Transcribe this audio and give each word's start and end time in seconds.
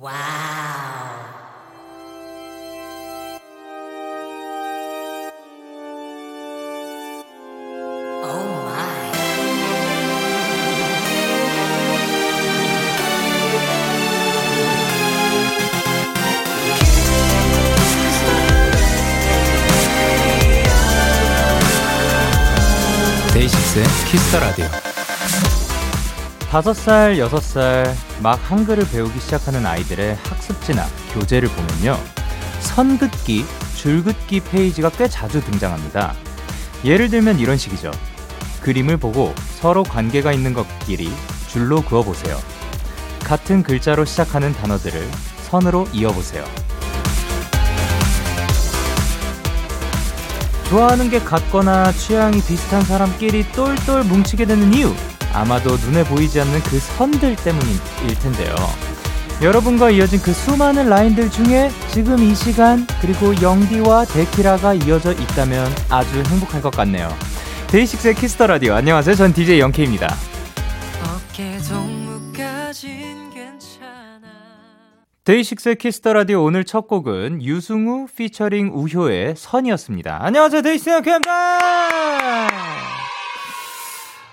와우. 0.00 0.10
데이식스의 23.34 23.84
키스터 24.10 24.40
라디오. 24.40 24.79
다섯 26.50 26.74
살, 26.74 27.16
여섯 27.16 27.38
살, 27.40 27.94
막 28.20 28.34
한글을 28.50 28.84
배우기 28.90 29.20
시작하는 29.20 29.64
아이들의 29.64 30.16
학습지나 30.16 30.84
교재를 31.12 31.48
보면요. 31.48 31.96
선긋기, 32.58 33.44
줄긋기 33.76 34.40
페이지가 34.40 34.90
꽤 34.90 35.06
자주 35.06 35.40
등장합니다. 35.44 36.12
예를 36.84 37.08
들면 37.08 37.38
이런 37.38 37.56
식이죠. 37.56 37.92
그림을 38.62 38.96
보고 38.96 39.32
서로 39.60 39.84
관계가 39.84 40.32
있는 40.32 40.52
것끼리 40.52 41.08
줄로 41.46 41.82
그어보세요. 41.82 42.36
같은 43.22 43.62
글자로 43.62 44.04
시작하는 44.04 44.52
단어들을 44.52 45.08
선으로 45.42 45.86
이어보세요. 45.92 46.44
좋아하는 50.68 51.10
게 51.10 51.20
같거나 51.20 51.92
취향이 51.92 52.42
비슷한 52.42 52.82
사람끼리 52.82 53.52
똘똘 53.52 54.02
뭉치게 54.02 54.46
되는 54.46 54.74
이유 54.74 54.92
아마도 55.32 55.76
눈에 55.76 56.04
보이지 56.04 56.40
않는 56.40 56.60
그 56.62 56.78
선들 56.78 57.36
때문일 57.36 58.18
텐데요. 58.20 58.54
여러분과 59.42 59.90
이어진 59.90 60.20
그 60.20 60.32
수많은 60.32 60.88
라인들 60.88 61.30
중에 61.30 61.70
지금 61.92 62.18
이 62.18 62.34
시간 62.34 62.86
그리고 63.00 63.34
영디와 63.40 64.04
데키라가 64.04 64.74
이어져 64.74 65.12
있다면 65.12 65.66
아주 65.88 66.22
행복할 66.26 66.60
것 66.60 66.70
같네요. 66.70 67.08
데이식스의 67.68 68.16
키스 68.16 68.36
더 68.36 68.48
라디오 68.48 68.74
안녕하세요. 68.74 69.14
전 69.14 69.32
DJ 69.32 69.60
영케이입니다. 69.60 70.14
데이식스의 75.24 75.76
키스 75.76 75.98
더 75.98 76.12
라디오 76.12 76.42
오늘 76.42 76.64
첫 76.64 76.88
곡은 76.88 77.42
유승우 77.42 78.08
피처링 78.14 78.72
우효의 78.74 79.34
선이었습니다. 79.36 80.18
안녕하세요, 80.20 80.62
데이식스의 80.62 81.02
캠입니다. 81.02 82.79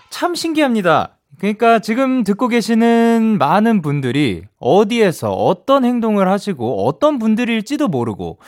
참 0.09 0.35
신기합니다. 0.35 1.17
그러니까 1.39 1.79
지금 1.79 2.23
듣고 2.23 2.47
계시는 2.47 3.37
많은 3.37 3.81
분들이 3.83 4.43
어디에서 4.59 5.31
어떤 5.31 5.85
행동을 5.85 6.27
하시고 6.29 6.87
어떤 6.87 7.19
분들일지도 7.19 7.87
모르고 7.87 8.39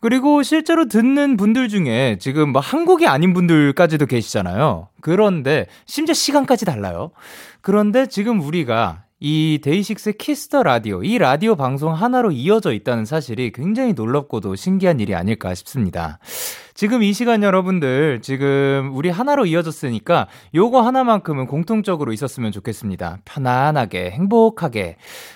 그리고 0.00 0.42
실제로 0.42 0.86
듣는 0.86 1.36
분들 1.36 1.68
중에 1.68 2.16
지금 2.20 2.52
뭐 2.52 2.62
한국이 2.62 3.06
아닌 3.06 3.34
분들까지도 3.34 4.06
계시잖아요. 4.06 4.88
그런데 5.02 5.66
심지어 5.84 6.14
시간까지 6.14 6.64
달라요. 6.64 7.10
그런데 7.60 8.06
지금 8.06 8.40
우리가 8.40 9.02
이 9.20 9.58
데이식스 9.62 10.12
키스 10.12 10.43
더 10.43 10.62
라디오, 10.62 11.02
이 11.02 11.18
라디오 11.18 11.56
방송 11.56 11.92
하나로 11.92 12.30
이어져 12.30 12.72
있다는 12.72 13.04
사실이 13.04 13.50
굉장히 13.52 13.92
놀랍고도 13.92 14.54
신기한 14.54 15.00
일이 15.00 15.14
아닐까 15.14 15.54
싶습니다. 15.56 16.20
지금 16.78 17.02
이 17.02 17.12
시간 17.12 17.42
여러분들, 17.42 18.20
지금 18.22 18.92
우리 18.94 19.10
하나로 19.10 19.46
이어졌으니까 19.46 20.28
요거 20.54 20.80
하나만큼은 20.82 21.48
공통적으로 21.48 22.12
있었으면 22.12 22.52
좋겠습니다. 22.52 23.18
편안하게, 23.24 24.12
행복하게, 24.12 24.94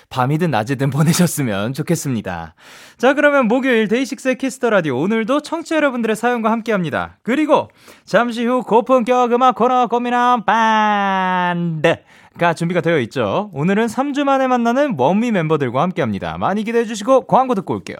밤이든 0.09 0.51
낮이든 0.51 0.87
보내셨으면 0.95 1.73
좋겠습니다. 1.73 2.55
자, 2.97 3.13
그러면 3.13 3.49
목요일 3.49 3.89
데이식스의 3.89 4.37
키스 4.37 4.57
더 4.57 4.69
라디오 4.69 4.97
오늘도 4.97 5.41
청취자 5.41 5.75
여러분들의 5.75 6.15
사연과 6.15 6.49
함께 6.49 6.71
합니다. 6.71 7.17
그리고 7.23 7.67
잠시 8.05 8.45
후 8.45 8.63
고품격 8.63 9.33
음악 9.33 9.55
코너 9.55 9.87
고민한 9.87 10.45
밴드. 10.45 11.97
가 12.39 12.53
준비가 12.53 12.79
되어 12.79 12.99
있죠. 12.99 13.49
오늘은 13.51 13.87
3주 13.87 14.23
만에 14.23 14.47
만나는 14.47 14.95
원위 14.97 15.31
멤버들과 15.31 15.81
함께 15.81 16.01
합니다. 16.01 16.37
많이 16.37 16.63
기대해 16.63 16.85
주시고 16.85 17.27
광고 17.27 17.53
듣고 17.53 17.73
올게요. 17.73 17.97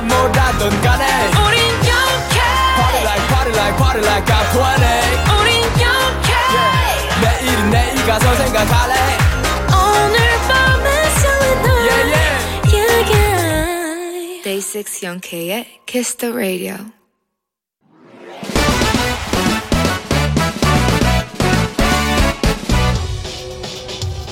누가 0.00 0.02
뭐라던 0.02 0.80
간에 0.82 1.04
우린 1.28 1.60
영케 1.84 2.40
Party 2.76 3.02
like 3.04 3.28
party 3.28 3.52
like 3.52 3.76
party 3.76 4.00
like 4.00 4.26
I'm 4.32 4.46
20 4.52 4.62
우린 5.40 5.62
영케 5.80 6.32
yeah. 6.54 7.20
내일은 7.20 7.70
내일 7.70 8.06
가서 8.06 8.34
생각할래 8.36 8.94
오늘 9.68 10.18
밤에 10.48 10.88
설레 11.20 11.68
yeah, 11.86 12.02
yeah. 12.08 12.32
yeah, 12.72 13.12
yeah. 13.12 14.42
Day 14.42 14.60
6 14.60 15.02
영케의 15.02 15.66
Kiss 15.86 16.16
the 16.16 16.32
Radio 16.34 16.76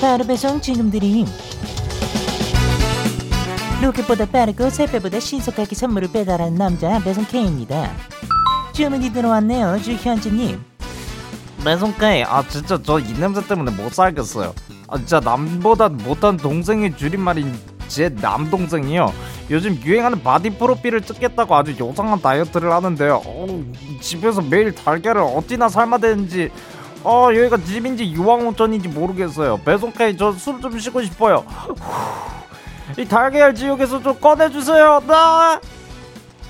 바로 0.01 0.25
배송 0.25 0.61
지금 0.61 0.89
드림 0.89 1.25
로켓보다 3.81 4.25
빠르고 4.25 4.65
새벽보다 4.67 5.21
신속하게 5.21 5.73
선물을 5.75 6.11
배달하는 6.11 6.55
남자 6.55 6.99
배송 6.99 7.23
K입니다. 7.25 7.89
주문이 8.73 9.11
들어왔네요 9.11 9.79
주현주님. 9.81 10.61
배송 11.63 11.93
K 11.93 12.23
아 12.23 12.43
진짜 12.47 12.81
저 12.81 12.99
이 12.99 13.13
냄새 13.13 13.45
때문에 13.45 13.71
못 13.71 13.93
살겠어요. 13.93 14.53
아 14.87 14.97
진짜 14.97 15.19
남보다 15.21 15.89
못한 15.89 16.35
동생의 16.35 16.97
줄임말인 16.97 17.57
제 17.87 18.09
남동생이요. 18.09 19.13
요즘 19.49 19.75
유행하는 19.83 20.21
바디 20.21 20.51
프로필을 20.51 21.01
찍겠다고 21.01 21.55
아주 21.55 21.73
요상한 21.79 22.21
다이어트를 22.21 22.71
하는데요. 22.71 23.21
어, 23.25 23.63
집에서 24.01 24.41
매일 24.41 24.75
달걀을 24.75 25.17
어찌나 25.21 25.69
삶아 25.69 25.97
대는지. 25.99 26.49
어 27.05 27.29
여기가 27.33 27.63
집인지 27.63 28.11
유황온천인지 28.11 28.89
모르겠어요. 28.89 29.57
배송 29.63 29.97
K 29.97 30.02
저 30.02 30.17
숨 30.17 30.59
좀 30.61 30.77
쉬고 30.77 31.01
싶어요 31.01 31.45
이 32.97 33.05
달걀 33.05 33.53
지옥에서 33.53 34.01
좀 34.01 34.19
꺼내주세요. 34.19 35.03
나! 35.07 35.59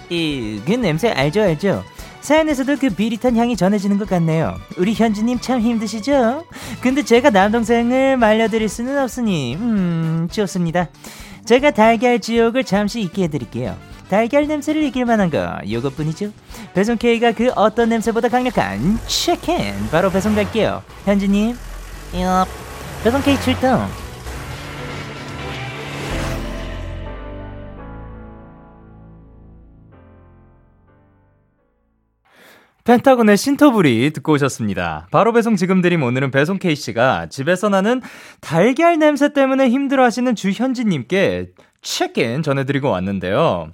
이그 0.09 0.71
냄새 0.73 1.11
알죠 1.11 1.41
알죠? 1.41 1.83
사연에서도 2.21 2.77
그 2.77 2.89
비릿한 2.89 3.37
향이 3.37 3.55
전해지는 3.55 3.97
것 3.97 4.09
같네요. 4.09 4.55
우리 4.77 4.93
현주님 4.93 5.39
참 5.39 5.61
힘드시죠? 5.61 6.45
근데 6.81 7.03
제가 7.03 7.29
남동생을 7.29 8.17
말려드릴 8.17 8.67
수는 8.67 9.01
없으니 9.01 9.55
음 9.55 10.27
좋습니다. 10.31 10.89
제가 11.45 11.71
달걀 11.71 12.19
지옥을 12.19 12.63
잠시 12.63 13.01
잊게 13.01 13.23
해드릴게요. 13.23 13.75
달걀 14.09 14.47
냄새를 14.47 14.83
이길 14.83 15.05
만한 15.05 15.29
거 15.29 15.59
이것뿐이죠. 15.63 16.31
배송 16.73 16.97
K가 16.97 17.31
그 17.31 17.51
어떤 17.55 17.89
냄새보다 17.89 18.27
강력한 18.27 18.99
치킨! 19.07 19.73
바로 19.91 20.09
배송 20.09 20.35
갈게요. 20.35 20.83
현주님, 21.05 21.55
엽. 22.15 22.47
배송 23.03 23.21
K 23.21 23.39
출동. 23.41 23.87
펜타곤의 32.89 33.37
신터불이 33.37 34.13
듣고 34.13 34.31
오셨습니다. 34.33 35.07
바로 35.11 35.31
배송 35.31 35.55
지금 35.55 35.79
드림 35.79 36.01
오늘은 36.01 36.31
배송 36.31 36.57
K씨가 36.57 37.27
집에서 37.29 37.69
나는 37.69 38.01
달걀 38.41 38.97
냄새 38.97 39.31
때문에 39.31 39.69
힘들어 39.69 40.03
하시는 40.03 40.33
주현지님께 40.33 41.51
치킨 41.83 42.41
전해드리고 42.41 42.89
왔는데요. 42.89 43.69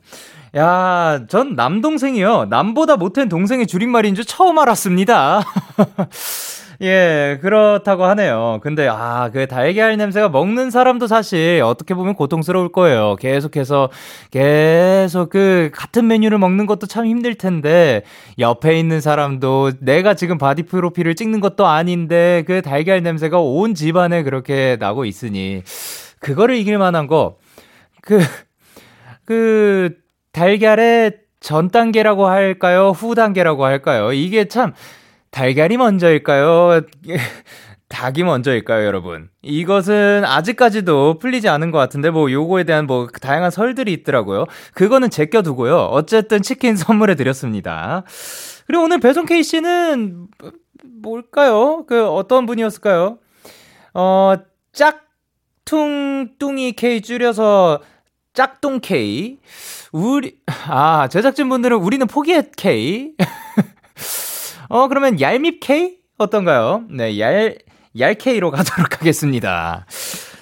야, 0.58 1.22
전 1.30 1.56
남동생이요. 1.56 2.48
남보다 2.50 2.98
못한 2.98 3.30
동생의 3.30 3.68
줄임말인 3.68 4.16
줄 4.16 4.26
처음 4.26 4.60
알았습니다. 4.60 5.44
예, 6.82 7.38
그렇다고 7.42 8.06
하네요. 8.06 8.60
근데, 8.62 8.88
아, 8.90 9.30
그 9.32 9.48
달걀 9.48 9.96
냄새가 9.98 10.30
먹는 10.30 10.72
사람도 10.72 11.08
사실 11.08 11.62
어떻게 11.64 11.94
보면 11.94 12.16
고통스러울 12.16 12.72
거예요. 12.72 13.16
계속해서, 13.16 13.90
계속 14.32 15.30
그, 15.30 15.70
같은 15.74 16.08
메뉴를 16.08 16.38
먹는 16.38 16.66
것도 16.66 16.88
참 16.88 17.06
힘들 17.06 17.36
텐데, 17.36 18.04
옆에 18.40 18.78
있는 18.78 19.00
사람도 19.00 19.72
내가 19.80 20.14
지금 20.16 20.38
바디 20.38 20.64
프로필을 20.64 21.16
찍는 21.16 21.40
것도 21.40 21.66
아닌데, 21.66 22.44
그 22.46 22.62
달걀 22.62 23.02
냄새가 23.04 23.40
온 23.40 23.74
집안에 23.74 24.24
그렇게 24.24 24.78
나고 24.80 25.06
있으니, 25.06 25.64
그거를 26.20 26.56
이길 26.56 26.78
만한 26.78 27.08
거, 27.08 27.38
그, 28.02 28.20
그, 29.26 29.96
달걀의 30.34 31.20
전 31.40 31.70
단계라고 31.70 32.28
할까요? 32.28 32.90
후 32.90 33.16
단계라고 33.16 33.64
할까요? 33.64 34.12
이게 34.12 34.46
참, 34.46 34.74
달걀이 35.36 35.76
먼저일까요? 35.76 36.80
닭이 37.90 38.24
먼저일까요, 38.24 38.86
여러분? 38.86 39.30
이것은 39.42 40.24
아직까지도 40.26 41.20
풀리지 41.20 41.50
않은 41.50 41.72
것 41.72 41.78
같은데, 41.78 42.10
뭐, 42.10 42.32
요거에 42.32 42.64
대한 42.64 42.88
뭐, 42.88 43.08
다양한 43.08 43.52
설들이 43.52 43.92
있더라고요. 43.92 44.46
그거는 44.74 45.10
제껴두고요. 45.10 45.76
어쨌든 45.76 46.42
치킨 46.42 46.78
선물해 46.78 47.16
드렸습니다. 47.16 48.04
그리고 48.66 48.86
오늘 48.86 49.02
배송 49.02 49.26
K씨는 49.26 50.28
뭘까요? 51.02 51.84
그 51.86 52.08
어떤 52.08 52.46
분이었을까요? 52.46 53.18
어, 53.94 54.36
짝퉁뚱이 54.72 56.72
K 56.78 57.02
줄여서 57.02 57.82
짝퉁 58.34 58.80
K. 58.80 59.40
우리 59.92 60.38
아, 60.68 61.10
제작진 61.10 61.50
분들은 61.50 61.76
우리는 61.76 62.08
포기했K. 62.08 63.16
어, 64.70 64.88
그러면 64.88 65.20
얄밉K 65.20 65.98
어떤가요? 66.18 66.84
네, 66.90 67.20
얄, 67.20 67.58
얄밉K로 67.98 68.52
가도록 68.52 69.00
하겠습니다. 69.00 69.86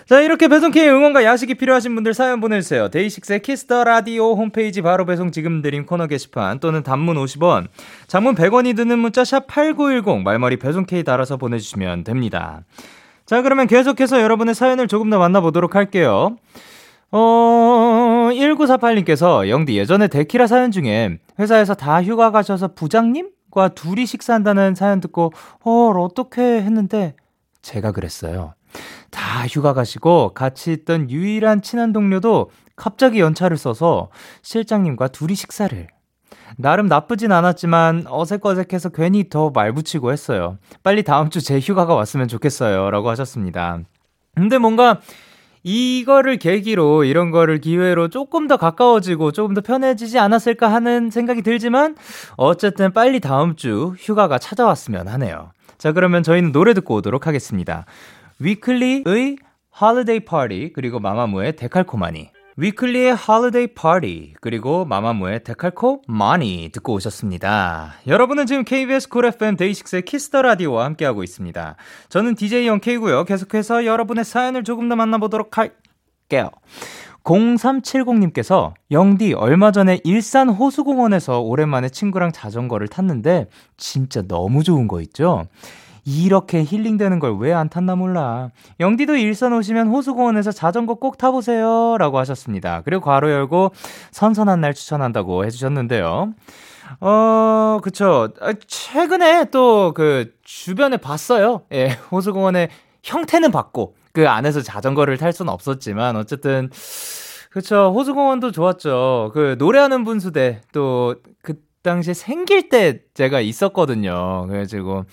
자, 0.08 0.20
이렇게 0.20 0.48
배송K 0.48 0.90
응원과 0.90 1.24
야식이 1.24 1.56
필요하신 1.56 1.96
분들 1.96 2.14
사연 2.14 2.42
보내주세요. 2.42 2.90
데이식스의 2.90 3.42
Kiss 3.42 3.66
the 3.66 3.84
Radio 3.84 4.34
홈페이지 4.34 4.82
바로 4.82 5.06
배송 5.06 5.32
지금 5.32 5.62
드림 5.62 5.86
코너 5.86 6.08
게시판 6.08 6.60
또는 6.60 6.84
단문 6.84 7.16
50원, 7.16 7.68
장문 8.08 8.36
100원이 8.36 8.76
드는 8.76 9.00
문자 9.00 9.24
샵 9.24 9.48
8910 9.48 10.24
말머리 10.24 10.58
배송K 10.58 11.04
달아서 11.04 11.38
보내주시면 11.38 12.04
됩니다. 12.04 12.64
자, 13.26 13.42
그러면 13.42 13.68
계속해서 13.68 14.22
여러분의 14.22 14.54
사연을 14.56 14.88
조금 14.88 15.10
더 15.10 15.18
만나보도록 15.20 15.76
할게요. 15.76 16.36
어, 17.12 18.30
1948님께서 18.34 19.48
영디 19.48 19.78
예전에 19.78 20.08
데키라 20.08 20.48
사연 20.48 20.72
중에 20.72 21.20
회사에서 21.40 21.76
다 21.76 22.04
휴가 22.04 22.32
가셔서 22.32 22.74
부장님 22.74 23.30
과 23.54 23.68
둘이 23.70 24.08
식사한다는 24.08 24.74
사연 24.74 25.00
듣고 25.00 25.32
헐 25.64 26.00
어떻게 26.00 26.42
했는데 26.42 27.16
제가 27.62 27.92
그랬어요. 27.92 28.56
다 29.12 29.46
휴가 29.48 29.74
가시고 29.74 30.34
같이 30.34 30.72
있던 30.74 31.12
유일한 31.12 31.62
친한 31.62 31.94
동료도 31.94 32.50
갑자기 32.76 33.20
연차를 33.20 33.58
써서 33.58 34.10
실장님과 34.42 35.10
둘이 35.10 35.36
식사를. 35.36 35.88
나름 36.58 36.88
나쁘진 36.88 37.32
않았지만 37.32 38.06
어색어색해서 38.08 38.90
괜히 38.90 39.30
더 39.30 39.52
말 39.52 39.72
붙이고 39.74 40.12
했어요. 40.12 40.58
빨리 40.82 41.04
다음 41.04 41.30
주 41.30 41.40
제 41.40 41.60
휴가가 41.60 41.94
왔으면 41.94 42.28
좋겠어요. 42.28 42.90
라고 42.90 43.10
하셨습니다. 43.10 43.80
근데 44.36 44.58
뭔가 44.58 45.00
이거를 45.64 46.38
계기로 46.38 47.06
이런 47.06 47.32
거를 47.32 47.60
기회로 47.60 48.10
조금 48.10 48.48
더 48.48 48.58
가까워지고 48.58 49.32
조금 49.32 49.54
더 49.54 49.62
편해지지 49.62 50.20
않았을까 50.20 50.72
하는 50.72 51.10
생각이 51.10 51.42
들지만 51.42 51.96
어쨌든 52.36 52.92
빨리 52.92 53.20
다음 53.20 53.56
주 53.56 53.96
휴가가 53.98 54.38
찾아왔으면 54.38 55.08
하네요. 55.08 55.52
자, 55.78 55.94
그러면 55.94 56.22
저희는 56.24 56.52
노래 56.52 56.74
듣고 56.74 56.96
오도록 56.96 57.28
하겠습니다. 57.28 57.86
위클리의 58.40 59.38
Holiday 59.82 60.26
Party 60.26 60.74
그리고 60.74 61.00
마마무의 61.00 61.56
데칼코마니 61.56 62.33
위클리의 62.58 63.16
Holiday 63.18 63.74
Party 63.74 64.34
그리고 64.40 64.86
마마무의 64.86 65.44
데칼코마니 65.44 66.70
듣고 66.72 66.94
오셨습니다. 66.94 67.96
여러분은 68.06 68.46
지금 68.46 68.64
KBS 68.64 69.10
쿨 69.10 69.26
FM 69.26 69.58
데이식스의 69.58 70.04
Kiss 70.04 70.27
the 70.27 70.44
Radio와 70.44 70.86
함께하고 70.86 71.24
있습니다. 71.24 71.76
저는 72.10 72.36
DJ 72.36 72.68
영케이고요. 72.68 73.26
계속해서 73.26 73.86
여러분의 73.86 74.24
사연을 74.24 74.64
조금 74.64 74.88
더 74.88 74.96
만나보도록 74.96 75.58
할게요. 75.58 76.52
0370님께서 77.24 78.74
영디 78.92 79.34
얼마 79.34 79.72
전에 79.72 80.00
일산 80.04 80.50
호수공원에서 80.50 81.40
오랜만에 81.40 81.90
친구랑 81.90 82.34
자전거를 82.34 82.88
탔는데 82.90 83.48
진짜 83.78 84.22
너무 84.28 84.64
좋은 84.64 84.88
거 84.88 85.02
있죠? 85.02 85.46
이렇게 86.06 86.64
힐링되는 86.64 87.20
걸 87.20 87.34
왜 87.40 87.54
안 87.54 87.70
탔나 87.70 87.96
몰라. 87.96 88.50
영디도 88.80 89.16
일산 89.16 89.54
오시면 89.54 89.88
호수공원에서 89.88 90.52
자전거 90.52 90.96
꼭 90.96 91.18
타보세요. 91.18 91.98
라고 91.98 92.18
하셨습니다. 92.20 92.82
그리고 92.84 93.02
괄호 93.04 93.30
열고 93.32 93.72
선선한 94.12 94.62
날 94.62 94.74
추천한다고 94.74 95.46
해주셨는데요. 95.46 96.34
어, 97.00 97.80
그쵸. 97.82 98.30
아, 98.42 98.54
최근에 98.68 99.46
또 99.52 99.94
그 99.96 100.34
주변에 100.44 100.98
봤어요. 100.98 101.62
예, 101.72 101.98
호수공원의 102.12 102.70
형태는 103.04 103.52
봤고, 103.52 103.96
그 104.14 104.30
안에서 104.30 104.62
자전거를 104.62 105.18
탈 105.18 105.34
수는 105.34 105.52
없었지만, 105.52 106.16
어쨌든, 106.16 106.70
그쵸. 107.50 107.92
호수공원도 107.96 108.52
좋았죠. 108.52 109.32
그 109.34 109.56
노래하는 109.60 110.04
분수대 110.04 110.62
또 110.72 111.16
그 111.42 111.56
당시에 111.84 112.14
생길 112.14 112.70
때 112.70 113.00
제가 113.14 113.42
있었거든요. 113.42 114.46
그래가지고, 114.48 115.04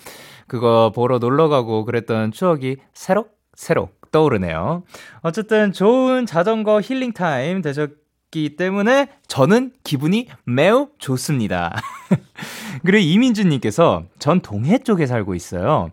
그거 0.51 0.91
보러 0.93 1.17
놀러 1.17 1.47
가고 1.47 1.85
그랬던 1.85 2.33
추억이 2.33 2.75
새록 2.93 3.39
새록 3.53 4.11
떠오르네요. 4.11 4.83
어쨌든 5.21 5.71
좋은 5.71 6.25
자전거 6.25 6.81
힐링 6.81 7.13
타임 7.13 7.61
되셨기 7.61 8.57
때문에 8.57 9.07
저는 9.29 9.71
기분이 9.85 10.27
매우 10.43 10.89
좋습니다. 10.97 11.73
그리고 12.83 12.97
이민주님께서 12.97 14.03
전 14.19 14.41
동해 14.41 14.77
쪽에 14.79 15.05
살고 15.05 15.35
있어요. 15.35 15.89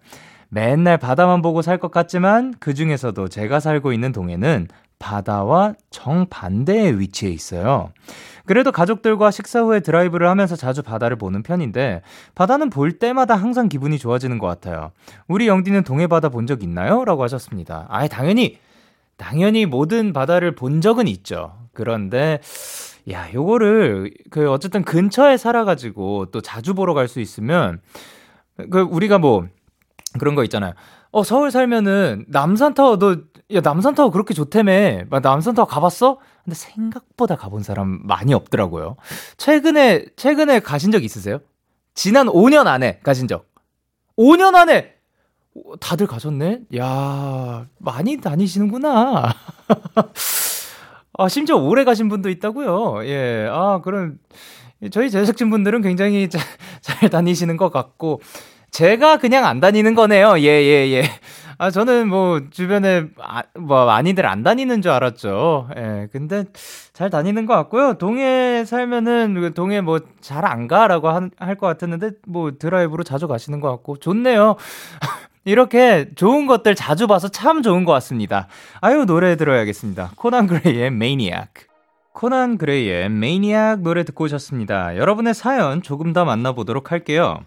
맨날 0.49 0.99
바다만 0.99 1.40
보고 1.40 1.62
살 1.62 1.78
것 1.78 1.93
같지만 1.93 2.52
그 2.58 2.75
중에서도 2.75 3.28
제가 3.28 3.61
살고 3.61 3.93
있는 3.93 4.11
동해는 4.11 4.66
바다와 4.99 5.75
정반대에 5.90 6.99
위치해 6.99 7.31
있어요. 7.31 7.93
그래도 8.48 8.72
가족들과 8.72 9.30
식사 9.30 9.60
후에 9.62 9.80
드라이브를 9.80 10.28
하면서 10.28 10.56
자주 10.56 10.82
바다를 10.82 11.16
보는 11.16 11.42
편인데 11.44 12.02
바다는 12.34 12.70
볼 12.70 12.92
때마다 12.98 13.36
항상 13.36 13.68
기분이 13.68 13.98
좋아지는 13.98 14.38
것 14.38 14.46
같아요. 14.48 14.90
우리 15.28 15.46
영디는 15.46 15.84
동해바다 15.84 16.30
본 16.30 16.46
적 16.48 16.62
있나요? 16.62 17.04
라고 17.04 17.22
하셨습니다. 17.24 17.86
아, 17.90 18.08
당연히 18.08 18.58
당연히 19.18 19.66
모든 19.66 20.12
바다를 20.14 20.54
본 20.54 20.80
적은 20.80 21.06
있죠. 21.08 21.52
그런데 21.74 22.40
야, 23.10 23.28
요거를 23.34 24.12
그 24.30 24.50
어쨌든 24.50 24.82
근처에 24.82 25.36
살아 25.36 25.64
가지고 25.64 26.26
또 26.32 26.40
자주 26.40 26.74
보러 26.74 26.94
갈 26.94 27.06
수 27.08 27.20
있으면 27.20 27.80
그 28.70 28.80
우리가 28.80 29.18
뭐 29.18 29.46
그런 30.18 30.34
거 30.34 30.42
있잖아요. 30.44 30.72
어 31.10 31.22
서울 31.22 31.50
살면은 31.50 32.24
남산타워 32.28 32.98
너 32.98 33.16
야 33.50 33.60
남산타워 33.62 34.10
그렇게 34.10 34.34
좋다며 34.34 35.04
남산타워 35.22 35.66
가봤어? 35.66 36.18
근데 36.48 36.54
생각보다 36.54 37.36
가본 37.36 37.62
사람 37.62 38.00
많이 38.04 38.32
없더라고요. 38.32 38.96
최근에, 39.36 40.06
최근에 40.16 40.60
가신 40.60 40.90
적 40.90 41.04
있으세요? 41.04 41.40
지난 41.92 42.26
5년 42.26 42.66
안에 42.66 43.00
가신 43.02 43.28
적. 43.28 43.52
5년 44.16 44.54
안에! 44.54 44.94
다들 45.78 46.06
가셨네? 46.06 46.60
야 46.78 47.66
많이 47.76 48.18
다니시는구나. 48.18 49.34
아, 51.18 51.28
심지어 51.28 51.56
오래 51.56 51.84
가신 51.84 52.08
분도 52.08 52.30
있다고요. 52.30 53.04
예. 53.04 53.46
아, 53.50 53.82
그럼 53.82 54.18
저희 54.90 55.10
제작진 55.10 55.50
분들은 55.50 55.82
굉장히 55.82 56.30
잘, 56.30 56.40
잘 56.80 57.10
다니시는 57.10 57.58
것 57.58 57.70
같고 57.70 58.22
제가 58.70 59.18
그냥 59.18 59.44
안 59.44 59.60
다니는 59.60 59.94
거네요. 59.94 60.38
예, 60.38 60.44
예, 60.44 60.90
예. 60.92 61.02
아, 61.60 61.70
저는 61.72 62.08
뭐, 62.08 62.40
주변에, 62.50 63.06
아, 63.21 63.42
뭐, 63.59 63.85
많이들 63.85 64.26
안 64.26 64.44
다니는 64.44 64.80
줄 64.80 64.92
알았죠. 64.92 65.68
예, 65.76 66.09
근데 66.12 66.44
잘 66.92 67.11
다니는 67.11 67.47
것 67.47 67.54
같고요. 67.54 67.94
동해 67.94 68.64
살면은, 68.64 69.35
그 69.40 69.54
동해 69.54 69.80
뭐, 69.80 69.99
잘 70.21 70.44
안 70.44 70.68
가라고 70.68 71.09
할 71.11 71.56
것 71.56 71.66
같았는데, 71.66 72.11
뭐, 72.28 72.52
드라이브로 72.59 73.02
자주 73.02 73.26
가시는 73.26 73.61
것 73.61 73.71
같고, 73.71 73.97
좋네요. 73.99 74.54
이렇게 75.44 76.11
좋은 76.16 76.47
것들 76.47 76.75
자주 76.76 77.06
봐서 77.09 77.28
참 77.28 77.62
좋은 77.62 77.85
것 77.85 77.92
같습니다. 77.92 78.49
아유, 78.80 79.04
노래 79.06 79.37
들어야겠습니다. 79.37 80.12
코난 80.16 80.47
그레이의 80.47 80.90
매니악. 80.92 81.67
코난 82.18 82.58
그레이의 82.58 83.10
매니악 83.10 83.82
노래 83.82 84.02
듣고 84.02 84.25
오셨습니다. 84.25 84.96
여러분의 84.96 85.34
사연 85.34 85.82
조금 85.82 86.12
더 86.12 86.25
만나보도록 86.25 86.90
할게요. 86.90 87.38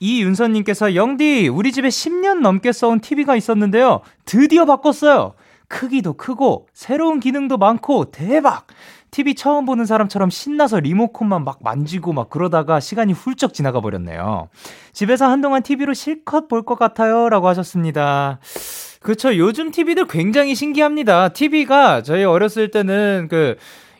이윤선님께서 0.00 0.96
영디 0.96 1.46
우리 1.46 1.70
집에 1.70 1.86
10년 1.86 2.40
넘게 2.40 2.72
써온 2.72 2.98
TV가 2.98 3.36
있었는데요. 3.36 4.00
드디어 4.24 4.64
바꿨어요. 4.64 5.34
크기도 5.68 6.14
크고 6.14 6.66
새로운 6.72 7.20
기능도 7.20 7.56
많고 7.56 8.06
대박. 8.06 8.66
TV 9.12 9.36
처음 9.36 9.64
보는 9.64 9.86
사람처럼 9.86 10.30
신나서 10.30 10.80
리모컨만 10.80 11.44
막 11.44 11.60
만지고 11.62 12.12
막 12.12 12.28
그러다가 12.28 12.80
시간이 12.80 13.12
훌쩍 13.12 13.54
지나가 13.54 13.80
버렸네요. 13.80 14.48
집에서 14.92 15.28
한동안 15.28 15.62
TV로 15.62 15.94
실컷 15.94 16.48
볼 16.48 16.64
것 16.64 16.76
같아요. 16.80 17.28
라고 17.28 17.46
하셨습니다. 17.46 18.40
그렇죠. 19.00 19.36
요즘 19.36 19.70
TV들 19.70 20.08
굉장히 20.08 20.56
신기합니다. 20.56 21.28
TV가 21.28 22.02
저희 22.02 22.24
어렸을 22.24 22.72
때는 22.72 23.28
그 23.30 23.54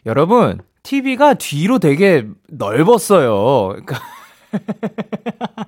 여러분, 0.07 0.61
TV가 0.85 1.35
뒤로 1.35 1.81
되게 1.81 2.27
넓었어요. 2.49 3.69
그러니까, 3.71 4.01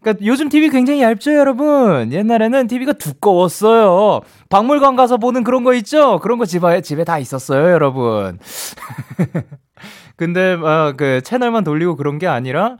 그러니까 0.00 0.24
요즘 0.24 0.48
TV 0.48 0.70
굉장히 0.70 1.02
얇죠, 1.02 1.34
여러분? 1.34 2.12
옛날에는 2.12 2.66
TV가 2.66 2.94
두꺼웠어요. 2.94 4.22
박물관 4.48 4.96
가서 4.96 5.18
보는 5.18 5.44
그런 5.44 5.64
거 5.64 5.74
있죠? 5.74 6.18
그런 6.20 6.38
거 6.38 6.46
집에, 6.46 6.80
집에 6.80 7.04
다 7.04 7.18
있었어요, 7.18 7.70
여러분. 7.70 8.38
근데, 10.16 10.56
막, 10.56 10.96
그, 10.96 11.20
채널만 11.22 11.62
돌리고 11.62 11.96
그런 11.96 12.18
게 12.18 12.26
아니라, 12.26 12.78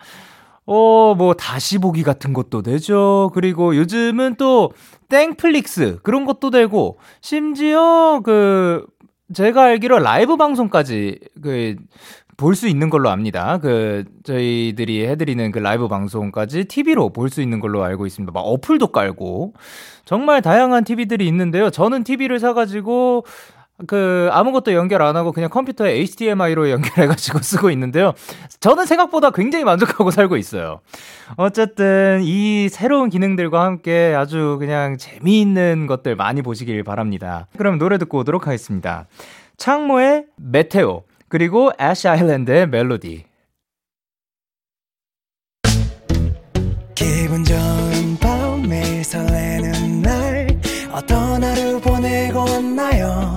어, 0.65 1.15
뭐, 1.19 1.35
다시 1.35 1.77
보기 1.77 2.03
같은 2.03 2.33
것도 2.33 2.63
되죠. 2.63 3.31
그리고 3.35 3.77
요즘은 3.77 4.37
또, 4.37 4.73
땡플릭스, 5.11 5.99
그런 6.03 6.25
것도 6.25 6.51
되고, 6.51 6.99
심지어, 7.21 8.23
그, 8.25 8.87
제가 9.35 9.65
알기로 9.65 9.99
라이브 9.99 10.37
방송까지 10.37 11.19
그 11.43 11.77
볼 12.37 12.55
수 12.55 12.69
있는 12.69 12.91
걸로 12.91 13.09
압니다. 13.11 13.59
그 13.59 14.05
저희들이 14.25 15.07
해드리는 15.07 15.53
그 15.53 15.59
라이브 15.59 15.89
방송까지 15.89 16.65
TV로 16.67 17.11
볼 17.11 17.31
수 17.31 17.41
있는 17.41 17.61
걸로 17.61 17.83
알고 17.83 18.07
있습니다. 18.07 18.31
막 18.33 18.41
어플도 18.41 18.89
깔고 18.89 19.55
정말 20.05 20.43
다양한 20.43 20.85
TV들이 20.85 21.27
있는데요. 21.29 21.71
저는 21.71 22.05
TV를 22.05 22.39
사가지고 22.39 23.25
그 23.87 24.29
아무것도 24.33 24.73
연결 24.73 25.03
안 25.03 25.17
하고 25.17 25.33
그냥 25.33 25.51
컴퓨터에 25.51 25.93
HDMI로 25.93 26.71
연결해가지고 26.71 27.41
쓰고 27.45 27.71
있는데요. 27.71 28.15
저는 28.61 28.87
생각보다 28.87 29.31
굉장히 29.31 29.65
만족하고 29.65 30.11
살고 30.11 30.37
있어요. 30.37 30.81
어쨌든 31.37 32.21
이 32.23 32.69
새로운 32.71 33.11
기능들과 33.11 33.65
함께 33.65 34.15
아주 34.17 34.57
그냥 34.59 34.97
재미있는 34.97 35.87
것들 35.87 36.17
많이 36.17 36.41
보시길 36.41 36.85
바랍니다. 36.85 37.49
그럼 37.59 37.79
노래 37.79 37.99
듣고 37.99 38.19
오도록 38.19 38.47
하겠습니다. 38.47 39.07
창모의 39.59 40.27
메테오 40.37 41.05
그리고 41.29 41.71
애쉬 41.79 42.09
아일랜드의 42.09 42.69
멜로디. 42.69 43.25
기분 46.95 47.45
좋은 47.45 48.17
밤 48.21 48.63
매일 48.63 49.05
설레는 49.05 50.01
날 50.03 50.47
어떤 50.93 51.45
하루 51.45 51.79
보내고 51.81 52.39
왔나요 52.39 53.37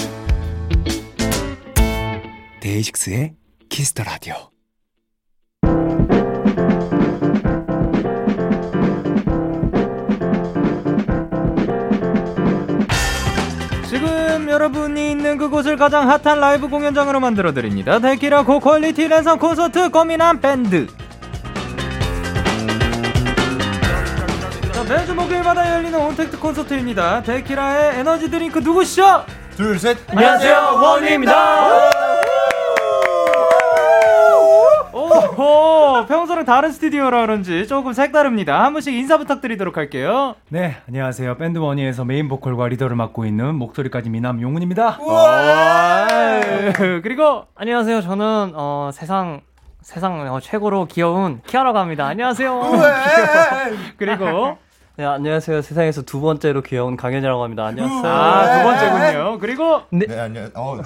데이식스의 2.71 3.33
the 3.69 4.05
Radio 4.07 4.35
지금 13.89 14.49
여러분이 14.49 15.11
있는 15.11 15.37
그곳을 15.37 15.75
가장 15.75 16.09
핫한 16.09 16.39
라이브 16.39 16.69
공연장으로 16.69 17.19
만들어 17.19 17.51
드립니다. 17.51 17.99
데키라 17.99 18.43
고퀄리티 18.43 19.09
랜선 19.09 19.37
콘서트 19.37 19.89
꽃미남 19.89 20.39
밴드. 20.39 20.87
자, 24.71 24.83
매주 24.87 25.13
목요일마다 25.13 25.75
열리는 25.75 25.99
온택트 25.99 26.39
콘서트입니다. 26.39 27.21
데키라의 27.23 27.99
에너지 27.99 28.31
드링크 28.31 28.59
누구시죠? 28.59 29.25
둘 29.57 29.77
셋. 29.77 29.97
안녕하세요, 30.09 30.79
원위입니다. 30.81 32.00
오호, 35.21 36.05
평소랑 36.07 36.45
다른 36.45 36.71
스튜디오라 36.71 37.21
그런지 37.21 37.67
조금 37.67 37.93
색다릅니다. 37.93 38.63
한 38.63 38.73
분씩 38.73 38.93
인사 38.93 39.17
부탁드리도록 39.17 39.77
할게요. 39.77 40.35
네, 40.49 40.77
안녕하세요. 40.87 41.37
밴드 41.37 41.59
원위에서 41.59 42.05
메인 42.05 42.27
보컬과 42.27 42.67
리더를 42.69 42.95
맡고 42.95 43.25
있는 43.25 43.55
목소리까지 43.55 44.09
미남 44.09 44.41
용훈입니다. 44.41 44.97
오, 44.99 45.13
그리고 47.03 47.45
안녕하세요. 47.55 48.01
저는 48.01 48.53
어, 48.55 48.89
세상 48.93 49.41
세상 49.81 50.33
어, 50.33 50.39
최고로 50.39 50.85
귀여운 50.85 51.41
키아라고 51.45 51.77
합니다. 51.77 52.05
안녕하세요. 52.07 52.61
그리고 53.97 54.57
네, 54.97 55.05
안녕하세요. 55.05 55.61
세상에서 55.61 56.01
두 56.03 56.19
번째로 56.21 56.61
귀여운 56.61 56.97
강현이라고 56.97 57.43
합니다. 57.43 57.65
안녕하세요. 57.65 58.11
아, 58.11 58.57
두 58.57 58.63
번째군요. 58.63 59.39
그리고 59.39 59.81
네 59.91 60.19
안녕. 60.19 60.49
어. 60.55 60.77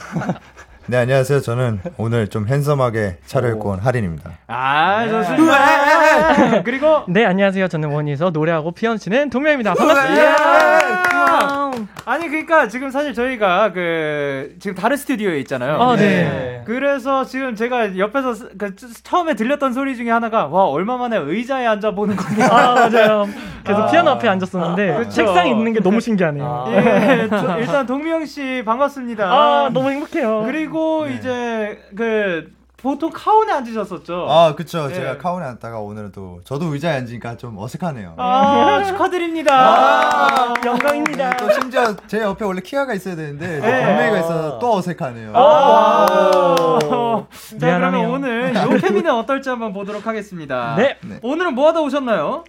네 0.88 0.98
안녕하세요. 0.98 1.40
저는 1.42 1.80
오늘 1.98 2.28
좀 2.28 2.48
핸섬하게 2.48 3.18
차려입고 3.26 3.70
온 3.72 3.80
할인입니다. 3.80 4.30
아, 4.48 5.08
좋습니다. 5.08 6.62
그리고 6.64 7.04
네, 7.08 7.26
안녕하세요. 7.26 7.68
저는 7.68 7.90
원희에서 7.90 8.30
노래하고 8.30 8.72
피아노 8.72 8.98
치는 8.98 9.32
동명입니다. 9.32 9.74
반갑습니다. 9.74 10.16
이야. 10.16 11.72
아니 12.06 12.28
그러니까 12.30 12.68
지금 12.68 12.92
사실 12.92 13.16
저희가 13.16 13.72
그 13.74 14.56
지금 14.60 14.76
다른 14.76 14.96
스튜디오에 14.96 15.40
있잖아요. 15.40 15.82
아, 15.82 15.96
네. 15.96 16.62
그래서 16.66 17.26
지금 17.26 17.56
제가 17.56 17.98
옆에서 17.98 18.34
스- 18.36 18.50
그 18.60 18.76
쭈- 18.76 18.94
처음에 19.04 19.34
들렸던 19.34 19.74
소리 19.74 19.96
중에 19.96 20.12
하나가 20.12 20.46
와 20.46 20.66
얼마 20.66 20.98
만에 20.98 21.18
의자에 21.18 21.66
앉아 21.66 21.92
보는 21.96 22.16
거냐. 22.16 22.46
아, 22.46 22.74
맞아요. 22.76 23.26
계속 23.64 23.82
아. 23.82 23.88
피아노 23.88 24.12
앞에 24.12 24.28
앉았었는데 24.28 24.98
그쵸. 24.98 25.10
책상에 25.10 25.50
있는 25.50 25.74
게 25.74 25.80
너무 25.80 26.00
신기하네요. 26.00 26.66
예, 26.70 27.28
저- 27.30 27.58
일단 27.60 27.86
동명 27.88 28.24
씨 28.26 28.62
반갑습니다. 28.64 29.26
아, 29.26 29.70
너무 29.74 29.90
행복해요. 29.90 30.44
그리고 30.46 30.75
이제 31.08 31.80
그 31.96 32.54
보통 32.78 33.10
카운에 33.12 33.52
앉으셨었죠. 33.52 34.28
아 34.30 34.54
그쵸. 34.54 34.88
네. 34.88 34.94
제가 34.94 35.18
카운에 35.18 35.46
앉다가 35.46 35.80
오늘은 35.80 36.12
또 36.12 36.40
저도 36.44 36.74
의자에 36.74 36.98
앉으니까 36.98 37.36
좀 37.38 37.58
어색하네요. 37.58 38.14
아, 38.18 38.84
축하드립니다. 38.84 39.56
아, 39.56 40.54
영광입니다. 40.64 41.36
또 41.38 41.50
심지어 41.52 41.96
제 42.06 42.20
옆에 42.22 42.46
원래 42.46 42.62
키아가 42.62 42.94
있어야 42.94 43.16
되는데 43.16 43.60
네. 43.60 43.86
동명이가 43.86 44.20
있어서 44.20 44.60
또 44.60 44.76
어색하네요. 44.76 45.32
아. 45.34 47.26
자, 47.60 47.78
그러면. 47.78 48.06
오늘 48.12 48.54
요 48.56 48.70
케미는 48.80 49.12
어떨지 49.12 49.50
한번 49.50 49.74
보도록 49.74 50.06
하겠습니다. 50.06 50.76
네. 50.78 50.98
네. 51.02 51.20
오늘은 51.24 51.56
뭐 51.56 51.68
하다 51.70 51.82
오셨나요? 51.82 52.44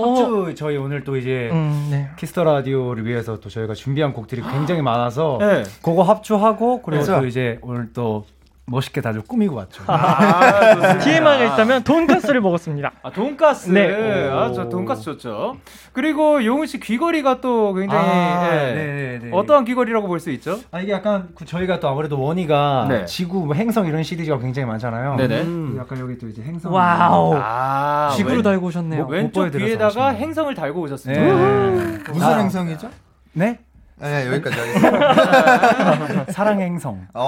합주 0.00 0.54
저희 0.56 0.76
오늘 0.76 1.04
또 1.04 1.16
이제 1.16 1.48
음, 1.52 1.88
네. 1.90 2.08
Kiss 2.16 2.32
the 2.32 2.44
Radio를 2.44 3.06
위해서 3.06 3.38
또 3.40 3.48
저희가 3.48 3.74
준비한 3.74 4.12
곡들이 4.12 4.42
굉장히 4.42 4.82
많아서 4.82 5.38
네. 5.40 5.62
그거 5.82 6.02
합주하고 6.02 6.82
그리고 6.82 7.02
그렇죠. 7.04 7.20
또 7.20 7.26
이제 7.26 7.58
오늘 7.62 7.92
또 7.92 8.24
멋있게 8.70 9.00
다들 9.00 9.22
꾸미고 9.22 9.56
왔죠. 9.56 9.82
아. 9.88 10.98
TMI가 11.02 11.44
있다면 11.54 11.82
돈가스를 11.82 12.40
먹었습니다. 12.40 12.92
아, 13.02 13.10
돈가스. 13.10 13.70
네. 13.70 14.28
아, 14.30 14.52
저 14.54 14.68
돈가스 14.68 15.02
좋죠. 15.02 15.56
그리고 15.92 16.44
용훈 16.44 16.66
씨 16.66 16.78
귀걸이가 16.78 17.40
또 17.40 17.74
굉장히 17.74 18.06
아, 18.08 18.48
예. 18.54 18.72
네네네. 18.74 19.30
어떠한 19.36 19.64
귀걸이라고 19.64 20.06
볼 20.06 20.20
수 20.20 20.30
있죠? 20.30 20.58
아 20.70 20.80
이게 20.80 20.92
약간 20.92 21.30
그 21.34 21.44
저희가 21.46 21.80
또 21.80 21.88
아무래도 21.88 22.20
원위가 22.20 22.86
네. 22.88 23.04
지구 23.06 23.46
뭐 23.46 23.54
행성 23.54 23.86
이런 23.86 24.02
시리즈가 24.02 24.38
굉장히 24.38 24.66
많잖아요. 24.68 25.16
네네. 25.16 25.40
음. 25.42 25.76
약간 25.78 25.98
여기 25.98 26.16
또 26.18 26.28
이제 26.28 26.42
행성. 26.42 26.72
와우. 26.72 27.34
아, 27.36 28.12
지구로 28.16 28.36
왼- 28.36 28.42
달고 28.42 28.66
오셨네요. 28.66 29.04
못 29.04 29.10
왼쪽 29.10 29.50
귀에다가. 29.50 30.10
행성을 30.10 30.54
달고 30.54 30.80
오셨습니다. 30.82 31.22
네. 31.22 31.98
무슨 32.12 32.26
아. 32.26 32.38
행성이죠? 32.38 32.88
네? 33.32 33.58
네 34.00 34.26
여기까지 34.28 34.58
하겠습니다. 34.58 36.24
사랑 36.32 36.60
행성. 36.60 37.06
아, 37.14 37.20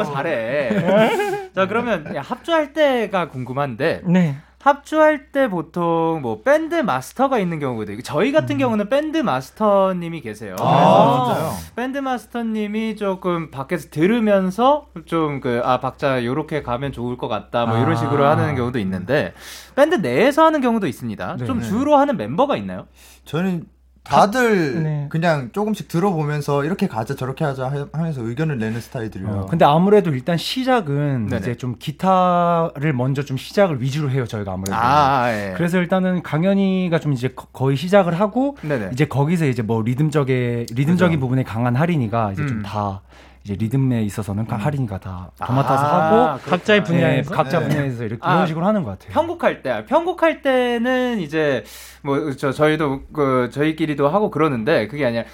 어. 0.00 0.04
잘해. 0.04 1.50
자, 1.54 1.66
그러면 1.66 2.14
야, 2.14 2.22
합주할 2.22 2.72
때가 2.72 3.28
궁금한데 3.28 4.02
네. 4.06 4.36
합주할 4.62 5.32
때 5.32 5.48
보통 5.50 6.20
뭐 6.22 6.42
밴드 6.42 6.76
마스터가 6.76 7.40
있는 7.40 7.58
경우거든요. 7.58 8.00
저희 8.02 8.30
같은 8.30 8.58
경우는 8.58 8.88
밴드 8.88 9.18
마스터님이 9.18 10.20
계세요. 10.20 10.54
아 10.60 11.24
진짜요? 11.34 11.52
밴드 11.74 11.98
마스터님이 11.98 12.94
조금 12.94 13.50
밖에서 13.50 13.88
들으면서 13.90 14.86
좀 15.04 15.40
그 15.40 15.62
아 15.64 15.80
박자 15.80 16.24
요렇게 16.24 16.62
가면 16.62 16.92
좋을 16.92 17.16
것 17.18 17.26
같다 17.26 17.66
뭐 17.66 17.76
이런 17.78 17.92
아. 17.92 17.96
식으로 17.96 18.24
하는 18.24 18.54
경우도 18.54 18.78
있는데 18.78 19.34
밴드 19.74 19.96
내에서 19.96 20.44
하는 20.44 20.60
경우도 20.60 20.86
있습니다. 20.86 21.36
네. 21.40 21.44
좀 21.44 21.58
네. 21.58 21.66
주로 21.66 21.96
하는 21.96 22.16
멤버가 22.16 22.56
있나요? 22.56 22.86
저는 23.24 23.64
다들 24.04 24.82
네. 24.82 25.06
그냥 25.10 25.50
조금씩 25.52 25.86
들어보면서 25.88 26.64
이렇게 26.64 26.88
가자 26.88 27.14
저렇게 27.14 27.44
하자 27.44 27.68
하- 27.68 27.86
하면서 27.92 28.20
의견을 28.22 28.58
내는 28.58 28.80
스타일들이에요. 28.80 29.30
어, 29.30 29.46
근데 29.46 29.64
아무래도 29.64 30.10
일단 30.12 30.36
시작은 30.36 31.26
네네. 31.28 31.40
이제 31.40 31.54
좀 31.56 31.76
기타를 31.78 32.92
먼저 32.94 33.22
좀 33.24 33.36
시작을 33.36 33.80
위주로 33.80 34.10
해요 34.10 34.26
저희가 34.26 34.52
아무래도. 34.54 34.76
아, 34.76 35.30
예. 35.30 35.54
그래서 35.56 35.78
일단은 35.78 36.22
강현이가 36.22 36.98
좀 36.98 37.12
이제 37.12 37.28
거- 37.28 37.46
거의 37.52 37.76
시작을 37.76 38.18
하고 38.18 38.56
네네. 38.62 38.90
이제 38.92 39.04
거기서 39.04 39.46
이제 39.46 39.62
뭐 39.62 39.82
리듬적의 39.82 40.66
리듬적인 40.74 41.16
그죠. 41.16 41.20
부분에 41.20 41.44
강한 41.44 41.76
할인이가 41.76 42.32
이제 42.32 42.42
음. 42.42 42.48
좀다 42.48 43.02
이제 43.44 43.54
리듬에 43.54 44.02
있어서는 44.02 44.46
가- 44.46 44.56
할인이가 44.56 44.98
다 44.98 45.30
아, 45.40 45.46
도맡아서 45.46 45.84
하고 45.86 46.40
각자의 46.48 46.80
그렇구나. 46.84 46.84
분야에서? 47.06 47.30
네, 47.30 47.36
각자 47.36 47.58
네. 47.60 47.68
분야에서 47.68 48.04
이렇게 48.04 48.20
아, 48.22 48.34
이런 48.34 48.46
식으로 48.46 48.66
하는 48.66 48.84
것 48.84 48.90
같아요. 48.90 49.12
편곡할 49.12 49.62
때 49.62 49.84
편곡할 49.86 50.42
때는 50.42 51.18
이제 51.20 51.64
뭐 52.02 52.32
저 52.38 52.52
저희도 52.52 53.02
그 53.12 53.50
저희끼리도 53.52 54.08
하고 54.08 54.30
그러는데 54.30 54.86
그게 54.86 55.04
아니라 55.06 55.24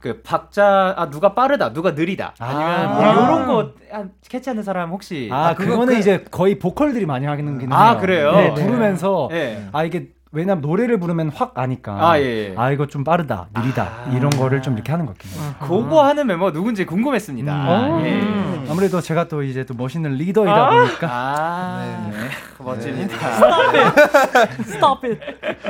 그 0.00 0.22
박자 0.22 0.94
아 0.96 1.10
누가 1.10 1.34
빠르다 1.34 1.72
누가 1.72 1.90
느리다 1.90 2.32
아니면 2.38 2.94
뭐 2.94 3.04
아. 3.04 3.14
요런 3.16 3.46
거 3.48 3.72
아, 3.92 4.04
캐치하는 4.28 4.62
사람 4.62 4.90
혹시 4.90 5.28
아, 5.30 5.54
그거 5.54 5.72
그거는 5.72 5.94
그- 5.94 5.98
이제 6.00 6.24
거의 6.30 6.58
보컬들이 6.58 7.04
많이 7.04 7.26
하는 7.26 7.58
기는 7.58 7.72
아, 7.76 7.90
해요. 7.90 7.98
그래요? 8.00 8.32
네, 8.32 8.54
네. 8.54 8.64
부르면서 8.64 9.28
예. 9.32 9.66
아 9.72 9.84
이게 9.84 10.08
왜냐면 10.30 10.60
노래를 10.60 10.98
부르면 11.00 11.30
확 11.30 11.52
아니까 11.58 12.10
아, 12.10 12.18
예, 12.20 12.50
예. 12.50 12.54
아, 12.56 12.70
이거 12.70 12.86
좀 12.86 13.02
빠르다 13.02 13.48
느리다 13.54 13.82
아. 13.82 14.12
이런 14.14 14.30
거를 14.30 14.60
좀 14.62 14.74
이렇게 14.74 14.92
하는 14.92 15.06
것 15.06 15.16
같긴 15.16 15.40
해요. 15.40 15.54
그거 15.60 16.04
하는 16.04 16.26
멤버 16.26 16.52
누군지 16.52 16.84
궁금했습니다. 16.84 17.96
음. 17.98 18.04
예. 18.04 18.20
음. 18.20 18.66
아무래도 18.70 19.00
제가 19.00 19.28
또 19.28 19.42
이제 19.42 19.64
또 19.64 19.74
멋있는 19.74 20.14
리더이다 20.14 20.52
아. 20.54 20.70
보니까 20.70 21.08
아, 21.10 22.10
네. 22.12 22.28
멋집니다. 22.64 23.16
Stop 24.60 25.06
it. 25.06 25.20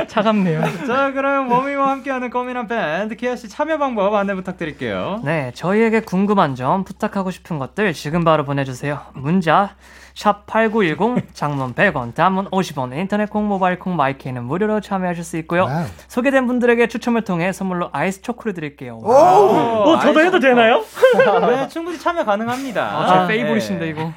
차갑네요. 0.09 0.63
자, 0.87 1.13
그럼 1.13 1.51
원위와 1.51 1.91
함께하는 1.91 2.31
꽃미남 2.31 2.67
밴드 2.69 3.15
키아 3.17 3.37
씨 3.37 3.49
참여 3.49 3.79
방법 3.79 4.15
안내 4.15 4.35
부탁드릴게요. 4.35 5.21
네, 5.25 5.53
저희에게 5.55 6.01
궁금한 6.01 6.55
점, 6.55 6.85
부탁하고 6.85 7.31
싶은 7.31 7.59
것들 7.59 7.93
지금 7.93 8.25
바로 8.25 8.45
보내주세요. 8.45 9.01
문자 9.15 9.71
샵8910 10.19 11.23
장문 11.33 11.75
100원 11.75 12.13
단문 12.13 12.47
50원 12.51 12.93
인터넷 12.97 13.31
콩 13.31 13.47
모바일 13.47 13.79
콩 13.79 13.95
마이 13.95 14.13
K는 14.13 14.43
무료로 14.43 14.81
참여하실 14.81 15.23
수 15.23 15.37
있고요. 15.39 15.65
와우. 15.67 15.85
소개된 16.09 16.49
분들에게 16.49 16.89
추첨을 16.89 17.23
통해 17.23 17.53
선물로 17.53 17.91
아이스 17.93 18.21
초코를 18.23 18.53
드릴게요. 18.53 18.99
어, 19.05 19.97
저도 20.03 20.21
해도 20.21 20.41
되나요? 20.41 20.83
네, 21.47 21.69
충분히 21.69 21.97
참여 21.99 22.25
가능합니다. 22.25 22.83
아, 22.83 23.27
제 23.29 23.33
favorite인데 23.33 23.85
네. 23.85 23.91
이거. 23.91 24.13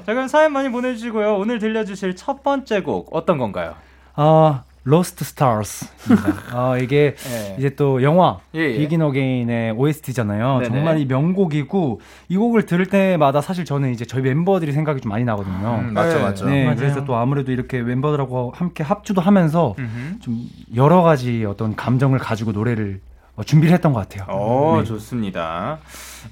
자, 0.00 0.12
그럼 0.12 0.26
사연 0.26 0.52
많이 0.52 0.68
보내주시고요. 0.68 1.36
오늘 1.36 1.60
들려주실 1.60 2.14
첫 2.14 2.42
번째 2.42 2.82
곡 2.82 3.08
어떤 3.12 3.38
건가요? 3.38 3.74
어, 4.16 4.62
Lost 4.84 5.24
Stars입니다. 5.24 6.56
어, 6.58 6.78
이게 6.78 7.14
네. 7.16 7.56
이제 7.58 7.70
또 7.76 8.02
영화 8.02 8.38
예, 8.54 8.60
예. 8.60 8.78
Begin 8.78 9.02
Again의 9.02 9.72
OST잖아요. 9.72 10.60
네네. 10.60 10.68
정말 10.68 10.98
이 10.98 11.04
명곡이고 11.04 12.00
이 12.28 12.36
곡을 12.36 12.64
들을 12.66 12.86
때마다 12.86 13.40
사실 13.42 13.64
저는 13.64 13.92
이제 13.92 14.04
저희 14.06 14.22
멤버들이 14.22 14.72
생각이 14.72 15.00
좀 15.02 15.10
많이 15.10 15.24
나거든요. 15.24 15.80
음, 15.82 15.92
맞죠, 15.92 16.16
네. 16.16 16.22
맞죠. 16.22 16.44
네, 16.48 16.64
맞아요. 16.64 16.76
그래서 16.76 17.04
또 17.04 17.16
아무래도 17.16 17.52
이렇게 17.52 17.80
멤버들하고 17.82 18.52
함께 18.54 18.82
합주도 18.82 19.20
하면서 19.20 19.74
음흠. 19.78 20.18
좀 20.20 20.48
여러 20.74 21.02
가지 21.02 21.44
어떤 21.44 21.76
감정을 21.76 22.18
가지고 22.18 22.52
노래를 22.52 23.00
어, 23.36 23.42
준비를 23.44 23.72
했던 23.74 23.92
것 23.92 24.00
같아요. 24.00 24.24
어, 24.28 24.78
네. 24.78 24.84
좋습니다. 24.84 25.78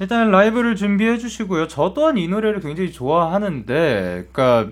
일단 0.01 0.31
라이브를 0.31 0.75
준비해 0.75 1.17
주시고요. 1.19 1.69
저 1.69 1.93
또한 1.95 2.17
이 2.19 2.27
노래를 2.29 2.61
굉장히 2.61 2.93
좋아하는데, 2.93 4.25
그니까, 4.33 4.67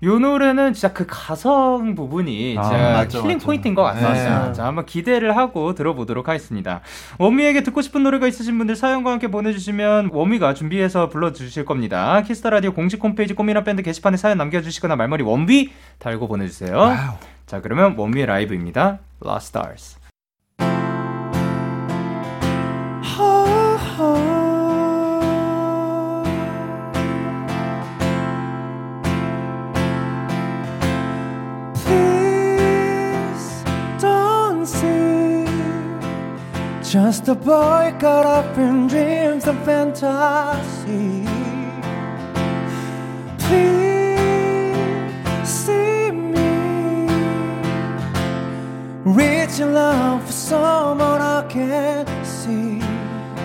이 0.00 0.06
노래는 0.06 0.74
진짜 0.74 0.92
그 0.92 1.04
가성 1.08 1.94
부분이 1.96 2.56
아, 2.56 2.62
진짜 2.62 2.78
맞죠, 2.78 3.22
killing 3.22 3.36
맞죠. 3.36 3.46
포인트인 3.46 3.74
것 3.74 3.82
같습니다. 3.82 4.46
네. 4.46 4.52
자, 4.52 4.66
한번 4.66 4.86
기대를 4.86 5.36
하고 5.36 5.74
들어보도록 5.74 6.28
하겠습니다. 6.28 6.80
원위에게 7.18 7.62
듣고 7.64 7.82
싶은 7.82 8.04
노래가 8.04 8.28
있으신 8.28 8.58
분들 8.58 8.76
사연과 8.76 9.10
함께 9.10 9.28
보내주시면 9.28 10.10
원위가 10.12 10.54
준비해서 10.54 11.08
불러주실 11.08 11.64
겁니다. 11.64 12.22
Kiss 12.22 12.38
the 12.38 12.50
Radio 12.50 12.72
공식 12.72 13.02
홈페이지 13.02 13.34
꽃미남 13.34 13.64
밴드 13.64 13.82
게시판에 13.82 14.16
사연 14.16 14.38
남겨주시거나 14.38 14.94
말머리 14.94 15.24
원위 15.24 15.72
달고 15.98 16.28
보내주세요. 16.28 16.96
자, 17.46 17.60
그러면 17.60 17.94
원미의 17.96 18.26
라이브입니다. 18.26 19.00
Lost 19.24 19.48
Stars. 19.58 19.97
Just 36.90 37.28
a 37.28 37.34
boy 37.34 37.94
caught 38.00 38.24
up 38.24 38.56
in 38.56 38.86
dreams 38.86 39.46
and 39.46 39.62
fantasy 39.62 41.26
Please 43.36 44.72
see 45.46 46.10
me. 46.10 47.10
Reaching 49.04 49.76
out 49.76 50.22
for 50.24 50.32
someone 50.32 51.20
I 51.20 51.44
can't 51.50 52.08
see. 52.26 52.80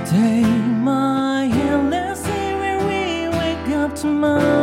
Take 0.06 0.66
my 0.82 1.44
hand, 1.48 1.90
let's 1.90 2.22
see 2.22 2.54
where 2.62 2.80
we 2.80 3.28
wake 3.38 3.76
up 3.76 3.94
tomorrow 3.94 4.63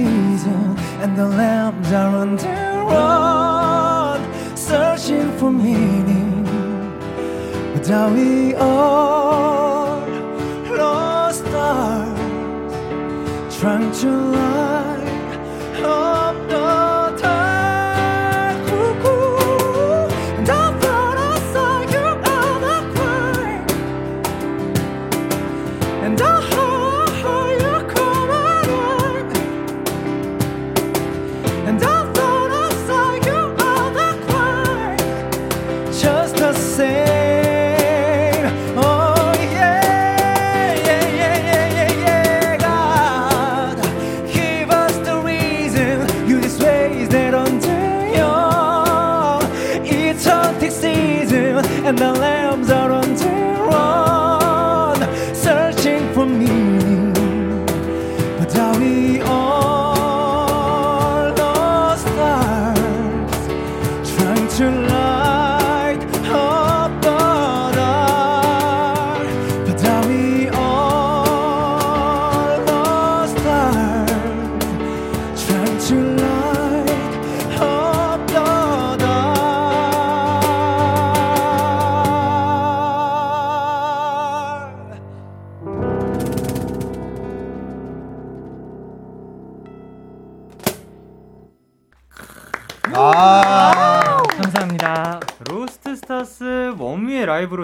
season 0.00 0.78
and 1.02 1.16
the 1.16 1.26
lambs 1.26 1.92
are 1.92 2.14
on 2.22 2.36
the 2.36 2.58
run 2.90 4.20
searching 4.56 5.30
for 5.38 5.50
meaning. 5.50 6.44
But 7.72 7.90
are 7.90 8.10
we 8.12 8.54
all 8.54 10.00
lost 10.80 11.40
stars 11.44 12.18
trying 13.60 13.90
to 14.02 14.10
light 14.34 14.49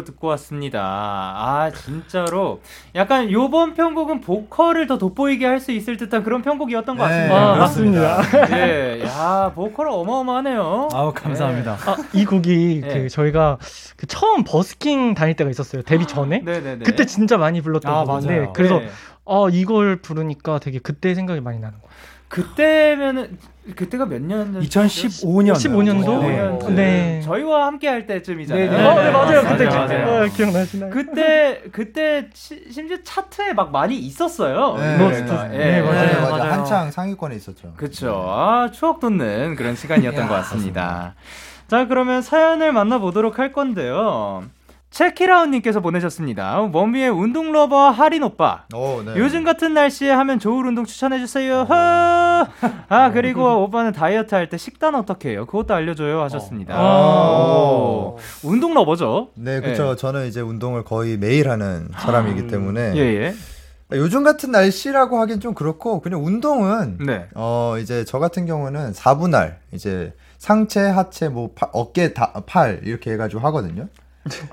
듣고 0.07 0.29
왔습니다. 0.29 0.81
아 0.83 1.71
진짜로 1.75 2.63
약간 2.95 3.31
요번 3.31 3.75
편곡은 3.75 4.23
보컬을 4.23 4.87
더 4.87 4.97
돋보이게 4.97 5.45
할 5.45 5.61
수 5.61 5.73
있을 5.73 5.97
듯한 5.99 6.23
그런 6.23 6.41
편곡이었던 6.43 6.97
것 6.97 7.07
네, 7.09 7.29
같습니다. 7.29 7.53
아, 7.53 7.57
맞습니다. 7.57 8.57
예, 8.57 9.03
야 9.05 9.53
보컬 9.55 9.89
어마어마하네요. 9.91 10.89
아우 10.93 11.13
감사합니다. 11.13 11.73
아, 11.87 11.97
이 12.15 12.25
곡이 12.25 12.81
네. 12.83 13.03
그 13.03 13.09
저희가 13.09 13.59
그 13.97 14.07
처음 14.07 14.45
버스킹 14.45 15.15
다닐 15.15 15.35
때가 15.35 15.51
있었어요. 15.51 15.83
데뷔 15.83 16.07
전에. 16.07 16.39
네네네. 16.45 16.85
그때 16.85 17.05
진짜 17.05 17.37
많이 17.37 17.61
불렀던 17.61 17.93
아, 17.93 18.05
곡인데. 18.05 18.53
그래서 18.55 18.79
네. 18.79 18.89
어, 19.25 19.49
이걸 19.49 19.97
부르니까 19.97 20.61
되게 20.61 20.79
그때 20.79 21.15
생각이 21.15 21.41
많이 21.41 21.59
나는 21.59 21.79
거예요. 21.79 21.91
그때면은 22.29 23.39
그때가 23.75 24.07
몇 24.07 24.21
년 24.23 24.53
전? 24.53 24.63
2015년 24.63 25.55
15년도? 25.55 26.21
네. 26.69 26.75
네. 26.75 27.21
저희와 27.23 27.67
함께 27.67 27.89
할 27.89 28.07
때쯤이잖아요. 28.07 28.71
네, 28.71 28.77
네. 28.77 28.85
어, 28.87 29.03
네, 29.03 29.11
맞아요. 29.11 29.43
그때 29.43 29.65
맞아요, 29.65 29.89
맞아요. 29.89 30.25
어, 30.25 30.29
기억나시나요? 30.29 30.91
그때 30.91 31.63
그때 31.73 32.29
시- 32.33 32.65
심지어 32.71 32.97
차트에 33.03 33.53
막 33.55 33.73
많이 33.73 33.97
있었어요. 33.99 34.77
네. 34.79 34.97
네, 34.99 35.55
예. 35.55 35.59
네, 35.59 35.83
맞아요. 35.83 35.95
맞아요, 35.95 36.21
맞아요. 36.21 36.37
맞아요. 36.37 36.53
한창 36.53 36.91
상위권에 36.91 37.35
있었죠. 37.37 37.73
그쵸. 37.77 38.25
아, 38.29 38.71
추억 38.73 39.01
돋는 39.01 39.57
그런 39.57 39.75
시간이었던 39.75 40.29
것 40.29 40.35
같습니다. 40.35 41.15
자, 41.69 41.87
그러면 41.89 42.23
사연을 42.23 42.73
만나 42.73 42.99
보도록 42.99 43.39
할 43.41 43.53
건데요. 43.53 44.45
체키라운님께서 44.91 45.81
보내셨습니다. 45.81 46.61
원위의 46.73 47.11
운동 47.11 47.53
lover 47.53 47.91
하린 47.91 48.23
오빠. 48.23 48.65
오, 48.75 49.03
네. 49.03 49.13
요즘 49.17 49.45
같은 49.45 49.75
날씨에 49.75 50.11
하면 50.11 50.39
좋을 50.39 50.67
운동 50.67 50.85
추천해 50.87 51.19
주세요. 51.19 51.63
허! 51.69 52.47
아, 52.89 53.11
그리고 53.13 53.63
오빠는 53.65 53.93
다이어트 53.93 54.35
할 54.35 54.47
때 54.49 54.57
식단 54.57 54.95
어떻게 54.95 55.31
해요? 55.31 55.45
그것도 55.45 55.75
알려줘요. 55.75 56.23
하셨습니다. 56.23 56.81
오. 56.81 58.17
운동 58.45 58.75
러버죠? 58.75 59.31
네, 59.35 59.61
그렇죠. 59.61 59.97
저는 59.97 60.27
이제 60.29 60.41
운동을 60.41 60.85
거의 60.85 61.17
매일 61.19 61.51
하는 61.51 61.89
사람이기 61.99 62.47
때문에 62.47 62.93
예, 62.97 63.01
예. 63.01 63.35
요즘 63.93 64.23
같은 64.25 64.51
날씨라고 64.53 65.19
하긴 65.21 65.41
좀 65.41 65.53
그렇고 65.55 66.01
그냥 66.01 66.25
운동은 66.25 66.99
네. 67.05 67.27
어 67.35 67.75
이제 67.81 68.05
저 68.05 68.19
같은 68.19 68.47
경우는 68.47 68.93
4분할 68.93 69.57
이제 69.73 70.13
상체, 70.39 70.81
하체, 70.81 71.29
뭐 71.29 71.51
파- 71.55 71.71
어깨, 71.73 72.13
다, 72.15 72.33
팔 72.47 72.81
이렇게 72.85 73.13
해가지고 73.13 73.41
하거든요. 73.47 73.89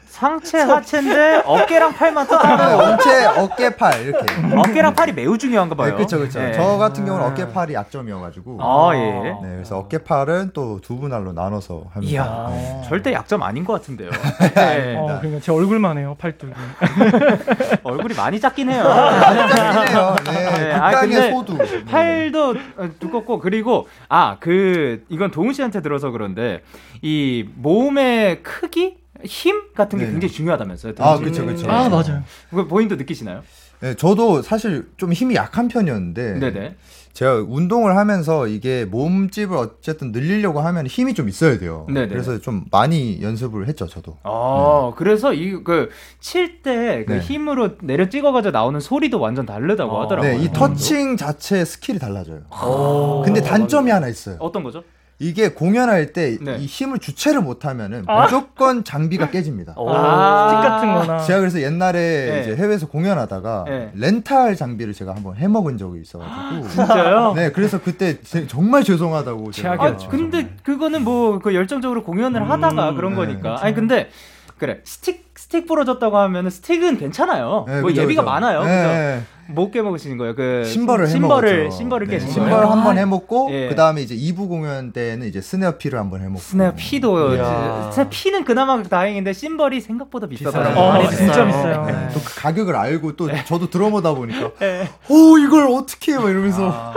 상체, 0.05 0.59
하체인데 0.61 1.41
어깨랑 1.45 1.93
팔만 1.93 2.27
또 2.27 2.37
네, 2.37 2.43
따로. 2.43 2.83
엄체, 2.83 3.25
어깨, 3.25 3.75
팔 3.75 4.01
이렇게. 4.01 4.25
어깨랑 4.55 4.93
팔이 4.93 5.13
매우 5.13 5.37
중요한가 5.37 5.75
봐요. 5.75 5.89
네, 5.91 5.95
그렇죠, 5.95 6.17
그렇죠. 6.19 6.39
네. 6.39 6.53
저 6.53 6.77
같은 6.77 7.05
경우는 7.05 7.25
어깨, 7.27 7.51
팔이 7.51 7.73
약점이어가지고. 7.73 8.57
아, 8.61 8.91
예. 8.95 8.99
네, 9.41 9.49
그래서 9.55 9.77
어깨, 9.77 9.97
팔은 9.99 10.51
또 10.53 10.79
두 10.83 10.97
분할로 10.97 11.31
나눠서 11.33 11.83
합니다. 11.93 12.11
이야, 12.13 12.47
네. 12.49 12.81
절대 12.87 13.13
약점 13.13 13.41
아닌 13.43 13.63
것 13.63 13.73
같은데요. 13.73 14.09
네. 14.55 14.95
어, 14.97 15.17
그러니까 15.21 15.39
제 15.41 15.51
얼굴만 15.51 15.97
해요, 15.97 16.15
팔뚝이. 16.19 16.51
얼굴이 17.83 18.13
많이 18.15 18.39
작긴 18.39 18.69
해요. 18.69 18.83
짱이네요. 18.83 20.15
네, 20.25 20.31
네, 20.59 20.73
아, 20.73 20.89
극강의 20.89 21.09
근데 21.09 21.31
소두. 21.31 21.57
네. 21.57 21.85
팔도 21.85 22.49
어, 22.77 22.89
두껍고 22.99 23.39
그리고 23.39 23.87
아 24.09 24.37
그 24.39 25.03
이건 25.09 25.31
도훈 25.31 25.53
씨한테 25.53 25.81
들어서 25.81 26.09
그런데 26.11 26.61
이 27.01 27.47
몸의 27.55 28.43
크기 28.43 28.97
힘 29.25 29.73
같은 29.73 29.97
게 29.99 30.05
네네. 30.05 30.13
굉장히 30.19 30.33
중요하다면서요. 30.33 30.93
아? 30.99 31.17
그쵸, 31.17 31.45
그쵸. 31.45 31.69
아, 31.69 31.89
맞아요. 31.89 32.23
그거 32.49 32.67
본인도 32.67 32.95
느끼시나요? 32.95 33.41
네, 33.79 33.95
저도 33.95 34.41
사실 34.41 34.87
좀 34.97 35.11
힘이 35.11 35.35
약한 35.35 35.67
편이었는데 35.67 36.39
네네. 36.39 36.75
제가 37.11 37.45
운동을 37.47 37.95
하면서 37.95 38.47
이게 38.47 38.85
몸집을 38.85 39.55
어쨌든 39.57 40.11
늘리려고 40.11 40.61
하면 40.61 40.87
힘이 40.87 41.13
좀 41.13 41.29
있어야 41.29 41.59
돼요. 41.59 41.85
네네. 41.89 42.07
그래서 42.07 42.39
좀 42.39 42.65
많이 42.71 43.21
연습을 43.21 43.67
했죠, 43.67 43.87
저도. 43.87 44.17
아, 44.23 44.93
그래서 44.95 45.33
이 45.33 45.63
그 45.63 45.89
칠 46.21 46.57
때 46.57 47.05
그 47.05 47.13
네. 47.13 47.19
힘으로 47.19 47.77
내려 47.81 48.09
찍어가지고 48.09 48.51
나오는 48.51 48.79
소리도 48.79 49.19
완전 49.19 49.45
다르다고 49.45 50.01
하더라고요. 50.01 50.37
네, 50.37 50.43
이 50.43 50.51
touching 50.51 51.17
자체 51.17 51.63
스킬이 51.65 51.99
달라져요. 51.99 52.41
오. 52.65 53.21
근데 53.23 53.41
단점이 53.41 53.91
하나 53.91 54.07
있어요. 54.07 54.37
어떤 54.39 54.63
거죠? 54.63 54.83
이게 55.19 55.49
공연할 55.53 56.11
때 56.11 56.32
이 56.32 56.37
네. 56.41 56.57
힘을 56.57 56.99
주체를 56.99 57.41
못하면은 57.41 58.03
아. 58.07 58.23
무조건 58.23 58.83
장비가 58.83 59.29
깨집니다. 59.29 59.73
아. 59.77 60.49
스틱 60.49 60.61
같은 60.69 60.93
거나. 60.93 61.19
제가 61.23 61.39
그래서 61.39 61.61
옛날에 61.61 61.99
네. 61.99 62.41
이제 62.41 62.55
해외에서 62.55 62.87
공연하다가 62.87 63.65
네. 63.67 63.91
렌탈 63.93 64.55
장비를 64.55 64.93
제가 64.93 65.15
한번 65.15 65.35
해먹은 65.35 65.77
적이 65.77 66.01
있어가지고. 66.01 66.67
진짜요? 66.67 67.33
네, 67.37 67.51
그래서 67.51 67.79
그때 67.81 68.19
제- 68.21 68.47
정말 68.47 68.83
죄송하다고. 68.83 69.51
제가 69.51 69.77
아. 69.79 69.97
근데 70.09 70.55
그거는 70.63 71.03
뭐 71.03 71.39
그 71.43 71.53
열정적으로 71.55 72.03
공연을 72.03 72.49
하다가 72.49 72.93
그런 72.93 73.11
네, 73.11 73.17
거니까. 73.17 73.57
아니 73.61 73.73
근데 73.73 74.09
그래 74.57 74.79
스틱 74.83 75.31
스틱 75.35 75.67
부러졌다고 75.67 76.17
하면은 76.17 76.49
스틱은 76.49 76.97
괜찮아요. 76.97 77.65
네, 77.67 77.81
뭐 77.81 77.89
그죠, 77.89 78.01
예비가 78.03 78.21
그죠. 78.21 78.31
많아요. 78.31 78.59
그죠? 78.61 79.25
네. 79.47 79.53
뭐 79.53 79.71
깨먹으신 79.71 80.17
거예요. 80.17 80.35
그 80.35 80.63
심벌을 80.65 81.07
심벌을 81.07 81.49
해먹었죠. 81.49 81.77
심벌을 81.77 82.07
네, 82.07 82.13
깨신 82.15 82.29
심벌 82.29 82.51
거예요. 82.53 82.67
한번 82.67 82.97
해먹고 82.97 83.49
예. 83.51 83.67
그 83.67 83.75
다음에 83.75 84.01
이제 84.01 84.15
2부 84.15 84.47
공연 84.47 84.91
때는 84.91 85.27
이제 85.27 85.41
snare 85.41 85.77
피를 85.77 85.99
한번 85.99 86.21
해먹고. 86.21 86.39
snare 86.39 86.75
피도 86.75 87.35
이야. 87.35 87.91
스냅 87.91 88.07
피는 88.09 88.43
그나마 88.45 88.81
다행인데 88.81 89.33
심벌이 89.33 89.81
생각보다 89.81 90.27
비싸더라고요. 90.27 90.83
어, 90.83 90.89
많이 90.93 91.09
진짜 91.09 91.45
비싸요. 91.45 91.83
비싸요. 91.83 91.85
네, 91.85 92.09
또 92.13 92.24
그 92.24 92.35
가격을 92.41 92.75
알고 92.75 93.15
또 93.15 93.29
저도 93.45 93.69
드러머다 93.69 94.13
보니까 94.13 94.51
네. 94.59 94.89
오 95.09 95.37
이걸 95.37 95.67
어떻게 95.67 96.13
해? 96.13 96.17
막 96.17 96.29
이러면서 96.29 96.65
와. 96.67 96.93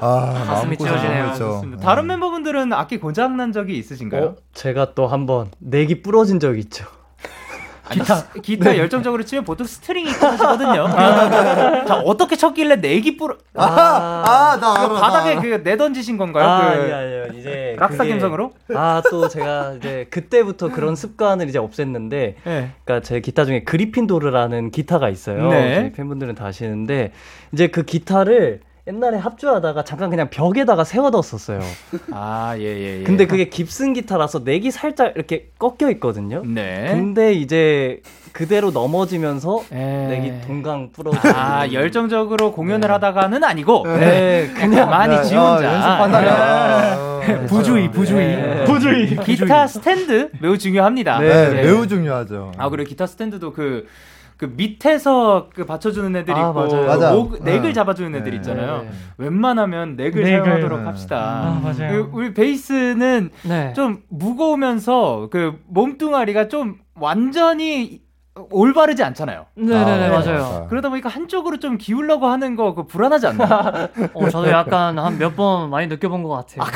아, 0.00 0.44
가슴이 0.46 0.76
찢어지네요. 0.76 1.34
좋습니다. 1.38 1.82
다른 1.82 2.06
멤버분들은 2.06 2.72
악기 2.74 2.98
고장 2.98 3.36
난 3.38 3.52
적이 3.52 3.78
있으신가요? 3.78 4.24
어, 4.24 4.34
제가 4.52 4.94
또 4.94 5.06
한번 5.06 5.48
neck이 5.58 6.02
부러진 6.02 6.38
적이 6.38 6.60
있죠. 6.60 6.84
기타 7.90 8.22
기타 8.42 8.76
열정적으로 8.78 9.22
치면 9.24 9.44
보통 9.44 9.66
string이 9.66 10.10
떨어지거든요. 10.12 10.88
자 11.86 12.02
어떻게 12.04 12.36
쳤길래 12.36 12.76
neck이 12.76 13.16
뿌러 13.16 13.36
아나 13.54 14.54
알아. 14.60 14.88
그 14.88 14.94
바닥에 14.94 15.34
나. 15.36 15.40
그 15.40 15.46
내던지신 15.64 16.16
건가요? 16.16 16.44
아, 16.46 16.60
그 16.74 16.80
아니, 16.82 16.92
아니요. 16.92 17.26
이제. 17.38 17.76
rock 17.78 17.88
star 17.88 17.98
그게- 17.98 18.10
감성으로? 18.10 18.52
아, 18.74 19.02
또 19.10 19.28
제가 19.28 19.74
이제 19.78 20.06
그때부터 20.10 20.68
그런 20.70 20.96
습관을 20.96 21.48
이제 21.48 21.58
없앴는데, 21.58 22.10
네. 22.44 22.70
그러니까 22.84 23.00
제 23.02 23.20
기타 23.20 23.44
중에 23.44 23.62
그리핀도르라는 23.64 24.70
기타가 24.70 25.08
있어요. 25.08 25.48
네. 25.50 25.74
저희 25.74 25.92
팬분들은 25.92 26.34
다 26.34 26.46
아시는데, 26.46 27.12
이제 27.52 27.68
그 27.68 27.82
기타를 27.84 28.60
옛날에 28.88 29.16
합주하다가 29.16 29.82
잠깐 29.82 30.10
그냥 30.10 30.28
벽에다가 30.30 30.84
세워뒀었어요. 30.84 31.58
아, 32.12 32.54
예, 32.56 32.62
예, 32.62 33.00
예. 33.00 33.02
근데 33.02 33.26
그게 33.26 33.48
깁슨 33.48 33.92
기타라서 33.94 34.42
넥이 34.44 34.70
살짝 34.70 35.14
이렇게 35.16 35.50
꺾여 35.58 35.90
있거든요. 35.94 36.42
네. 36.46 36.86
근데 36.90 37.32
이제 37.32 38.00
그대로 38.30 38.70
넘어지면서 38.70 39.64
에... 39.72 40.06
넥이 40.06 40.40
동강 40.46 40.90
부러져. 40.92 41.18
아, 41.34 41.66
열정적으로 41.72 42.52
공연을 42.52 42.88
하다가는 42.92 43.42
아니고 43.42 43.82
네, 43.98 44.52
그냥 44.54 44.88
많이 44.88 45.16
지 45.24 45.34
혼자 45.34 45.68
어, 45.68 45.72
연습하다가 45.72 46.96
어, 46.96 47.46
부주의, 47.48 47.90
부주의. 47.90 48.36
네. 48.36 48.64
부주의. 48.66 49.16
기타 49.16 49.66
스탠드 49.66 50.30
매우 50.40 50.56
중요합니다. 50.56 51.18
네, 51.18 51.26
예. 51.26 51.62
매우 51.62 51.88
중요하죠. 51.88 52.52
아, 52.56 52.68
그리고 52.68 52.88
기타 52.88 53.06
스탠드도 53.06 53.52
그, 53.52 53.88
그 54.36 54.52
밑에서 54.54 55.48
그 55.54 55.64
받쳐주는 55.64 56.14
애들 56.14 56.34
아, 56.34 56.40
있고, 56.48 56.52
맞아요. 56.52 56.86
맞아. 56.86 57.12
목, 57.12 57.42
넥을 57.42 57.62
네. 57.62 57.72
잡아주는 57.72 58.14
애들 58.14 58.30
네. 58.32 58.36
있잖아요. 58.36 58.82
네. 58.82 58.90
웬만하면 59.18 59.96
넥을, 59.96 60.22
넥을. 60.22 60.42
사용하도록 60.44 60.80
네. 60.80 60.84
합시다. 60.84 61.16
아, 61.18 61.60
맞아요. 61.62 61.90
그 61.90 62.10
우리 62.12 62.34
베이스는 62.34 63.30
네. 63.44 63.72
좀 63.72 64.02
무거우면서 64.10 65.28
그 65.30 65.58
몸뚱아리가 65.68 66.48
좀 66.48 66.76
완전히 66.94 68.02
올바르지 68.50 69.02
않잖아요. 69.02 69.46
네네네 69.54 70.06
아, 70.08 70.10
맞아요. 70.10 70.66
그러다 70.68 70.90
보니까 70.90 71.08
한쪽으로 71.08 71.58
좀 71.58 71.78
기울려고 71.78 72.26
하는 72.26 72.54
거 72.56 72.74
그 72.74 72.86
불안하지 72.86 73.26
않나요? 73.28 73.88
어, 74.12 74.28
저도 74.28 74.50
약간 74.50 74.98
한 74.98 75.16
몇 75.18 75.34
번 75.34 75.70
많이 75.70 75.86
느껴본 75.86 76.22
것 76.22 76.28
같아요. 76.28 76.68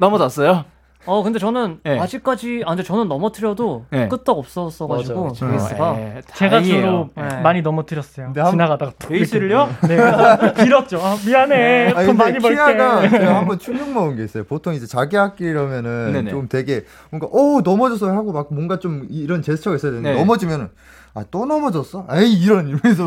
넘어졌어요? 0.00 0.64
어 1.06 1.22
근데 1.22 1.38
저는 1.38 1.80
네. 1.84 1.98
아직까지 2.00 2.62
아 2.64 2.70
근데 2.70 2.82
저는 2.82 3.08
넘어뜨려도 3.08 3.84
네. 3.90 4.08
끄떡 4.08 4.38
없었어가지고 4.38 5.20
맞아요. 5.20 5.50
베이스가 5.52 5.96
예, 5.98 6.20
제가 6.34 6.50
다행이에요. 6.56 6.80
주로 6.80 7.10
네. 7.16 7.40
많이 7.42 7.62
넘어뜨렸어요. 7.62 8.32
한- 8.36 8.50
지나가다가 8.50 8.92
툭 8.98 9.10
베이스를요? 9.10 9.68
네. 9.88 9.96
빌었죠. 10.64 10.98
아, 11.02 11.16
미안해. 11.26 11.92
아니, 11.94 12.06
돈 12.06 12.16
근데 12.16 12.24
많이 12.24 12.38
벌게. 12.38 12.54
키아가 12.54 13.08
제가 13.08 13.36
한번 13.36 13.58
충격 13.58 13.90
먹은 13.92 14.16
게 14.16 14.24
있어요. 14.24 14.44
보통 14.44 14.72
이제 14.74 14.86
자기 14.86 15.16
악기라면은 15.18 16.12
네네. 16.12 16.30
좀 16.30 16.48
되게 16.48 16.84
뭔가 17.10 17.26
어 17.32 17.60
넘어졌어요 17.62 18.12
하고 18.12 18.32
막 18.32 18.48
뭔가 18.52 18.78
좀 18.78 19.06
이런 19.10 19.42
제스처가 19.42 19.76
있어야 19.76 19.92
되는데 19.92 20.12
네. 20.14 20.18
넘어지면은 20.18 20.68
아 21.16 21.22
또 21.30 21.46
넘어졌어? 21.46 22.06
에이 22.10 22.32
이런 22.42 22.66
이러면서 22.68 23.06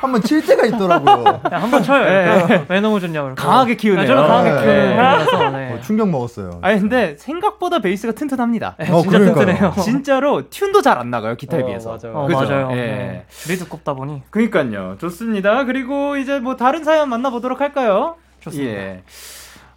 한번 0.00 0.22
칠 0.22 0.44
때가 0.46 0.64
있더라고요. 0.64 1.40
한번 1.44 1.82
쳐요. 1.82 2.46
네. 2.46 2.64
왜 2.70 2.80
넘어졌냐고. 2.80 3.34
강하게 3.34 3.76
키우네요. 3.76 4.00
네, 4.00 4.06
저는 4.06 4.26
강하게 4.26 4.50
네. 4.50 4.64
편이라서 4.96 5.50
네. 5.50 5.72
어, 5.74 5.80
충격 5.82 6.08
먹었어요. 6.08 6.60
아니 6.62 6.80
근데 6.80 7.16
생각보다 7.18 7.80
베이스가 7.80 8.14
튼튼합니다. 8.14 8.76
네, 8.78 8.90
어, 8.90 9.02
진짜 9.02 9.18
그러니까요. 9.18 9.46
튼튼해요. 9.46 9.74
진짜로 9.84 10.42
튠도 10.48 10.82
잘 10.82 10.94
안 10.98 11.10
나가요 11.10 11.34
기타에 11.36 11.60
어, 11.62 11.66
비해서. 11.66 11.98
맞아요. 12.02 12.16
어, 12.18 12.26
그죠? 12.26 12.38
맞아요. 12.38 12.68
예. 12.72 12.76
네. 12.76 13.24
줄이 13.28 13.58
두껍다 13.58 13.92
보니 13.92 14.22
그니까요. 14.30 14.96
좋습니다. 14.98 15.64
그리고 15.66 16.16
이제 16.16 16.38
뭐 16.40 16.56
다른 16.56 16.82
사연 16.82 17.10
만나보도록 17.10 17.60
할까요? 17.60 18.16
좋습니다. 18.40 18.72
예. 18.72 19.02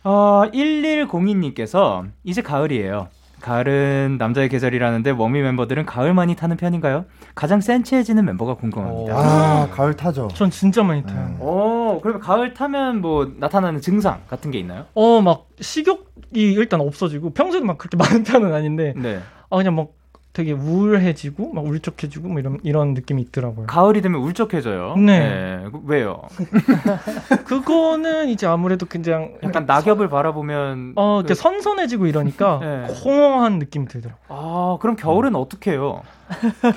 어, 0.05 0.43
1102님께서 0.53 2.05
이제 2.23 2.41
가을이에요. 2.41 3.09
가을은 3.41 4.15
남자의 4.17 4.49
계절이라는데 4.49 5.11
워미 5.11 5.41
멤버들은 5.41 5.85
가을 5.85 6.13
많이 6.13 6.35
타는 6.35 6.57
편인가요? 6.57 7.05
가장 7.37 7.61
센치해지는 7.61 8.25
멤버가 8.25 8.55
궁금합니다. 8.55 9.13
아 9.15 9.69
가을 9.69 9.95
타죠. 9.95 10.27
전 10.33 10.49
진짜 10.49 10.81
많이 10.81 11.03
타요. 11.03 11.29
네. 11.29 11.37
오, 11.39 11.99
그러면 12.01 12.19
가을 12.19 12.55
타면 12.55 12.99
뭐 12.99 13.31
나타나는 13.37 13.79
증상 13.79 14.21
같은 14.27 14.49
게 14.49 14.57
있나요? 14.57 14.85
어, 14.95 15.21
막 15.21 15.45
식욕이 15.61 16.01
일단 16.33 16.81
없어지고 16.81 17.29
평소에도 17.29 17.63
막 17.67 17.77
그렇게 17.77 17.95
많은 17.95 18.23
편은 18.23 18.51
아닌데 18.53 18.95
네. 18.97 19.19
아 19.51 19.57
그냥 19.57 19.75
막 19.75 19.89
되게 20.37 20.51
우울해지고 20.51 21.51
막 21.51 21.65
울적해지고 21.65 22.27
뭐 22.27 22.39
이런 22.39 22.59
이런 22.61 22.93
느낌이 22.93 23.23
있더라고요. 23.23 23.65
가을이 23.65 24.01
되면 24.03 24.21
울적해져요. 24.21 24.95
네. 24.97 25.63
그- 25.71 25.81
왜요? 25.87 26.21
그거는 27.45 28.29
이제 28.29 28.45
아무래도 28.45 28.85
그냥 28.85 29.33
약간 29.43 29.65
낙엽을 29.65 30.09
바라보면 30.09 30.93
어, 30.95 31.15
그- 31.15 31.19
이렇게 31.21 31.33
선선해지고 31.33 32.05
이러니까 32.05 32.59
네. 32.61 32.85
공허한 33.03 33.57
느낌이 33.57 33.87
들더라고요. 33.87 34.21
아, 34.29 34.77
그럼 34.79 34.95
겨울은 34.95 35.35
어떻게 35.35 35.71
해요? 35.71 36.03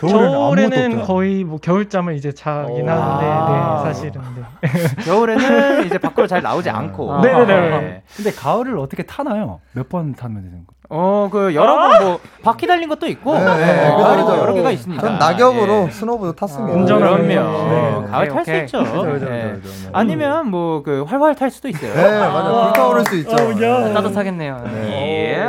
겨울에는. 0.01 1.03
거의 1.03 1.45
뭐 1.45 1.59
겨울잠을 1.59 2.15
이제 2.15 2.33
자긴 2.33 2.89
오. 2.89 2.91
하는데 2.91 3.27
아. 3.27 3.83
네, 3.85 3.93
사실은 3.93 4.23
네. 4.63 4.69
겨울에는 5.05 5.85
이제 5.87 5.99
밖으로 5.99 6.27
잘 6.27 6.41
나오지 6.41 6.71
않고. 6.71 7.21
네네네. 7.21 7.81
네. 7.81 8.03
근데 8.17 8.33
가을을 8.33 8.79
어떻게 8.79 9.03
타나요? 9.03 9.61
몇 9.73 9.87
번 9.91 10.15
타면 10.15 10.43
되는 10.43 10.65
거? 10.67 10.73
어, 10.93 11.29
그 11.31 11.55
여러 11.55 11.77
번뭐 11.77 12.19
바퀴 12.43 12.67
달린 12.67 12.89
것도 12.89 13.07
있고 13.07 13.35
네, 13.39 13.45
네, 13.45 13.89
어, 13.91 14.17
그죠. 14.17 14.37
여러 14.39 14.53
개가 14.55 14.71
있습니다. 14.73 15.01
전 15.01 15.19
낙엽으로 15.19 15.87
예. 15.87 15.91
스노보드 15.93 16.35
탔습니다. 16.35 16.77
운전을. 16.77 17.13
하면서. 17.13 18.07
가을 18.11 18.29
네, 18.29 18.35
탈 18.35 18.45
수. 18.45 18.55
있죠. 18.57 18.83
그죠, 18.85 19.03
그죠. 19.13 19.91
아니면 19.93 20.49
뭐 20.51 20.83
그 20.83 21.05
활활 21.07 21.35
탈 21.35 21.51
수도 21.51 21.69
있어요. 21.69 21.93
네, 21.95 22.19
맞아. 22.19 22.65
불타오를 22.65 23.05
수 23.07 23.17
있죠. 23.19 23.37
아우, 23.39 23.51
야. 23.63 23.79
네. 23.87 23.93
따뜻하겠네요. 23.95 24.65
예. 24.89 25.45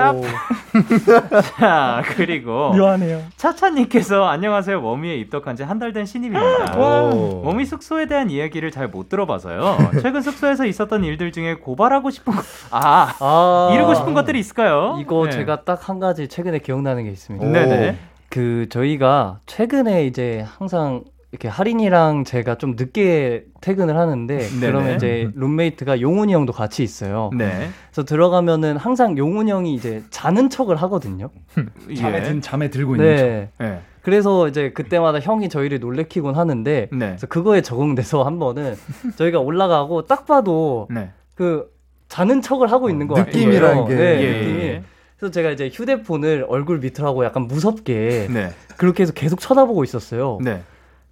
자, 1.58 2.01
그리고 2.15 2.73
묘하네요. 2.73 3.21
차차님께서 3.38 4.25
안녕하세요. 4.27 4.82
원위에 4.84 5.15
입덕한 5.15 5.56
지 5.56 5.63
한 5.63 5.80
달 5.80 5.93
된 5.93 6.06
신입입니다. 6.06 6.77
오. 6.77 7.41
원위 7.45 7.65
숙소에 7.65 8.06
대한 8.08 8.30
이야기를 8.30 8.71
잘 8.71 8.88
못 8.89 9.10
들어봐서요. 9.10 9.77
최근 10.01 10.21
숙소에서 10.21 10.65
있었던 10.65 11.04
일들 11.04 11.32
중에 11.32 11.56
고발하고 11.56 12.10
싶은 12.10 12.34
거, 12.34 12.41
아, 12.71 13.13
아, 13.19 13.69
이루고 13.73 13.95
싶은 13.95 14.13
것들이 14.13 14.39
있을까요? 14.39 14.97
이거 14.99 15.25
네. 15.25 15.31
제가 15.32 15.63
딱 15.63 15.89
한 15.89 16.00
가지 16.00 16.28
최근에 16.28 16.60
기억나는 16.60 17.04
게 17.06 17.10
있습니다. 17.12 17.46
오. 17.46 17.50
네네. 17.50 17.98
그 18.30 18.67
저희가 18.70 19.39
최근에 19.46 20.06
이제 20.06 20.46
항상 20.58 21.04
이렇게 21.32 21.48
할인이랑 21.48 22.24
제가 22.26 22.58
좀 22.58 22.76
늦게 22.78 23.46
퇴근을 23.62 23.98
하는데 23.98 24.38
네네. 24.38 24.60
그러면 24.67 24.96
이제 24.96 25.30
룸메이트가 25.34 26.02
용훈이 26.02 26.34
형도 26.34 26.52
같이 26.54 26.84
있어요. 26.84 27.30
네. 27.34 27.70
그래서 27.89 28.04
들어가면은 28.06 28.76
항상 28.78 29.17
용훈이 29.17 29.50
형이 29.50 29.74
이제 29.74 30.04
자는 30.10 30.50
척을 30.50 30.76
하거든요. 30.78 31.30
잠에 31.98 32.17
예. 32.17 32.24
든 32.24 32.41
잠에 32.41 32.70
들고 32.70 32.96
있는 32.96 33.17
척. 33.17 33.24
네. 33.26 33.50
네. 33.60 33.80
그래서 34.02 34.48
이제 34.48 34.72
그때마다 34.72 35.20
형이 35.20 35.48
저희를 35.50 35.80
놀래키곤 35.80 36.36
하는데 36.36 36.89
네. 36.91 36.98
그래서 37.08 37.28
그거에 37.28 37.62
적응돼서 37.62 38.24
한 38.24 38.38
번은 38.39 38.76
저희가 39.15 39.39
올라가고 39.39 40.08
딱 40.08 40.26
봐도 40.26 40.88
네. 40.89 41.12
그 41.36 41.70
자는 42.10 42.41
척을 42.41 42.72
하고 42.72 42.89
있는 42.89 43.08
거예요. 43.08 43.26
느낌이란 43.26 43.88
게. 43.88 43.96
네, 43.96 44.22
예, 44.22 44.32
느낌이. 44.41 44.82
예. 45.21 45.27
그래서 45.27 45.31
제가 45.31 45.51
이제 45.51 45.69
휴대폰을 45.71 46.45
얼굴 46.49 46.79
밑으로 46.79 47.07
하고 47.07 47.23
약간 47.23 47.43
무섭게 47.43 48.27
네. 48.31 48.51
그렇게 48.77 49.03
해서 49.03 49.13
계속 49.13 49.39
쳐다보고 49.39 49.84
있었어요. 49.84 50.39
네. 50.41 50.63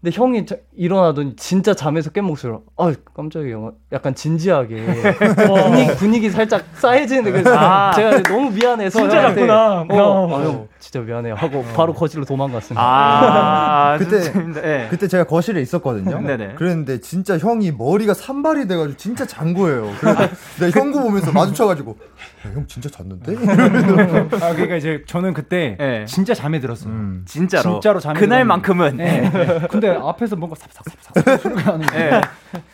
근데 0.02 0.15
형이 0.15 0.45
자- 0.45 0.56
일어나더니 0.78 1.36
진짜 1.36 1.74
잠에서 1.74 2.10
깬 2.10 2.24
목소리로 2.24 2.63
아 2.78 2.93
깜짝이야 3.13 3.58
약간 3.91 4.15
진지하게 4.15 4.78
분위기, 5.36 5.95
분위기 5.98 6.30
살짝 6.30 6.63
싸해지는데 6.76 7.32
그래서 7.32 7.54
아. 7.54 7.91
제가 7.93 8.24
너무 8.24 8.50
미안해서 8.50 8.98
진짜 8.98 9.28
잤구나. 9.34 9.82
어, 9.82 9.86
어. 9.89 10.39
아, 10.39 10.43
형 10.45 10.67
진짜 10.80 11.02
미안해요 11.02 11.36
하고 11.36 11.65
바로 11.76 11.93
거실로 11.93 12.24
도망갔습니다. 12.24 12.82
아, 12.82 13.98
그때-. 14.00 14.32
예. 14.63 14.88
그때 14.89 15.10
제가 15.10 15.26
거실에 15.26 15.60
있었거든요. 15.62 16.22
네네. 16.22 16.54
그랬는데 16.56 17.02
진짜 17.02 17.38
형이 17.38 17.74
머리가 17.74 18.13
산발이 18.13 18.69
돼가지고 18.69 18.95
진짜 18.95 19.26
잔 19.26 19.54
거예요. 19.54 19.91
그래서 20.00 20.17
내가 20.62 20.80
형구 20.80 21.02
보면서 21.02 21.34
마주쳐가지고 21.34 21.98
야, 22.46 22.52
형 22.54 22.66
진짜 22.68 22.90
잤는데? 22.90 23.36
아 24.42 24.54
그러니까 24.54 24.76
이제 24.76 25.04
저는 25.06 25.34
그때 25.34 25.76
네. 25.80 26.06
진짜 26.06 26.34
잠에 26.34 26.60
들었어요. 26.60 26.92
음. 26.92 27.26
진짜로. 27.26 27.74
진짜로 27.74 28.00
잠이 28.00 28.20
그날만큼은. 28.20 28.98
네. 28.98 29.30
근데 29.70 29.90
앞에서 29.90 30.36
뭔가 30.36 30.56
삽삽삽삽 30.56 31.42
소리가 31.42 31.72
나는 31.72 31.86
거예요. 31.88 32.16
예. 32.16 32.22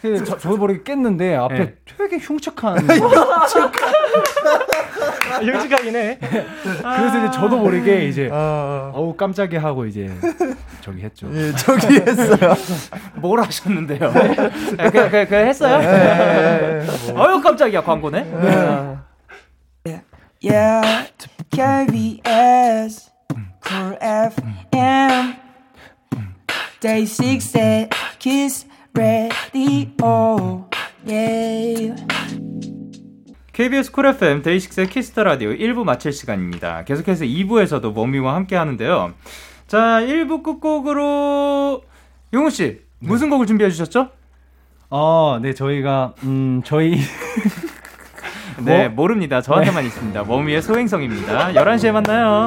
그래서 0.02 0.26
저, 0.26 0.38
저도 0.38 0.58
모르게 0.58 0.84
깼는데 0.84 1.36
앞에 1.36 1.56
네. 1.58 1.76
되게 1.98 2.18
흉측한 2.18 2.90
아, 5.32 5.40
솔직하긴 5.40 5.96
해. 5.96 6.18
그래서 6.20 7.18
이제 7.20 7.32
저도 7.32 7.58
모르게 7.58 8.08
이제 8.08 8.30
아, 8.32 8.92
어우 8.94 9.16
깜짝이야 9.16 9.62
하고 9.62 9.86
이제 9.86 10.10
저기 10.82 11.02
했죠. 11.02 11.28
예, 11.34 11.52
저기 11.54 11.96
했어요. 11.96 12.54
뭘 13.16 13.40
하셨는데요? 13.42 14.00
예, 14.00 14.90
그, 14.90 15.10
그, 15.10 15.26
그 15.28 15.36
했어요? 15.36 15.80
뭐. 17.14 17.26
어유 17.26 17.42
깜짝이야 17.42 17.82
광고네. 17.84 18.26
Yeah, 19.86 21.08
KBS, 21.52 23.12
Cool 23.62 23.98
FM, 24.02 25.36
Day 26.82 27.06
6 27.06 27.56
at 27.56 27.96
Kiss 28.18 28.66
Radio. 28.96 30.68
Yeah. 31.06 31.96
KBS 33.54 33.92
쿨 33.92 34.08
FM 34.08 34.42
데이식스의 34.42 34.90
키스터 34.90 35.24
라디오 35.24 35.52
1부 35.52 35.84
마칠 35.84 36.12
시간입니다. 36.12 36.84
계속해서 36.84 37.26
2부에서도 37.26 37.94
원위와 37.94 38.34
함께 38.34 38.56
하는데요. 38.56 39.14
자, 39.68 40.02
1부 40.02 40.42
끝곡으로 40.42 41.84
용훈 42.34 42.50
씨 42.50 42.82
무슨 43.00 43.30
곡을 43.30 43.46
준비해 43.46 43.70
주셨죠? 43.70 44.10
어, 44.90 45.40
네 45.42 45.54
저희가 45.54 46.16
음 46.24 46.64
저희 46.66 46.98
네, 48.64 48.88
모릅니다. 48.88 49.42
저한테만 49.42 49.86
있습니다. 49.86 50.24
원위의 50.24 50.62
소행성입니다. 50.62 51.54
11시에 51.54 51.92
만나요. 51.92 52.46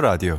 키스터 0.00 0.08
라디오. 0.08 0.38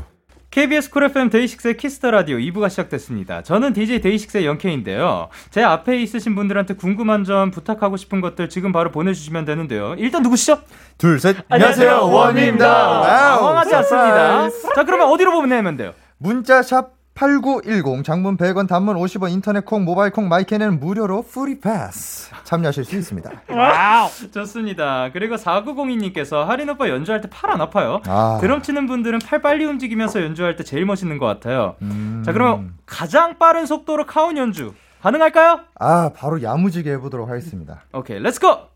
KBS 0.50 0.90
쿨 0.90 1.04
FM 1.04 1.30
데이식스의 1.30 1.78
키스터 1.78 2.12
라디오 2.12 2.38
2부가 2.38 2.70
시작됐습니다. 2.70 3.42
저는 3.44 3.74
DJ 3.74 4.02
데이식스의 4.02 4.46
영케인데요. 4.46 5.30
제 5.50 5.64
앞에 5.64 6.02
있으신 6.02 6.36
분들한테 6.36 6.74
궁금한 6.74 7.24
점, 7.24 7.52
부탁하고 7.52 7.96
싶은 7.96 8.20
것들 8.22 8.50
지금 8.50 8.72
바로 8.72 8.92
보내주시면 8.92 9.46
되는데요. 9.46 9.96
일단 9.98 10.24
누구시죠? 10.24 10.60
둘, 10.98 11.20
셋. 11.20 11.38
안녕하세요, 11.48 12.10
원위입니다. 12.10 12.68
wow, 12.68 13.40
당황하지 13.40 13.76
않습니다. 13.76 14.50
자, 14.76 14.84
그러면 14.84 15.08
어디로 15.08 15.32
보내면 15.32 15.78
돼요? 15.78 15.94
문자 16.18 16.62
샵 16.62 17.01
8910 17.14 18.04
장문 18.04 18.38
100원 18.38 18.68
단문 18.68 18.96
50원 18.96 19.32
인터넷 19.32 19.66
콩 19.66 19.84
모바일 19.84 20.12
콩 20.12 20.28
my 20.30 20.44
K는 20.44 20.80
무료로 20.80 21.24
free 21.24 21.60
pass 21.60 22.32
참여하실 22.46 22.86
수 22.86 22.96
있습니다. 22.96 23.30
wow! 23.50 24.10
좋습니다. 24.34 25.10
그리고 25.12 25.36
4902님께서 25.36 26.46
하린 26.46 26.70
오빠 26.70 26.90
연주할 26.90 27.22
때 27.22 27.28
팔 27.30 27.52
안 27.52 27.62
아파요? 27.62 28.02
아. 28.08 28.38
드럼 28.42 28.62
치는 28.62 28.88
분들은 28.88 29.20
팔 29.20 29.42
빨리 29.42 29.66
움직이면서 29.66 30.22
연주할 30.24 30.56
때 30.56 30.64
제일 30.64 30.86
멋있는 30.86 31.18
것 31.18 31.26
같아요. 31.26 31.76
음. 31.82 32.24
자, 32.26 32.32
그러면 32.32 32.74
가장 32.86 33.38
빠른 33.38 33.66
속도로 33.66 34.06
카운 34.06 34.38
연주 34.38 34.74
가능할까요? 35.02 35.60
아, 35.80 36.12
바로 36.16 36.42
야무지게 36.42 36.92
해보도록 36.94 37.30
하겠습니다. 37.30 37.82
오케이, 37.94 38.20
let's 38.20 38.52
go! 38.52 38.71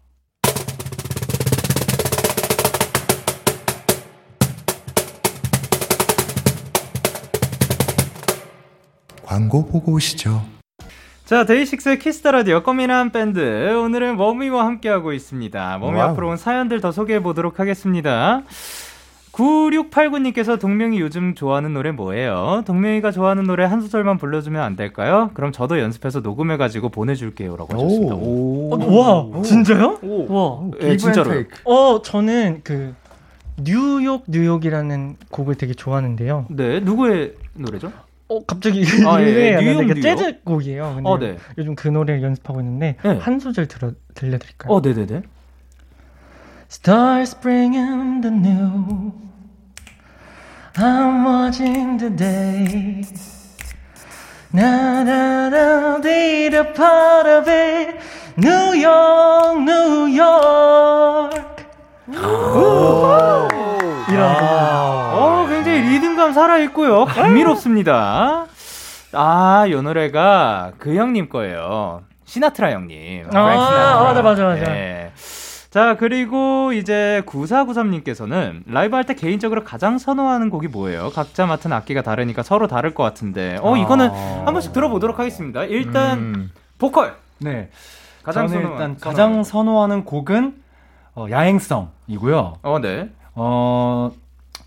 광고 9.36 9.65
보고 9.65 9.91
오시죠. 9.91 10.45
자, 11.26 11.43
데이식스의 11.43 12.00
키스터 12.00 12.32
라디오 12.32 12.63
꽃미남 12.63 13.10
밴드. 13.10 13.39
오늘은 13.76 14.15
원위와 14.15 14.65
함께하고 14.65 15.12
있습니다. 15.12 15.78
머미 15.80 15.98
와우. 15.98 16.12
앞으로 16.12 16.30
온 16.30 16.38
사연들 16.38 16.80
더 16.80 16.93
소개해 16.93 17.21
보도록 17.21 17.60
하겠습니다. 17.60 18.43
9689님께서 19.34 20.58
동명이 20.58 21.02
요즘 21.02 21.36
좋아하는 21.36 21.74
노래 21.74 21.91
뭐예요? 21.91 22.63
동명이가 22.65 23.12
좋아하는 23.12 23.43
노래 23.43 23.65
한 23.65 23.82
소절만 23.82 24.19
불러주면 24.19 24.63
안 24.63 24.78
될까요? 24.78 25.32
그럼 25.34 25.52
저도 25.52 25.82
연습해서 25.82 26.21
녹음해가지고 26.21 26.88
보내줄게요. 26.88 27.58
라고 27.58 27.74
하셨습니다. 27.74 28.15
오. 28.15 28.74
어, 28.74 29.34
와, 29.36 29.43
진짜요? 29.43 30.00
와, 30.30 30.62
예, 30.80 30.95
진짜로. 30.95 31.43
어, 31.65 32.02
저는 32.02 32.62
그 32.63 32.95
뉴욕 33.58 34.24
뉴욕이라는 34.30 35.17
곡을 35.30 35.56
되게 35.56 35.74
좋아하는데요. 35.74 36.45
네, 36.52 36.80
누구의 36.80 37.34
노래죠? 37.56 37.91
어, 38.27 38.43
갑자기 38.45 38.83
아, 39.05 39.21
예, 39.21 39.25
유명해요. 39.55 39.59
뉴욕, 39.61 39.83
뉴욕? 39.85 40.01
재즈 40.01 40.41
곡이에요. 40.43 40.93
근데 40.95 41.09
어, 41.09 41.17
네. 41.19 41.38
요즘 41.57 41.75
그 41.75 41.88
노래를 41.88 42.23
연습하고 42.23 42.59
있는데 42.61 42.97
네. 43.03 43.17
한 43.19 43.39
소절 43.39 43.67
들어 43.67 43.91
들려드릴까요? 44.15 44.73
어, 44.73 44.81
네네네. 44.81 45.21
Stars 46.69 47.35
spring 47.35 47.77
in 47.77 48.21
the 48.21 48.33
new. 48.35 49.11
I'm 50.77 51.25
watching 51.25 51.97
the 51.99 52.15
day. 52.15 53.01
나나나 54.51 55.99
데이터 56.01 56.63
part 56.73 57.29
of 57.29 57.49
it 57.51 57.97
뉴욕 58.38 59.63
뉴욕 59.65 61.29
이런 64.09 64.35
어, 65.13 65.45
굉장 65.49 65.54
히 66.15 66.17
리듬감 66.17 66.32
살아있고요. 66.34 67.06
감미롭습니다. 67.06 68.45
아, 69.12 69.65
이 69.67 69.71
노래가 69.82 70.71
그 70.80 70.95
형님 70.95 71.28
거예요. 71.28 72.04
시나트라 72.23 72.71
형님. 72.71 73.25
아, 73.34 73.51
시나트라. 73.51 74.04
맞아, 74.04 74.21
맞아, 74.21 74.43
맞아. 74.45 74.63
네. 74.63 75.12
자, 75.69 75.97
그리고 75.97 76.71
이제 76.71 77.21
9493님께서는 77.25 78.62
라이브 78.65 78.95
할 78.95 79.04
때 79.04 79.13
개인적으로 79.13 79.65
가장 79.65 79.97
선호하는 79.97 80.49
곡이 80.49 80.69
뭐예요? 80.69 81.10
각자 81.13 81.45
맡은 81.45 81.73
악기가 81.73 82.01
다르니까 82.01 82.43
서로 82.43 82.67
다를 82.67 82.93
것 82.93 83.04
같은데. 83.04 83.58
어, 83.62 83.75
이거는 83.75 84.10
한 84.10 84.45
번씩 84.45 84.71
들어보도록 84.71 85.19
하겠습니다. 85.19 85.65
일단, 85.65 86.17
음. 86.17 86.51
보컬. 86.78 87.15
네. 87.39 87.69
가장 88.23 88.47
저는 88.47 88.63
선호하는- 88.63 88.71
일단 88.71 88.97
가장 89.01 89.43
선호하는 89.43 90.06
곡은 90.06 90.56
어, 91.15 91.28
야행성이고요. 91.30 92.54
어, 92.63 92.80
네. 92.82 93.10
어, 93.36 94.12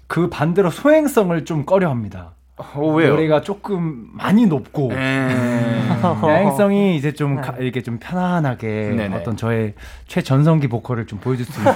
그 0.08 0.28
반대로 0.28 0.70
소행성을 0.70 1.44
좀 1.44 1.64
꺼려합니다. 1.64 2.32
어, 2.56 2.80
왜요? 2.92 3.10
노래가 3.10 3.40
조금 3.42 4.08
많이 4.14 4.44
높고 4.46 4.90
음. 4.90 6.00
야행성이 6.26 6.96
이제 6.96 7.12
좀 7.12 7.40
가- 7.40 7.54
이렇게 7.56 7.82
좀 7.82 7.98
편안하게 8.00 8.94
네네. 8.96 9.14
어떤 9.16 9.36
저의 9.36 9.74
최전성기 10.08 10.66
보컬을 10.66 11.06
좀 11.06 11.20
보여줄 11.20 11.46
수 11.46 11.60
있는 11.60 11.74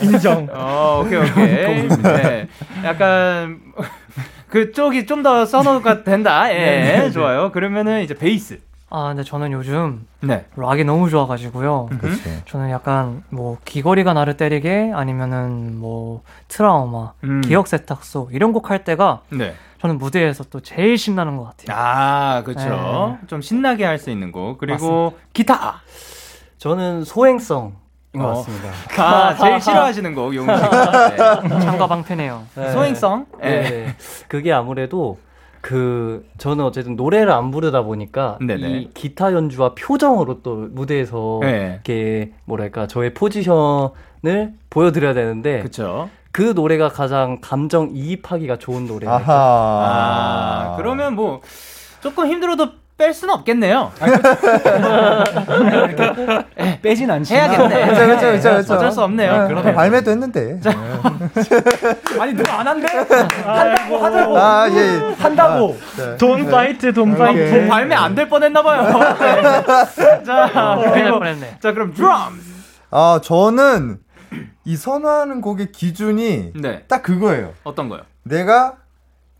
인정. 0.00 0.48
어, 0.50 1.02
오케이, 1.04 1.18
오케이. 1.20 1.88
네. 1.88 2.48
약간, 2.84 3.60
그쪽이 4.48 5.04
좀 5.04 5.22
더 5.22 5.44
선호가 5.44 6.02
된다. 6.04 6.50
예, 6.50 6.58
네, 6.58 6.82
네, 6.84 6.98
네. 7.00 7.10
좋아요. 7.10 7.50
그러면은 7.52 8.02
이제 8.02 8.14
베이스. 8.14 8.60
아, 8.88 9.08
근데 9.08 9.24
저는 9.24 9.50
요즘 9.52 10.06
네. 10.20 10.46
락이 10.56 10.84
너무 10.84 11.10
좋아가지고요. 11.10 11.88
그치. 12.00 12.42
저는 12.46 12.70
약간 12.70 13.24
뭐 13.30 13.58
귀걸이가 13.64 14.12
나를 14.14 14.36
때리게 14.36 14.92
아니면은 14.94 15.76
뭐 15.78 16.22
트라우마, 16.48 17.12
음. 17.24 17.40
기억 17.40 17.66
세탁소 17.66 18.28
이런 18.32 18.52
곡 18.52 18.70
할 18.70 18.84
때가 18.84 19.22
네. 19.30 19.54
저는 19.80 19.98
무대에서 19.98 20.44
또 20.44 20.60
제일 20.60 20.96
신나는 20.98 21.36
것 21.36 21.44
같아요. 21.44 21.76
아, 21.76 22.42
그렇죠. 22.44 23.18
좀 23.26 23.40
신나게 23.42 23.84
할 23.84 23.98
수 23.98 24.10
있는 24.10 24.30
곡. 24.32 24.58
그리고 24.58 25.18
기타. 25.32 25.80
저는 26.58 27.04
소행성인 27.04 27.72
것 28.14 28.24
어. 28.24 28.34
같습니다. 28.34 28.70
아, 29.02 29.34
제일 29.34 29.60
싫어하시는 29.60 30.14
곡, 30.14 30.34
용식. 30.34 30.54
네. 30.70 31.60
창가 31.60 31.86
방패네요. 31.88 32.42
네. 32.54 32.72
소행성? 32.72 33.26
네. 33.40 33.62
네. 33.62 33.96
그게 34.28 34.52
아무래도 34.52 35.18
그 35.60 36.26
저는 36.38 36.64
어쨌든 36.64 36.96
노래를 36.96 37.32
안 37.32 37.50
부르다 37.50 37.82
보니까 37.82 38.38
네네. 38.40 38.68
이 38.68 38.90
기타 38.94 39.32
연주와 39.32 39.74
표정으로 39.74 40.42
또 40.42 40.68
무대에서 40.70 41.40
네. 41.42 41.72
이렇게 41.74 42.32
뭐랄까 42.44 42.86
저의 42.86 43.14
포지션을 43.14 44.52
보여드려야 44.70 45.14
되는데 45.14 45.62
그쵸. 45.62 46.08
그 46.36 46.52
노래가 46.54 46.90
가장 46.90 47.38
감정 47.40 47.92
이입하기가 47.94 48.58
좋은 48.58 48.86
노래. 48.86 49.06
아하. 49.06 49.24
아, 49.32 50.76
그러면 50.76 51.14
뭐, 51.14 51.40
조금 52.02 52.26
힘들어도 52.26 52.72
뺄 52.98 53.12
수는 53.12 53.34
없겠네요. 53.34 53.92
빼진 56.80 57.10
않지만 57.10 57.50
해야겠네. 57.50 57.86
그쵸, 57.88 58.06
그쵸, 58.06 58.32
그쵸, 58.32 58.56
그쵸. 58.56 58.74
어쩔 58.74 58.90
수 58.92 59.02
없네요. 59.02 59.42
네, 59.42 59.48
그러네요. 59.48 59.74
발매도 59.74 60.10
했는데. 60.12 60.58
아니 62.18 62.32
누가 62.34 62.60
안 62.60 62.66
한대? 62.68 62.86
한다고 62.88 63.98
하자고 63.98 64.38
아, 64.38 64.68
예. 64.70 65.14
한다고 65.18 65.76
네. 65.98 66.16
don't 66.16 66.46
fight 66.50 66.92
don't. 66.94 67.14
fight. 67.16 67.68
발매 67.68 67.94
안 67.94 68.14
될 68.14 68.30
뻔했나봐요. 68.30 68.88
자, 70.24 70.50
큰일 70.54 70.54
날 70.54 70.92
그리고, 70.94 71.18
뻔했네. 71.18 71.58
자, 71.60 71.72
그럼 71.72 71.92
드럼! 71.92 72.40
아, 72.90 73.20
저는 73.22 73.98
이 74.64 74.74
선호하는 74.74 75.42
곡의 75.42 75.72
기준이 75.72 76.52
네. 76.58 76.82
딱 76.88 77.02
그거예요. 77.02 77.52
어떤 77.62 77.90
거요? 77.90 78.00
내가 78.22 78.76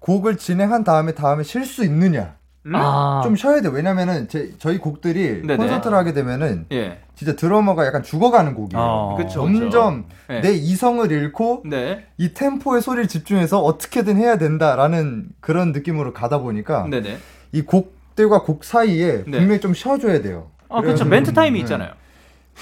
곡을 0.01 0.37
진행한 0.37 0.85
다음에 0.85 1.13
다음에 1.15 1.43
쉴 1.43 1.65
수 1.65 1.85
있느냐. 1.85 2.35
음? 2.67 2.75
아, 2.75 3.21
좀 3.23 3.37
쉬어야 3.37 3.61
돼. 3.61 3.69
왜냐면은 3.69 4.29
제, 4.29 4.53
저희 4.59 4.79
곡들이 4.79 5.43
네네. 5.43 5.57
콘서트를 5.57 5.97
하게 5.97 6.13
되면은 6.13 6.67
예. 6.73 6.99
진짜 7.15 7.37
드러머가 7.37 7.87
약간 7.87 8.03
죽어가는 8.03 8.55
곡이에요. 8.55 8.83
어. 8.83 9.17
그쵸. 9.17 9.47
점점 9.47 10.07
네. 10.29 10.41
내 10.41 10.53
이성을 10.53 11.11
잃고 11.11 11.63
네. 11.65 12.07
이 12.19 12.35
템포의 12.35 12.83
소리를 12.83 13.09
집중해서 13.09 13.61
어떻게든 13.61 14.17
해야 14.17 14.37
된다라는 14.37 15.29
그런 15.41 15.73
느낌으로 15.73 16.13
가다 16.13 16.39
보니까 16.39 16.87
네네. 16.91 17.19
이 17.53 17.63
곡들과 17.63 18.43
곡 18.43 18.65
사이에 18.65 19.25
네. 19.27 19.39
분명히 19.39 19.61
좀 19.61 19.73
쉬어줘야 19.73 20.21
돼요. 20.21 20.51
아, 20.69 20.81
그렇죠. 20.81 21.05
멘트 21.05 21.33
타임이 21.33 21.59
네. 21.59 21.61
있잖아요. 21.61 21.93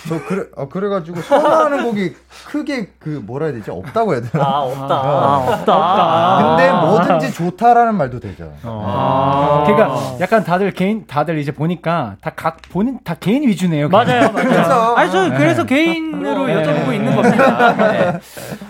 저 0.09 0.23
그래 0.27 0.45
어, 0.57 0.69
그래가지고 0.69 1.21
선호하는 1.23 1.85
곡이 1.85 2.15
크게 2.49 2.91
그 2.99 3.23
뭐라 3.25 3.47
해야 3.47 3.55
되지 3.55 3.71
없다고 3.71 4.13
해야 4.13 4.21
되나? 4.21 4.45
아 4.45 4.59
없다. 4.61 4.95
아, 4.95 5.37
없다. 5.49 6.57
근데 6.57 6.73
뭐든지 6.73 7.33
좋다라는 7.33 7.95
말도 7.97 8.21
되죠. 8.21 8.53
어. 8.65 9.65
그러니까 9.67 10.17
약간 10.21 10.45
다들 10.45 10.73
개인 10.73 11.07
다들 11.07 11.39
이제 11.39 11.53
보니까 11.53 12.17
다 12.21 12.31
각 12.37 12.59
본인 12.71 12.99
다 13.05 13.15
개인 13.15 13.47
위주네요. 13.49 13.89
맞아요, 13.89 14.31
맞아요. 14.33 14.33
그래서 14.33 14.95
아니, 14.97 15.11
저 15.11 15.31
그래서 15.31 15.65
개인으로 15.65 16.47
네. 16.47 16.63
여쭤보고 16.63 16.93
있는 16.93 17.15
겁니다. 17.17 17.73
네. 17.93 18.19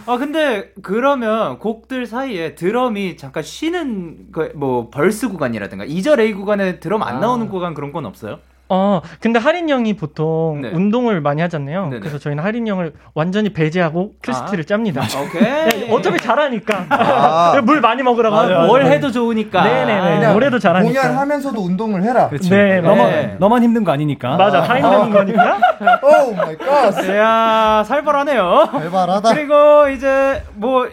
아, 0.06 0.16
근데 0.18 0.70
그러면 0.82 1.58
곡들 1.58 2.06
사이에 2.06 2.54
드럼이 2.54 3.16
잠깐 3.16 3.42
쉬는, 3.42 4.26
그, 4.32 4.52
뭐, 4.54 4.90
벌스 4.90 5.28
구간이라든가, 5.30 5.86
2절 5.86 6.20
A 6.20 6.34
구간에 6.34 6.78
드럼 6.78 7.02
안 7.02 7.16
아. 7.16 7.20
나오는 7.20 7.48
구간 7.48 7.72
그런 7.74 7.90
건 7.92 8.04
없어요? 8.06 8.38
어, 8.68 9.02
근데 9.20 9.38
하린 9.38 9.68
형이 9.68 9.94
보통 9.94 10.62
네. 10.62 10.70
운동을 10.70 11.20
많이 11.20 11.42
하잖아요. 11.42 11.88
네네. 11.88 12.00
그래서 12.00 12.18
저희는 12.18 12.42
하린 12.42 12.66
형을 12.66 12.94
완전히 13.14 13.52
배제하고 13.52 14.12
큐시트를 14.22 14.64
짭니다. 14.64 15.02
오케이. 15.02 15.42
네, 15.42 15.88
어차피 15.92 16.18
잘하니까. 16.18 16.86
아. 16.88 17.60
물 17.64 17.80
많이 17.80 18.02
먹으라고 18.02 18.34
하고. 18.34 18.66
뭘 18.66 18.86
해도 18.86 19.10
좋으니까. 19.12 19.62
네네네. 19.64 20.16
그냥 20.16 20.32
노래도 20.32 20.58
잘하니까. 20.58 21.00
공연하면서도 21.02 21.60
운동을 21.60 22.02
해라. 22.02 22.28
그렇지. 22.28 22.48
네, 22.48 22.80
너만 22.80 23.10
네. 23.10 23.36
너만 23.38 23.62
힘든 23.62 23.84
거 23.84 23.92
아니니까. 23.92 24.36
맞아, 24.36 24.62
다 24.62 24.76
힘든 24.78 25.10
거니까. 25.10 25.58
oh 26.02 26.34
my 26.34 26.56
god. 26.56 27.04
이야, 27.04 27.84
살벌하네요. 27.86 28.68
살벌하다. 28.72 29.34
그리고 29.34 29.88
이제 29.88 30.42
뭐 30.54 30.88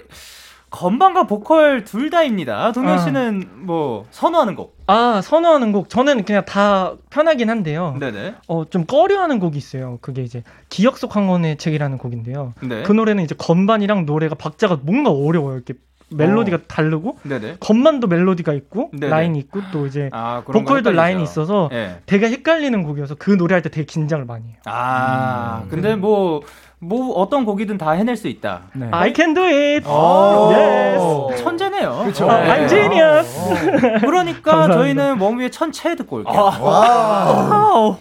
건반과 0.71 1.27
보컬 1.27 1.83
둘 1.83 2.09
다입니다. 2.09 2.71
동현 2.71 2.93
아. 2.93 2.97
씨는 2.97 3.45
뭐 3.65 4.05
선호하는 4.11 4.55
곡. 4.55 4.77
아, 4.87 5.21
선호하는 5.21 5.73
곡. 5.73 5.89
저는 5.89 6.23
그냥 6.23 6.43
다 6.45 6.93
편하긴 7.09 7.49
한데요. 7.49 7.95
네네. 7.99 8.35
어, 8.47 8.65
좀 8.65 8.85
꺼려하는 8.85 9.39
곡이 9.39 9.57
있어요. 9.57 9.99
그게 10.01 10.23
이제 10.23 10.43
기억 10.69 10.97
속 10.97 11.15
항원의 11.15 11.57
책이라는 11.57 11.97
곡인데요. 11.97 12.53
네. 12.61 12.83
그 12.83 12.93
노래는 12.93 13.23
이제 13.23 13.35
건반이랑 13.37 14.05
노래가 14.05 14.35
박자가 14.35 14.79
뭔가 14.81 15.11
어려워요. 15.11 15.55
이렇게 15.55 15.73
멜로디가 16.13 16.59
다르고 16.67 17.19
네네. 17.23 17.57
건반도 17.59 18.07
멜로디가 18.07 18.53
있고 18.53 18.89
네네. 18.93 19.09
라인이 19.09 19.39
있고 19.39 19.61
또 19.71 19.87
이제 19.87 20.09
아 20.11 20.41
보컬도. 20.45 20.91
라인이 20.91 21.21
있어서 21.23 21.69
예. 21.71 21.99
되게 22.05 22.29
헷갈리는 22.29 22.83
곡이어서 22.83 23.15
그 23.15 23.31
노래할 23.31 23.61
때 23.61 23.69
되게 23.69 23.85
긴장을 23.85 24.23
많이 24.25 24.47
해요. 24.47 24.57
아 24.65 25.63
근데 25.69 25.95
뭐. 25.95 26.41
뭐 26.83 27.13
어떤 27.13 27.45
곡이든 27.45 27.77
다 27.77 27.91
해낼 27.91 28.17
수 28.17 28.27
있다. 28.27 28.63
네. 28.73 28.87
I 28.91 29.13
can 29.15 29.35
do 29.35 29.43
it. 29.43 29.87
오. 29.87 30.49
yes. 30.51 31.43
천재네요. 31.43 32.03
그쵸. 32.05 32.29
아, 32.29 32.43
I'm 32.43 32.67
genius. 32.67 33.39
그러니까 34.01 34.41
감사합니다. 34.51 34.73
저희는 34.73 35.19
원위의 35.21 35.51
천체 35.51 35.95
듣고 35.95 36.17
올게요. 36.17 36.35
와. 36.35 36.59
wow. 36.59 37.97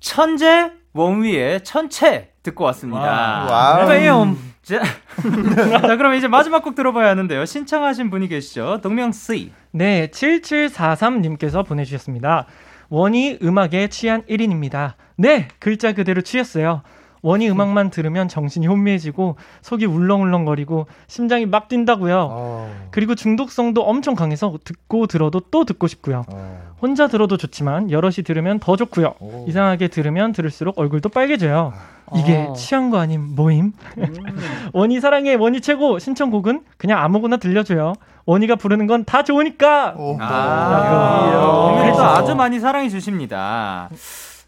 천재 0.00 0.72
원위의 0.94 1.62
천체 1.62 2.32
듣고 2.42 2.64
왔습니다. 2.64 3.46
wow. 3.48 4.34
자, 4.62 4.82
자, 5.80 5.96
그럼 5.96 6.14
이제 6.14 6.26
마지막 6.28 6.62
곡 6.62 6.74
들어봐야 6.74 7.08
하는데요. 7.10 7.44
신청하신 7.46 8.10
분이 8.10 8.28
계시죠. 8.28 8.80
동명 8.82 9.12
C. 9.12 9.52
네, 9.70 10.08
7743님께서 10.08 11.64
보내주셨습니다. 11.64 12.46
원위 12.90 13.38
음악에 13.42 13.88
취한 13.88 14.22
1인입니다. 14.22 14.94
네, 15.16 15.48
글자 15.58 15.92
그대로 15.92 16.20
취했어요. 16.20 16.82
원희 17.28 17.50
음악만 17.50 17.90
들으면 17.90 18.26
정신이 18.26 18.66
혼미해지고 18.66 19.36
속이 19.60 19.84
울렁울렁거리고 19.84 20.86
심장이 21.08 21.44
막 21.44 21.68
뛴다고요. 21.68 22.28
어. 22.30 22.74
그리고 22.90 23.14
중독성도 23.14 23.82
엄청 23.84 24.14
강해서 24.14 24.54
듣고 24.64 25.06
들어도 25.06 25.40
또 25.50 25.66
듣고 25.66 25.86
싶고요. 25.88 26.24
어. 26.32 26.58
혼자 26.80 27.06
들어도 27.06 27.36
좋지만 27.36 27.90
여럿이 27.90 28.24
들으면 28.24 28.58
더 28.60 28.76
좋고요. 28.76 29.14
오. 29.20 29.44
이상하게 29.46 29.88
들으면 29.88 30.32
들을수록 30.32 30.78
얼굴도 30.78 31.10
빨개져요. 31.10 31.74
이게 32.16 32.46
아. 32.48 32.52
취한 32.54 32.88
거 32.88 32.98
아닌 32.98 33.34
모임? 33.36 33.72
원희 34.72 34.98
사랑해 35.00 35.34
원희 35.34 35.60
최고 35.60 35.98
신청곡은 35.98 36.62
그냥 36.78 36.98
아무거나 37.02 37.36
들려줘요. 37.36 37.92
원희가 38.24 38.56
부르는 38.56 38.86
건 38.86 39.04
다 39.04 39.22
좋으니까. 39.22 39.94
오. 39.98 40.16
아, 40.18 41.74
야. 41.76 41.82
그래서 41.82 42.02
아주 42.14 42.34
많이 42.34 42.58
사랑해 42.58 42.88
주십니다. 42.88 43.90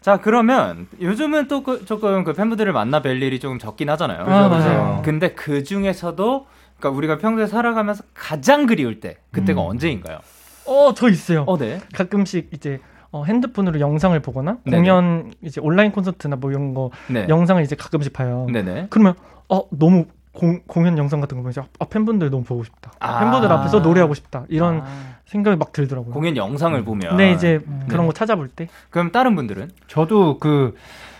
자, 0.01 0.17
그러면 0.17 0.87
요즘은 0.99 1.47
또 1.47 1.61
그, 1.61 1.85
조금 1.85 2.23
그 2.23 2.33
팬분들을 2.33 2.73
만나 2.73 3.01
뵐 3.01 3.21
일이 3.21 3.39
조금 3.39 3.59
적긴 3.59 3.89
하잖아요. 3.91 4.21
아, 4.21 4.49
맞아요. 4.49 5.01
근데 5.05 5.33
그 5.33 5.63
중에서도 5.63 6.47
그러니까 6.79 6.97
우리가 6.97 7.17
평소에 7.19 7.45
살아가면서 7.45 8.03
가장 8.15 8.65
그리울 8.65 8.99
때 8.99 9.17
그때가 9.31 9.61
음. 9.61 9.67
언제인가요? 9.67 10.17
어, 10.65 10.93
저 10.95 11.07
있어요. 11.07 11.43
어, 11.47 11.55
네. 11.57 11.79
가끔씩 11.93 12.49
이제 12.51 12.79
어, 13.11 13.23
핸드폰으로 13.25 13.79
영상을 13.79 14.19
보거나 14.21 14.57
네네. 14.63 14.77
공연 14.77 15.31
이제 15.43 15.61
온라인 15.61 15.91
콘서트나 15.91 16.37
뭐 16.37 16.49
이런 16.49 16.73
거 16.73 16.89
네. 17.07 17.27
영상을 17.29 17.61
이제 17.61 17.75
가끔씩 17.75 18.11
봐요. 18.11 18.47
네네. 18.51 18.87
그러면 18.89 19.13
어 19.49 19.61
너무 19.69 20.05
공, 20.33 20.61
공연 20.65 20.97
영상 20.97 21.19
같은 21.19 21.37
거 21.37 21.41
보면서 21.41 21.65
아, 21.79 21.85
팬분들 21.85 22.29
너무 22.29 22.43
보고 22.43 22.63
싶다. 22.63 22.93
아. 22.99 23.19
팬분들 23.19 23.51
앞에서 23.51 23.79
노래하고 23.79 24.13
싶다. 24.13 24.45
이런 24.49 24.83
생각이 25.31 25.55
막 25.55 25.71
들더라고요. 25.71 26.13
공연 26.13 26.35
영상을 26.35 26.83
보면. 26.83 27.15
네, 27.15 27.31
이제 27.31 27.61
그런 27.87 28.01
네. 28.01 28.07
거 28.07 28.13
찾아볼 28.13 28.49
때. 28.49 28.67
그럼 28.89 29.11
다른 29.13 29.33
분들은? 29.35 29.71
저도 29.87 30.37
그 30.39 30.75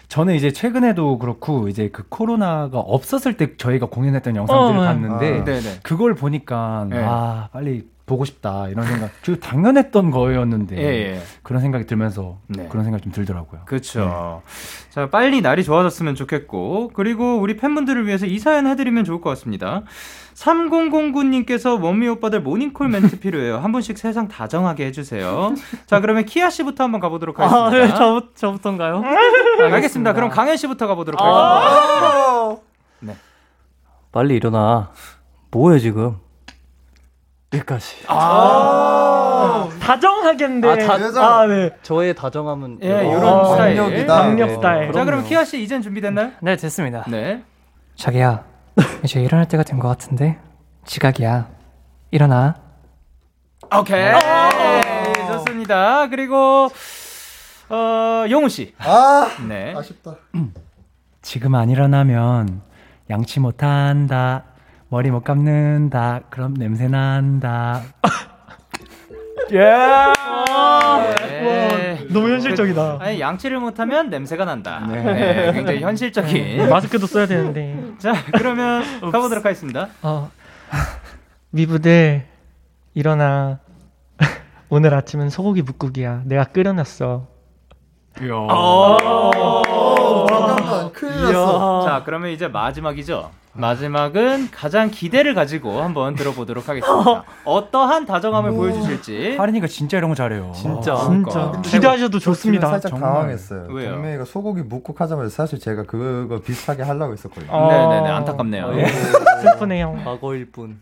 저는 0.09 0.35
이제 0.35 0.51
최근에도 0.51 1.17
그렇고 1.17 1.69
이제 1.69 1.89
그 1.93 2.03
코로나가 2.09 2.79
없었을 2.79 3.37
때 3.37 3.55
저희가 3.55 3.85
공연했던 3.85 4.35
영상들을 4.35 4.79
어, 4.79 4.81
네. 4.81 4.87
봤는데 4.87 5.39
아, 5.39 5.43
네네. 5.45 5.79
그걸 5.83 6.15
보니까 6.15 6.85
네. 6.89 6.97
아 7.01 7.47
빨리 7.53 7.87
보고 8.05 8.25
싶다 8.25 8.67
이런 8.67 8.85
생각. 8.85 9.11
그 9.23 9.39
당연했던 9.39 10.11
거였는데 10.11 10.77
예, 10.77 10.83
예. 10.83 11.21
그런 11.43 11.61
생각이 11.61 11.85
들면서 11.85 12.39
네. 12.47 12.67
그런 12.69 12.83
생각이 12.83 13.03
좀 13.03 13.11
들더라고요. 13.13 13.61
그렇죠. 13.65 14.41
자, 14.89 15.09
빨리 15.09 15.41
날이 15.41 15.63
좋아졌으면 15.63 16.15
좋겠고, 16.15 16.91
그리고 16.93 17.37
우리 17.37 17.55
팬분들을 17.55 18.05
위해서 18.07 18.25
이 18.25 18.39
사연 18.39 18.67
해드리면 18.67 19.05
좋을 19.05 19.21
것 19.21 19.29
같습니다. 19.29 19.83
3009님께서 20.33 21.81
원미 21.81 22.07
오빠들 22.09 22.41
모닝콜 22.41 22.89
멘트 22.89 23.19
필요해요. 23.21 23.59
한 23.59 23.71
분씩 23.71 23.97
세상 23.97 24.27
다정하게 24.27 24.87
해주세요. 24.87 25.53
자, 25.85 26.01
그러면 26.01 26.25
키아 26.25 26.49
씨부터 26.49 26.83
한번 26.83 26.99
가보도록 26.99 27.39
하겠습니다. 27.39 27.65
아, 27.65 27.69
네, 27.69 27.93
저, 27.95 28.27
저부터인가요? 28.35 29.03
알겠습니다. 29.71 30.13
그럼 30.13 30.29
강현 30.29 30.57
씨부터 30.57 30.87
가보도록 30.87 31.21
하겠습니다. 31.21 32.61
네. 33.01 33.15
빨리 34.11 34.35
일어나. 34.35 34.91
뭐해 35.51 35.79
지금? 35.79 36.17
여기까지. 37.53 38.03
아, 38.07 39.67
다정하겠는데. 39.81 40.69
아, 40.69 40.75
다- 40.77 41.39
아, 41.39 41.47
네. 41.47 41.69
저의 41.83 42.15
다정함은 42.15 42.79
예, 42.81 42.87
이런- 42.87 43.05
이런 43.07 43.25
아, 43.39 43.45
스타일. 43.45 43.75
강력이다. 43.77 44.15
강력 44.15 44.47
네, 44.47 44.53
스타일. 44.55 44.91
자, 44.93 45.05
그럼. 45.05 45.23
키아 45.23 45.43
씨 45.43 45.61
이젠 45.61 45.81
준비됐나요? 45.81 46.31
네, 46.41 46.55
됐습니다. 46.55 47.03
네. 47.09 47.43
자기야, 47.95 48.43
이제 49.03 49.21
일어날 49.21 49.47
때가 49.47 49.63
된 49.63 49.79
것 49.79 49.87
같은데? 49.89 50.39
지각이야. 50.85 51.47
일어나. 52.11 52.55
오케이. 53.77 54.11
좋습니다. 55.27 56.07
그리고, 56.09 56.69
어, 57.69 58.25
영훈 58.29 58.49
씨. 58.49 58.73
아, 58.79 59.27
네. 59.47 59.73
아쉽다. 59.75 60.15
지금 61.21 61.55
안 61.55 61.69
일어나면 61.69 62.61
양치 63.09 63.39
못 63.39 63.61
한다. 63.61 64.43
머리 64.91 65.09
못 65.09 65.23
감는다. 65.23 66.19
그럼 66.29 66.53
냄새 66.53 66.87
난다. 66.89 67.81
네. 69.49 70.13
너무 72.09 72.29
현실적이다. 72.29 72.97
아니, 72.99 73.21
양치를 73.21 73.61
못하면 73.61 74.09
냄새가 74.09 74.43
난다. 74.43 74.85
네, 74.91 75.53
굉장히 75.53 75.79
현실적인. 75.79 76.67
마스크도 76.69 77.07
써야 77.07 77.25
되는데. 77.25 77.73
자, 77.99 78.11
그러면 78.33 78.83
가보도록 78.99 79.45
하겠습니다. 79.45 79.87
어, 80.01 80.29
미부들 81.51 82.25
일어나. 82.93 83.59
오늘 84.67 84.93
아침은 84.93 85.29
소고기 85.29 85.61
묵국이야. 85.61 86.23
내가 86.25 86.43
끓여놨어. 86.43 87.27
잠깐만, 88.17 88.49
큰일 90.91 91.21
났어. 91.21 91.30
자, 91.91 92.03
그러면 92.05 92.29
이제 92.29 92.47
마지막이죠. 92.47 93.31
마지막은 93.51 94.49
가장 94.49 94.89
기대를 94.91 95.33
가지고 95.35 95.81
한번 95.81 96.15
들어보도록 96.15 96.69
하겠습니다. 96.69 97.25
어떠한 97.43 98.05
다정함을 98.05 98.53
보여주실지. 98.53 99.35
하린이가 99.35 99.67
진짜 99.67 99.97
이런 99.97 100.09
거 100.09 100.15
잘해요. 100.15 100.53
진짜. 100.55 100.95
그러니까. 100.95 101.31
진짜 101.31 101.61
기대하셔도 101.63 102.17
지금 102.19 102.31
좋습니다. 102.33 102.69
살짝 102.69 102.91
정말. 102.91 103.09
당황했어요. 103.11 103.67
왜요? 103.71 103.91
경명이가 103.91 104.23
소고기 104.23 104.61
묵국 104.61 105.01
하자마자 105.01 105.27
사실 105.27 105.59
제가 105.59 105.83
그거 105.83 106.39
비슷하게 106.39 106.83
하려고 106.83 107.11
했었거든요. 107.11 107.51
어. 107.51 107.69
네네네, 107.69 108.09
안타깝네요. 108.09 108.71
예. 108.79 108.87
슬프네요. 108.87 109.99
과거일 110.05 110.49
뿐. 110.49 110.79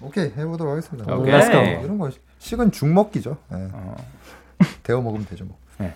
오케이 0.00 0.26
해보도록 0.36 0.70
하겠습니다. 0.70 1.12
오케이. 1.16 1.34
Let's 1.34 1.50
go. 1.50 1.60
이런 1.84 1.98
거 1.98 2.10
식은 2.38 2.70
죽 2.70 2.86
먹기죠. 2.86 3.38
예. 3.54 3.68
데워 4.84 5.02
먹으면 5.02 5.26
되죠 5.26 5.44
뭐. 5.44 5.56
네. 5.78 5.92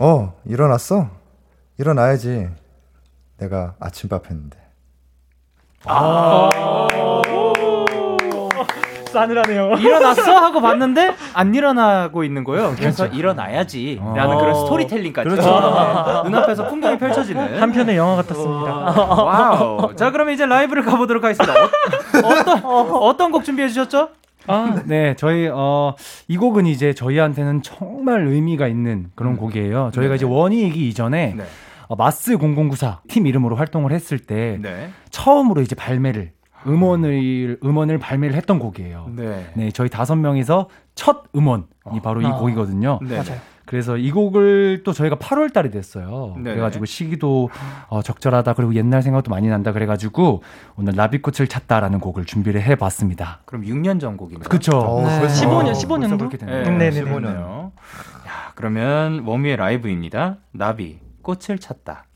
어 0.00 0.32
일어났어? 0.44 1.08
일어나야지. 1.76 2.48
내가 3.38 3.74
아침밥 3.80 4.26
했는데. 4.30 4.56
싸늘하네요. 9.12 9.74
일어났어? 9.78 10.36
하고 10.36 10.60
봤는데 10.62 11.14
안 11.34 11.52
일어나고 11.54 12.22
있는 12.22 12.44
거예요. 12.44 12.74
그래서 12.76 13.06
일어나야지. 13.06 14.00
라는 14.14 14.36
어. 14.36 14.38
그런 14.38 14.54
스토리텔링까지. 14.54 15.28
그렇죠. 15.30 15.50
네. 15.50 16.22
눈앞에서 16.30 16.68
풍경이 16.68 16.98
펼쳐지는. 16.98 17.60
한편의 17.60 17.96
영화 17.96 18.14
같았습니다. 18.16 18.72
wow. 18.72 19.94
자, 19.96 20.12
그럼 20.12 20.30
이제 20.30 20.46
라이브를 20.46 20.84
가보도록 20.84 21.24
하겠습니다. 21.24 21.54
어, 21.64 21.68
어떤, 22.28 22.62
어떤 23.02 23.32
곡 23.32 23.44
준비해 23.44 23.68
주셨죠? 23.68 24.10
아, 24.46 24.82
네, 24.86 25.14
저희 25.16 25.48
어, 25.48 25.94
이 26.26 26.36
곡은 26.36 26.66
이제 26.66 26.94
저희한테는 26.94 27.62
정말 27.62 28.26
의미가 28.26 28.68
있는 28.68 29.10
그런 29.14 29.36
곡이에요. 29.36 29.90
저희가 29.92 30.14
이제 30.14 30.24
원위이기 30.24 30.88
이전에 30.88 31.34
네. 31.36 31.44
어, 31.88 31.96
MAS 31.96 32.36
0094 32.36 33.02
팀 33.08 33.26
이름으로 33.26 33.56
활동을 33.56 33.92
했을 33.92 34.18
때 34.18 34.58
네. 34.60 34.90
처음으로 35.10 35.62
이제 35.62 35.74
발매를 35.74 36.32
음원을 36.66 37.58
음원을 37.64 37.98
발매를 37.98 38.36
했던 38.36 38.58
곡이에요. 38.58 39.10
네. 39.14 39.46
네, 39.54 39.70
저희 39.70 39.88
다섯 39.88 40.16
명이서 40.16 40.68
첫 40.94 41.24
음원이 41.34 41.64
바로 42.02 42.20
이 42.20 42.26
아. 42.26 42.32
곡이거든요. 42.32 42.98
네. 43.02 43.16
맞아요. 43.16 43.40
그래서 43.68 43.98
이 43.98 44.10
곡을 44.10 44.80
또 44.82 44.94
저희가 44.94 45.16
8월 45.16 45.52
달에 45.52 45.68
냈어요. 45.68 46.32
네네. 46.36 46.52
그래가지고 46.54 46.86
시기도 46.86 47.50
어, 47.88 48.00
적절하다. 48.00 48.54
그리고 48.54 48.74
옛날 48.74 49.02
생각도 49.02 49.30
많이 49.30 49.46
난다. 49.46 49.72
그래가지고 49.72 50.42
오늘 50.76 50.94
나비꽃을 50.96 51.48
찾다라는 51.48 52.00
곡을 52.00 52.24
준비를 52.24 52.62
해봤습니다. 52.62 53.40
그럼 53.44 53.64
6년 53.64 54.00
전 54.00 54.16
곡인가요? 54.16 54.48
그쵸. 54.48 54.78
어, 54.78 55.06
네. 55.06 55.20
벌써 55.20 55.46
15년, 55.46 55.64
벌써 55.66 55.86
15년도? 55.86 56.18
그렇게 56.18 56.38
됐네요. 56.38 56.64
네, 56.64 56.70
네네네. 56.90 57.10
15년요. 57.12 57.72
야, 58.26 58.52
그러면 58.54 59.24
워미의 59.26 59.56
라이브입니다. 59.56 60.38
나비, 60.52 60.98
꽃을 61.20 61.58
찾다. 61.58 62.06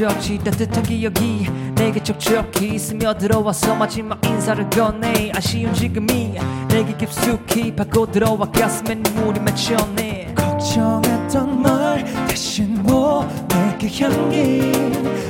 적지 0.00 0.38
따뜻한 0.38 0.82
기억이 0.82 1.46
내게 1.74 2.02
촉촉히 2.02 2.78
스며들어와서 2.78 3.74
마지막 3.74 4.18
인사를 4.24 4.70
건네 4.70 5.30
아쉬운 5.34 5.74
지금이 5.74 6.38
내게 6.68 6.96
깊숙이 6.96 7.76
파고 7.76 8.10
들어와 8.10 8.50
가슴에 8.50 8.94
눈물이 8.94 9.40
맺혔네 9.40 10.32
걱정했던 10.34 11.60
말 11.60 12.02
대신 12.26 12.82
보낼게 12.82 13.90
향기 14.00 14.72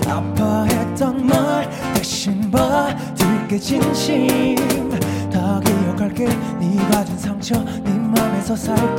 아파했던 0.08 1.26
말 1.26 1.68
대신 1.94 2.48
받을게 2.48 3.58
진심. 3.58 4.68
다 5.32 5.60
기억할게. 5.64 6.26
네가 6.60 7.04
준 7.06 7.18
상처 7.18 7.64
네 7.82 7.90
맘에서 7.90 8.54
살 8.54 8.89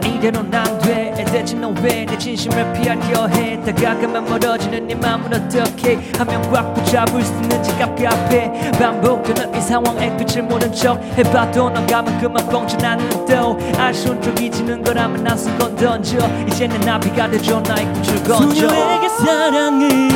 나 0.00 0.06
이대로는 0.06 0.54
안돼 0.54 1.24
대체 1.26 1.54
너왜내 1.56 2.16
진심을 2.18 2.72
피하려 2.72 3.26
해? 3.26 3.60
다가가면 3.60 4.24
멀어지는 4.26 4.86
네 4.86 4.94
맘은 4.94 5.32
어떻게? 5.34 5.98
하면 6.16 6.42
꽉 6.52 6.72
붙잡을 6.74 7.22
수 7.22 7.32
있는지 7.34 7.76
깝깝해. 7.78 8.70
반복되는 8.72 9.54
이 9.54 9.60
상황에 9.60 10.16
끝을 10.16 10.42
모른 10.42 10.72
척 10.72 11.02
해봐도 11.16 11.70
넌 11.70 11.86
가면 11.86 12.18
그만 12.20 12.46
뻥쳐나는 12.48 13.26
또 13.26 13.58
아쉬운 13.76 14.20
쪽이 14.22 14.50
지는 14.50 14.82
거라면 14.82 15.24
난순건 15.24 15.76
던져. 15.76 16.18
이제 16.46 16.66
내 16.68 16.78
나비가 16.78 17.28
되줘 17.28 17.60
나의 17.60 17.84
꿈줄 17.92 18.22
건져 18.24 18.68
소녀에게 18.68 19.08
사랑은 19.08 20.10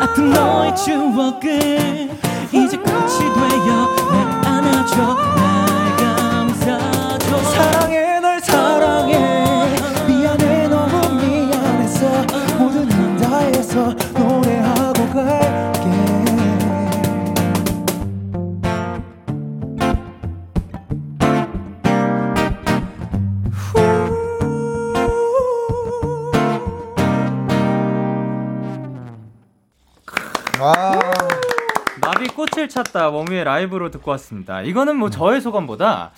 아픈 0.00 0.30
너의 0.30 0.74
추억은 0.74 2.10
이제 2.52 2.76
꽃이 2.76 3.18
되어 3.34 3.94
날 4.10 4.46
안아줘 4.46 5.31
찾다 33.02 33.10
워미의 33.10 33.44
라이브로 33.44 33.90
듣고 33.90 34.12
왔습니다. 34.12 34.62
이거는 34.62 34.96
뭐 34.96 35.10
저의 35.10 35.40
소감보다 35.40 36.12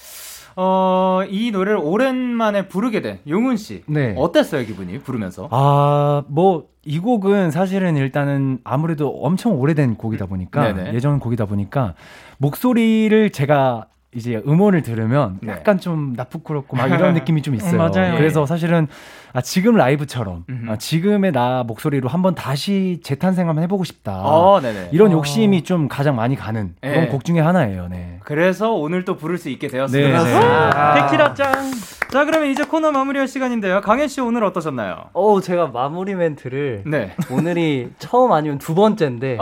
어, 0.57 1.23
이 1.29 1.51
노래를 1.51 1.79
오랜만에 1.83 2.69
부르게 2.69 3.01
된 3.01 3.19
용훈 3.27 3.57
씨. 3.57 3.83
네. 3.87 4.15
어땠어요, 4.17 4.65
기분이 4.67 5.01
부르면서? 5.01 5.49
아, 5.51 6.23
뭐, 6.29 6.69
이 6.85 7.01
곡은 7.01 7.51
사실은 7.51 7.97
일단은 7.97 8.59
아무래도 8.63 9.09
엄청 9.09 9.59
오래된 9.59 9.97
곡이다 9.97 10.27
보니까, 10.27 10.73
네네. 10.73 10.95
예전 10.95 11.19
곡이다 11.19 11.47
보니까, 11.47 11.95
목소리를 12.39 13.31
제가 13.31 13.87
이제 14.15 14.41
음원을 14.47 14.83
들으면 14.83 15.39
네. 15.43 15.53
약간 15.53 15.79
좀 15.79 16.13
나쁘고 16.17 16.65
막 16.73 16.87
이런 16.87 17.15
느낌이 17.15 17.43
좀 17.43 17.55
있어요. 17.55 17.73
음, 17.73 17.79
맞아요. 17.79 18.17
그래서 18.17 18.47
사실은 18.47 18.87
아, 19.33 19.41
지금 19.41 19.75
라이브처럼. 19.77 20.45
아, 20.69 20.77
지금의 20.77 21.33
나 21.33 21.65
목소리로 21.67 22.09
한번 22.09 22.35
다시 22.35 23.01
재탄생 23.03 23.49
한번 23.49 23.65
해보고 23.65 23.83
싶다. 23.85 24.21
어, 24.23 24.61
네네. 24.61 24.91
이런 24.93 25.11
어. 25.11 25.13
욕심이 25.15 25.63
좀 25.63 25.89
가장 25.89 26.15
많이 26.15 26.37
가는 26.37 26.75
그런 26.81 27.01
네. 27.01 27.09
곡 27.09 27.25
중에 27.25 27.41
하나예요. 27.41 27.89
네. 27.89 28.19
그래서 28.23 28.73
오늘 28.73 29.05
또 29.05 29.17
부를 29.17 29.37
수 29.37 29.49
있게 29.51 29.67
되었습니다. 29.67 30.25
네, 30.25 30.31
네. 30.31 30.45
아. 30.45 30.95
테키라 31.09 31.35
짱. 31.35 31.71
자, 32.15 32.25
그러면 32.25 32.49
이제 32.49 32.63
코너 32.63 32.93
마무리할 32.93 33.27
시간인데요. 33.27 33.81
강현 33.81 34.07
씨 34.07 34.21
오늘 34.21 34.45
어떠셨나요? 34.45 35.07
어, 35.15 35.41
제가 35.41 35.67
마무리 35.67 36.15
멘트를 36.15 36.85
네. 36.87 37.13
오늘이 37.29 37.91
처음 37.99 38.31
아니면 38.31 38.59
두 38.59 38.77
번째인데 38.77 39.37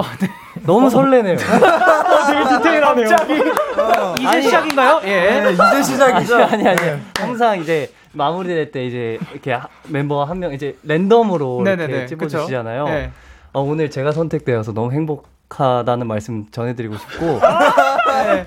너무 0.64 0.88
설레네요. 0.88 1.36
되게 1.36 2.56
디테일하네요. 2.56 3.06
이제 4.18 4.26
아니, 4.26 4.42
시작인가요? 4.44 5.02
예. 5.04 5.42
네, 5.42 5.52
이제 5.52 5.82
시작이죠. 5.82 6.36
아니 6.36 6.66
아니 6.66 6.80
아니. 6.80 7.00
항상 7.20 7.60
이제 7.60 7.92
마무리될 8.12 8.70
때 8.70 8.86
이제 8.86 9.18
이렇게 9.32 9.52
하- 9.52 9.68
멤버가 9.88 10.24
한명 10.24 10.54
이제 10.54 10.78
랜덤으로 10.82 11.60
네네네. 11.64 11.92
이렇게 11.92 12.06
찝어주시잖아요. 12.06 12.84
그쵸? 12.84 12.94
네. 12.94 13.10
어, 13.52 13.60
오늘 13.60 13.90
제가 13.90 14.12
선택되어서 14.12 14.72
너무 14.72 14.92
행복하다는 14.92 16.06
말씀 16.06 16.46
전해드리고 16.50 16.96
싶고 16.96 17.26
네. 17.26 18.46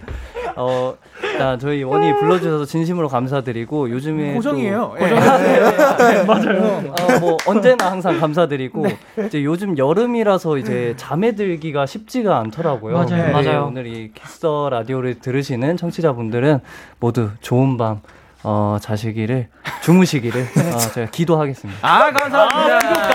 어, 0.55 0.95
일단 1.36 1.60
저희 1.60 1.84
원위 1.84 2.14
불러주셔서 2.16 2.66
진심으로 2.66 3.10
감사드리고 3.10 3.90
요즘에 3.90 4.30
또- 4.30 4.36
고정이에요. 4.36 4.96
예. 5.00 6.24
맞아요. 6.24 6.84
어, 6.90 7.20
뭐 7.20 7.38
언제나 7.46 7.92
항상 7.92 8.20
감사드리고 8.20 8.86
이제 9.28 9.44
요즘 9.44 9.78
여름이라서 9.78 10.58
이제 10.58 10.94
잠에 10.98 11.34
들기가 11.34 11.86
쉽지가 11.86 12.38
않더라고요. 12.40 12.96
맞아요. 12.98 13.32
맞아요. 13.34 13.66
오늘 13.70 13.86
이 13.88 14.12
키스터 14.14 14.70
라디오를 14.70 15.20
들으시는 15.20 15.76
청취자분들은 15.78 16.60
모두 17.00 17.30
좋은 17.42 17.78
밤 17.78 18.00
어, 18.48 18.78
자시기를 18.80 19.48
주무시기를 19.82 20.40
어, 20.42 20.78
제가 20.94 21.10
기도하겠습니다. 21.12 21.80
아, 21.82 22.12
감사합니다. 22.12 23.14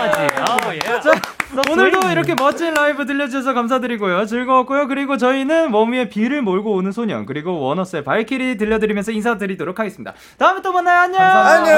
오늘도 1.69 2.11
이렇게 2.11 2.33
멋진 2.33 2.73
라이브 2.73 3.05
들려주셔서 3.05 3.53
감사드리고요. 3.53 4.25
즐거웠고요. 4.25 4.87
그리고 4.87 5.17
저희는 5.17 5.71
원위의 5.71 6.09
비를 6.09 6.41
몰고 6.41 6.73
오는 6.73 6.91
소년, 6.91 7.25
그리고 7.25 7.59
원어스의 7.59 8.03
발키리 8.03 8.57
들려드리면서 8.57 9.11
인사드리도록 9.11 9.79
하겠습니다. 9.79 10.13
다음에 10.37 10.61
또 10.61 10.71
만나요. 10.71 11.01
안녕! 11.01 11.21
안녕. 11.21 11.71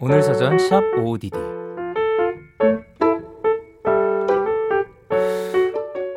오늘 0.00 0.20
사전 0.22 0.58
샵 0.58 0.82
OODD 0.98 1.38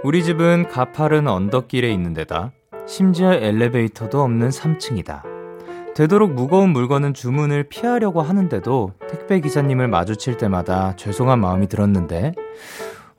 우리 0.04 0.24
집은 0.24 0.68
가파른 0.70 1.28
언덕길에 1.28 1.92
있는 1.92 2.14
데다 2.14 2.52
심지어 2.88 3.34
엘리베이터도 3.34 4.22
없는 4.22 4.50
3층이다. 4.50 5.22
되도록 5.96 6.34
무거운 6.34 6.70
물건은 6.70 7.14
주문을 7.14 7.64
피하려고 7.64 8.22
하는데도 8.22 8.92
택배 9.10 9.40
기사님을 9.40 9.88
마주칠 9.88 10.38
때마다 10.38 10.96
죄송한 10.96 11.40
마음이 11.40 11.68
들었는데 11.68 12.34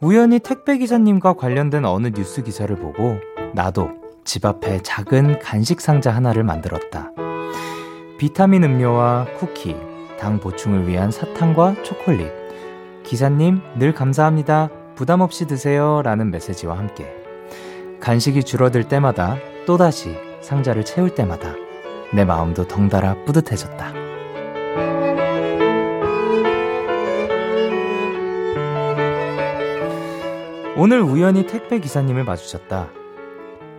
우연히 0.00 0.38
택배 0.38 0.76
기사님과 0.76 1.34
관련된 1.34 1.84
어느 1.84 2.08
뉴스 2.08 2.42
기사를 2.42 2.74
보고 2.76 3.16
나도 3.54 3.90
집 4.24 4.44
앞에 4.44 4.82
작은 4.82 5.38
간식 5.40 5.80
상자 5.80 6.10
하나를 6.10 6.44
만들었다. 6.44 7.10
비타민 8.18 8.62
음료와 8.62 9.26
쿠키, 9.38 9.76
당 10.18 10.38
보충을 10.38 10.86
위한 10.86 11.10
사탕과 11.10 11.82
초콜릿. 11.82 12.30
기사님, 13.04 13.60
늘 13.78 13.94
감사합니다. 13.94 14.68
부담 14.94 15.20
없이 15.20 15.46
드세요. 15.46 16.02
라는 16.02 16.30
메시지와 16.30 16.76
함께. 16.76 17.06
간식이 18.00 18.44
줄어들 18.44 18.84
때마다 18.84 19.36
또다시 19.66 20.16
상자를 20.40 20.84
채울 20.84 21.14
때마다 21.14 21.54
내 22.14 22.24
마음도 22.24 22.66
덩달아 22.66 23.24
뿌듯해졌다. 23.24 23.92
오늘 30.76 31.00
우연히 31.00 31.46
택배 31.46 31.80
기사님을 31.80 32.24
마주쳤다. 32.24 32.88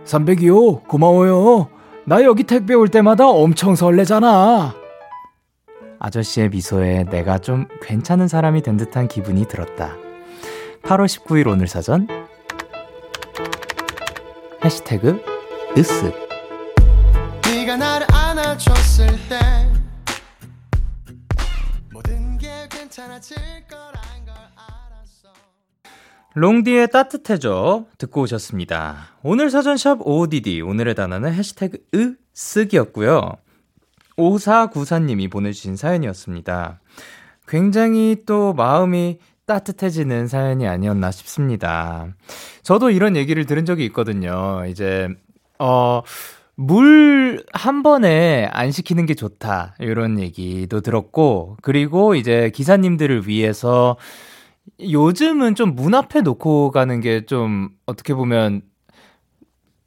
300이요. 0.04 0.86
고마워요. 0.86 1.68
나 2.04 2.22
여기 2.24 2.42
택배 2.44 2.74
올 2.74 2.88
때마다 2.88 3.28
엄청 3.28 3.74
설레잖아. 3.74 4.74
아저씨의 6.00 6.50
미소에 6.50 7.04
내가 7.04 7.38
좀 7.38 7.66
괜찮은 7.82 8.28
사람이 8.28 8.62
된 8.62 8.76
듯한 8.76 9.08
기분이 9.08 9.46
들었다. 9.46 9.96
8월 10.82 11.06
19일 11.06 11.48
오늘 11.48 11.66
사전 11.66 12.08
해시태그 14.64 15.37
으쓱 15.78 16.12
네가 17.46 17.76
나를 17.76 18.04
안아줬을 18.12 19.06
때 19.28 19.38
모든 21.92 22.36
게 22.36 22.48
괜찮아질 22.68 23.36
거란 23.70 23.92
걸 24.26 24.34
알았어 24.56 25.28
롱디의 26.34 26.90
따뜻해져 26.90 27.86
듣고 27.96 28.22
오셨습니다. 28.22 29.18
오늘 29.22 29.50
사전샵 29.50 30.00
OODD 30.04 30.62
오늘의 30.62 30.96
단어는 30.96 31.32
해시태그 31.32 31.78
으 31.94 32.14
쓰기였고요. 32.34 33.36
5494님이 34.16 35.30
보내주신 35.30 35.76
사연이었습니다. 35.76 36.80
굉장히 37.46 38.24
또 38.26 38.52
마음이 38.52 39.20
따뜻해지는 39.46 40.26
사연이 40.28 40.66
아니었나 40.66 41.10
싶습니다. 41.10 42.08
저도 42.62 42.90
이런 42.90 43.16
얘기를 43.16 43.46
들은 43.46 43.64
적이 43.64 43.86
있거든요. 43.86 44.64
이제, 44.68 45.08
어, 45.58 46.02
물 46.56 47.44
한 47.52 47.82
번에 47.84 48.48
안 48.52 48.70
시키는 48.72 49.06
게 49.06 49.14
좋다. 49.14 49.76
이런 49.80 50.18
얘기도 50.18 50.80
들었고, 50.80 51.56
그리고 51.62 52.14
이제 52.16 52.50
기사님들을 52.54 53.28
위해서 53.28 53.96
요즘은 54.80 55.54
좀 55.54 55.74
문 55.74 55.94
앞에 55.94 56.20
놓고 56.22 56.70
가는 56.72 57.00
게 57.00 57.24
좀 57.26 57.70
어떻게 57.86 58.14
보면 58.14 58.62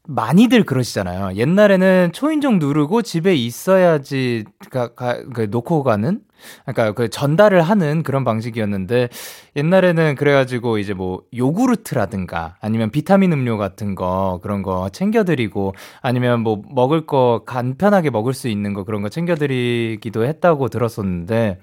많이들 0.08 0.64
그러시잖아요. 0.64 1.36
옛날에는 1.36 2.12
초인종 2.14 2.60
누르고 2.60 3.02
집에 3.04 3.36
있어야지 3.36 4.46
가, 4.72 4.94
가, 4.94 5.22
그 5.34 5.48
놓고 5.50 5.84
가는 5.84 6.22
그러니까 6.66 6.94
그 6.94 7.08
전달을 7.10 7.62
하는 7.62 8.02
그런 8.02 8.24
방식이었는데 8.24 9.10
옛날에는 9.56 10.16
그래가지고 10.16 10.80
이제 10.80 10.94
뭐 10.96 11.22
요구르트라든가 11.36 12.56
아니면 12.62 12.90
비타민 12.90 13.32
음료 13.32 13.58
같은 13.58 13.94
거 13.94 14.40
그런 14.42 14.64
거 14.64 14.90
챙겨드리고 14.90 15.76
아니면 16.02 16.42
뭐 16.42 16.62
먹을 16.72 17.06
거 17.06 17.44
간편하게 17.46 18.10
먹을 18.10 18.34
수 18.34 18.48
있는 18.48 18.74
거 18.74 18.84
그런 18.84 19.04
거 19.04 19.10
챙겨드리기도 19.10 20.26
했다고 20.26 20.70
들었었는데 20.70 21.60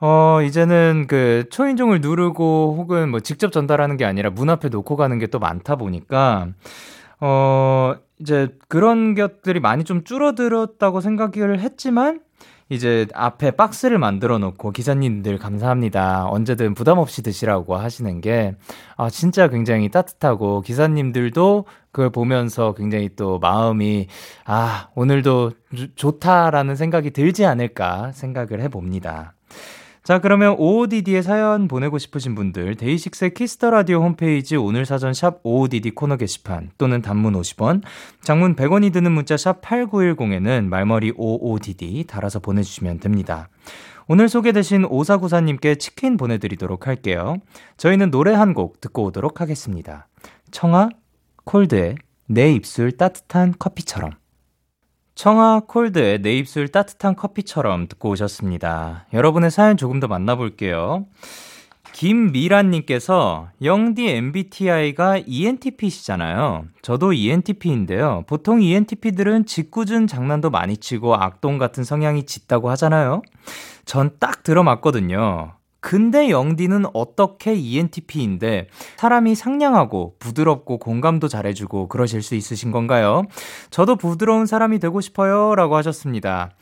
어, 0.00 0.40
이제는 0.42 1.04
그 1.06 1.44
초인종을 1.50 2.00
누르고 2.00 2.76
혹은 2.78 3.10
뭐 3.10 3.20
직접 3.20 3.52
전달하는 3.52 3.96
게 3.96 4.04
아니라 4.04 4.30
문 4.30 4.50
앞에 4.50 4.68
놓고 4.68 4.96
가는 4.96 5.18
게 5.18 5.26
또 5.26 5.38
많다 5.38 5.76
보니까 5.76 6.48
어, 7.24 7.94
이제 8.18 8.48
그런 8.66 9.14
것들이 9.14 9.60
많이 9.60 9.84
좀 9.84 10.02
줄어들었다고 10.02 11.00
생각을 11.00 11.60
했지만 11.60 12.20
이제 12.68 13.06
앞에 13.14 13.52
박스를 13.52 13.98
만들어 13.98 14.38
놓고 14.38 14.72
기사님들 14.72 15.38
감사합니다. 15.38 16.26
언제든 16.28 16.74
부담 16.74 16.98
없이 16.98 17.22
드시라고 17.22 17.76
하시는 17.76 18.20
게 18.20 18.56
아, 18.96 19.08
진짜 19.08 19.46
굉장히 19.46 19.88
따뜻하고 19.88 20.62
기사님들도 20.62 21.66
그걸 21.92 22.10
보면서 22.10 22.74
굉장히 22.74 23.10
또 23.14 23.38
마음이 23.38 24.08
아, 24.44 24.88
오늘도 24.96 25.52
좋다라는 25.94 26.74
생각이 26.74 27.12
들지 27.12 27.44
않을까 27.44 28.10
생각을 28.12 28.60
해 28.60 28.68
봅니다. 28.68 29.34
자, 30.02 30.18
그러면 30.18 30.56
OODD에 30.58 31.22
사연 31.22 31.68
보내고 31.68 31.96
싶으신 31.98 32.34
분들, 32.34 32.74
데이식스의 32.74 33.34
키스터 33.34 33.70
라디오 33.70 34.02
홈페이지 34.02 34.56
오늘 34.56 34.84
사전 34.84 35.14
샵 35.14 35.38
OODD 35.44 35.92
코너 35.92 36.16
게시판 36.16 36.72
또는 36.76 37.02
단문 37.02 37.34
50원, 37.34 37.82
장문 38.20 38.56
100원이 38.56 38.92
드는 38.92 39.12
문자 39.12 39.36
샵 39.36 39.60
8910에는 39.62 40.64
말머리 40.66 41.12
OODD 41.16 42.04
달아서 42.08 42.40
보내주시면 42.40 42.98
됩니다. 42.98 43.48
오늘 44.08 44.28
소개되신 44.28 44.86
오사구사님께 44.86 45.76
치킨 45.76 46.16
보내드리도록 46.16 46.88
할게요. 46.88 47.36
저희는 47.76 48.10
노래 48.10 48.32
한 48.32 48.54
곡 48.54 48.80
듣고 48.80 49.04
오도록 49.04 49.40
하겠습니다. 49.40 50.08
청아, 50.50 50.88
콜드의 51.44 51.94
내 52.26 52.52
입술 52.52 52.90
따뜻한 52.90 53.54
커피처럼. 53.56 54.10
청아 55.14 55.62
콜드의 55.68 56.22
내 56.22 56.36
입술 56.36 56.68
따뜻한 56.68 57.14
커피처럼 57.16 57.86
듣고 57.88 58.10
오셨습니다. 58.10 59.06
여러분의 59.12 59.50
사연 59.50 59.76
조금 59.76 60.00
더 60.00 60.08
만나볼게요. 60.08 61.06
김미란님께서 61.92 63.48
영디 63.62 64.08
MBTI가 64.08 65.18
ENTP시잖아요. 65.26 66.64
저도 66.80 67.12
ENTP인데요. 67.12 68.24
보통 68.26 68.62
ENTP들은 68.62 69.44
짓궂은 69.44 70.06
장난도 70.06 70.48
많이 70.50 70.78
치고 70.78 71.14
악동 71.14 71.58
같은 71.58 71.84
성향이 71.84 72.24
짙다고 72.24 72.70
하잖아요. 72.70 73.22
전 73.84 74.16
딱 74.18 74.42
들어맞거든요. 74.42 75.52
근데 75.82 76.30
영디는 76.30 76.84
어떻게 76.94 77.54
ENTP인데 77.54 78.68
사람이 78.96 79.34
상냥하고 79.34 80.14
부드럽고 80.20 80.78
공감도 80.78 81.26
잘해주고 81.26 81.88
그러실 81.88 82.22
수 82.22 82.36
있으신 82.36 82.70
건가요? 82.70 83.24
저도 83.70 83.96
부드러운 83.96 84.46
사람이 84.46 84.78
되고 84.78 85.00
싶어요. 85.00 85.56
라고 85.56 85.76
하셨습니다. 85.76 86.52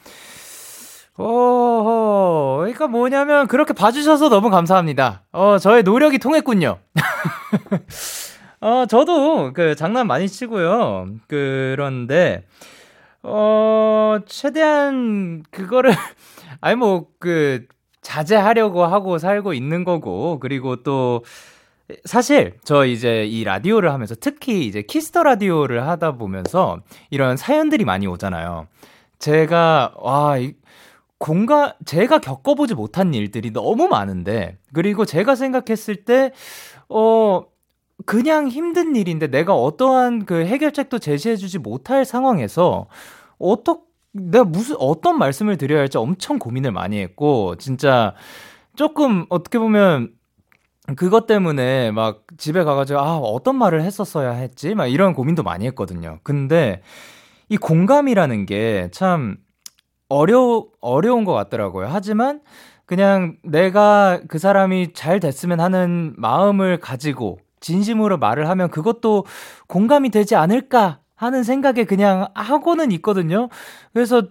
어, 1.18 2.56
그러니까 2.60 2.88
뭐냐면 2.88 3.46
그렇게 3.46 3.74
봐주셔서 3.74 4.30
너무 4.30 4.48
감사합니다. 4.48 5.24
어, 5.32 5.58
저의 5.58 5.82
노력이 5.82 6.18
통했군요. 6.18 6.78
어, 8.62 8.86
저도 8.88 9.52
그 9.52 9.76
장난 9.76 10.06
많이 10.06 10.28
치고요. 10.28 11.08
그런데, 11.28 12.46
어, 13.22 14.16
최대한 14.24 15.42
그거를, 15.50 15.92
아니 16.62 16.76
뭐, 16.76 17.08
그, 17.18 17.66
자제하려고 18.02 18.84
하고 18.84 19.18
살고 19.18 19.52
있는 19.54 19.84
거고, 19.84 20.38
그리고 20.40 20.76
또, 20.82 21.24
사실, 22.04 22.54
저 22.64 22.86
이제 22.86 23.24
이 23.26 23.44
라디오를 23.44 23.92
하면서 23.92 24.14
특히 24.14 24.66
이제 24.66 24.82
키스터 24.82 25.22
라디오를 25.24 25.86
하다 25.88 26.12
보면서 26.12 26.80
이런 27.10 27.36
사연들이 27.36 27.84
많이 27.84 28.06
오잖아요. 28.06 28.68
제가, 29.18 29.94
와, 29.98 30.38
이, 30.38 30.54
공간, 31.18 31.72
제가 31.84 32.20
겪어보지 32.20 32.74
못한 32.74 33.12
일들이 33.12 33.50
너무 33.52 33.88
많은데, 33.88 34.56
그리고 34.72 35.04
제가 35.04 35.34
생각했을 35.34 36.04
때, 36.04 36.32
어, 36.88 37.42
그냥 38.06 38.48
힘든 38.48 38.96
일인데 38.96 39.26
내가 39.26 39.54
어떠한 39.54 40.24
그 40.24 40.46
해결책도 40.46 41.00
제시해주지 41.00 41.58
못할 41.58 42.06
상황에서, 42.06 42.86
어떻게, 43.38 43.89
내가 44.12 44.44
무슨 44.44 44.76
어떤 44.78 45.18
말씀을 45.18 45.56
드려야 45.56 45.80
할지 45.80 45.98
엄청 45.98 46.38
고민을 46.38 46.72
많이 46.72 46.98
했고 47.00 47.56
진짜 47.56 48.14
조금 48.76 49.26
어떻게 49.28 49.58
보면 49.58 50.12
그것 50.96 51.26
때문에 51.26 51.92
막 51.92 52.24
집에 52.36 52.64
가가지고 52.64 52.98
아 53.00 53.16
어떤 53.18 53.56
말을 53.56 53.82
했었어야 53.82 54.32
했지 54.32 54.74
막 54.74 54.86
이런 54.86 55.14
고민도 55.14 55.42
많이 55.42 55.66
했거든요. 55.66 56.18
근데 56.24 56.82
이 57.48 57.56
공감이라는 57.56 58.46
게 58.46 58.88
참 58.92 59.36
어려 60.08 60.66
어려운 60.80 61.24
것 61.24 61.32
같더라고요. 61.34 61.86
하지만 61.88 62.40
그냥 62.86 63.36
내가 63.44 64.20
그 64.28 64.38
사람이 64.38 64.92
잘 64.94 65.20
됐으면 65.20 65.60
하는 65.60 66.14
마음을 66.16 66.78
가지고 66.80 67.38
진심으로 67.60 68.18
말을 68.18 68.48
하면 68.48 68.70
그것도 68.70 69.24
공감이 69.68 70.10
되지 70.10 70.34
않을까 70.34 70.98
하는 71.20 71.42
생각에 71.42 71.84
그냥 71.84 72.28
하고는 72.34 72.92
있거든요. 72.92 73.50
그래서 73.92 74.22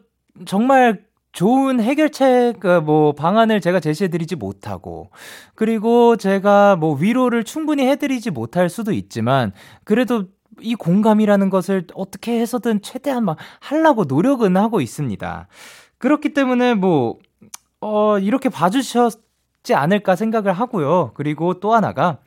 정말 0.48 1.04
좋은 1.34 1.80
해결책, 1.80 2.60
그 2.60 2.80
뭐, 2.80 3.14
방안을 3.14 3.62
제가 3.62 3.80
제시해드리지 3.80 4.36
못하고, 4.36 5.12
그리고 5.54 6.18
제가 6.18 6.78
뭐, 6.78 6.96
위로를 6.96 7.44
충분히 7.44 7.86
해드리지 7.86 8.32
못할 8.32 8.70
수도 8.70 8.92
있지만, 8.92 9.52
그래도 9.84 10.26
이 10.62 10.74
공감이라는 10.74 11.52
것을 11.52 11.86
어떻게 11.94 12.40
해서든 12.42 12.82
최대한 12.82 13.24
막 13.24 13.38
하려고 13.60 14.06
노력은 14.06 14.58
하고 14.58 14.82
있습니다. 14.82 15.48
그렇기 16.00 16.34
때문에 16.34 16.74
뭐, 16.74 17.20
어, 17.82 18.18
이렇게 18.18 18.50
봐주셨지 18.50 19.76
않을까 19.76 20.16
생각을 20.16 20.54
하고요. 20.54 21.12
그리고 21.14 21.60
또 21.60 21.76
하나가, 21.76 22.18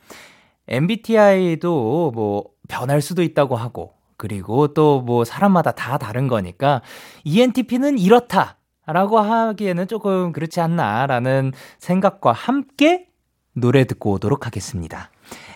MBTI도 0.69 2.13
뭐, 2.15 2.45
변할 2.69 3.01
수도 3.01 3.25
있다고 3.25 3.57
하고, 3.57 3.95
그리고 4.23 4.69
또 4.69 5.03
뭐 5.03 5.25
사람마다 5.25 5.73
다 5.73 5.99
다른 5.99 6.29
거니까 6.29 6.81
ENTP는 7.25 7.99
이렇다. 7.99 8.57
라고 8.87 9.19
하기에는 9.19 9.89
조금 9.89 10.31
그렇지 10.33 10.61
않나라는 10.61 11.53
생각과 11.79 12.31
함께 12.31 13.09
노래 13.53 13.85
듣고 13.85 14.13
오도록 14.13 14.47
하겠습니다. 14.47 15.11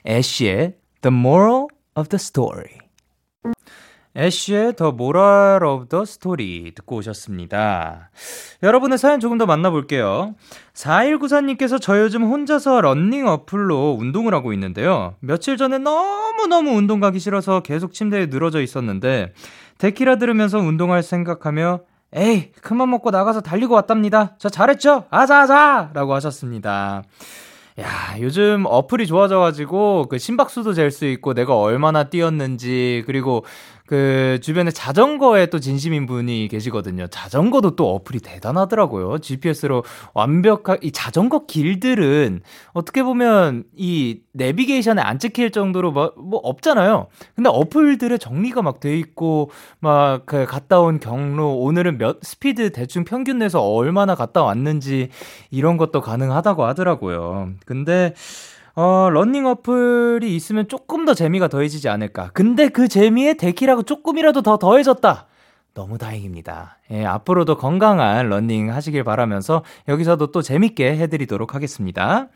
애쉬의 0.04 0.78
The 1.02 1.16
Moral 1.16 1.66
of 1.94 2.08
the 2.08 2.16
Story. 2.16 2.78
애쉬의 4.16 4.76
The 4.76 4.92
Moral 4.94 5.62
of 5.62 5.88
the 5.88 6.02
Story 6.02 6.72
듣고 6.74 6.96
오셨습니다. 6.96 8.10
여러분의 8.62 8.96
사연 8.96 9.20
조금 9.20 9.36
더 9.36 9.44
만나볼게요. 9.44 10.34
4194님께서 10.72 11.80
저 11.80 12.00
요즘 12.00 12.22
혼자서 12.24 12.80
런닝 12.80 13.26
어플로 13.26 13.96
운동을 14.00 14.32
하고 14.32 14.52
있는데요. 14.54 15.14
며칠 15.20 15.56
전에 15.58 15.78
너무너무 15.78 16.70
운동 16.70 17.00
가기 17.00 17.18
싫어서 17.18 17.60
계속 17.60 17.92
침대에 17.92 18.26
늘어져 18.26 18.62
있었는데, 18.62 19.34
데키라 19.78 20.16
들으면서 20.16 20.58
운동할 20.58 21.02
생각하며, 21.02 21.80
에이, 22.14 22.52
그만 22.62 22.88
먹고 22.88 23.10
나가서 23.10 23.42
달리고 23.42 23.74
왔답니다. 23.74 24.36
저 24.38 24.48
잘했죠? 24.48 25.04
아자아자! 25.10 25.90
라고 25.92 26.14
하셨습니다. 26.14 27.02
야, 27.78 27.86
요즘 28.20 28.64
어플이 28.64 29.06
좋아져가지고, 29.06 30.06
그 30.08 30.16
심박수도 30.16 30.72
잴 30.72 30.90
수 30.90 31.04
있고, 31.04 31.34
내가 31.34 31.58
얼마나 31.58 32.04
뛰었는지, 32.04 33.02
그리고 33.04 33.44
그 33.86 34.38
주변에 34.42 34.70
자전거에 34.70 35.46
또 35.46 35.58
진심인 35.60 36.06
분이 36.06 36.48
계시거든요. 36.48 37.06
자전거도 37.08 37.76
또 37.76 37.94
어플이 37.94 38.20
대단하더라고요. 38.20 39.18
GPS로 39.18 39.84
완벽한 40.14 40.78
이 40.82 40.92
자전거 40.92 41.46
길들은 41.46 42.42
어떻게 42.72 43.02
보면 43.02 43.64
이 43.76 44.20
내비게이션에 44.32 45.00
안 45.00 45.18
찍힐 45.18 45.50
정도로 45.50 45.92
뭐, 45.92 46.12
뭐 46.16 46.40
없잖아요. 46.42 47.06
근데 47.34 47.48
어플들의 47.50 48.18
정리가 48.18 48.62
막 48.62 48.80
돼 48.80 48.98
있고 48.98 49.50
막 49.80 50.26
그 50.26 50.44
갔다 50.46 50.80
온 50.80 50.98
경로 51.00 51.56
오늘은 51.58 51.98
몇 51.98 52.18
스피드 52.22 52.72
대충 52.72 53.04
평균 53.04 53.38
내서 53.38 53.62
얼마나 53.62 54.14
갔다 54.14 54.42
왔는지 54.42 55.08
이런 55.50 55.76
것도 55.76 56.00
가능하다고 56.00 56.64
하더라고요. 56.64 57.50
근데 57.64 58.14
어, 58.76 59.08
러닝 59.10 59.46
어플이 59.46 60.36
있으면 60.36 60.68
조금 60.68 61.06
더 61.06 61.14
재미가 61.14 61.48
더해지지 61.48 61.88
않을까. 61.88 62.30
근데 62.34 62.68
그 62.68 62.88
재미에 62.88 63.34
데키라고 63.34 63.82
조금이라도 63.82 64.42
더 64.42 64.58
더해졌다. 64.58 65.26
너무 65.72 65.96
다행입니다. 65.98 66.78
예, 66.90 67.04
앞으로도 67.04 67.56
건강한 67.56 68.28
러닝 68.28 68.72
하시길 68.72 69.02
바라면서 69.02 69.62
여기서도 69.88 70.30
또 70.30 70.42
재밌게 70.42 70.96
해드리도록 70.98 71.54
하겠습니다. 71.54 72.28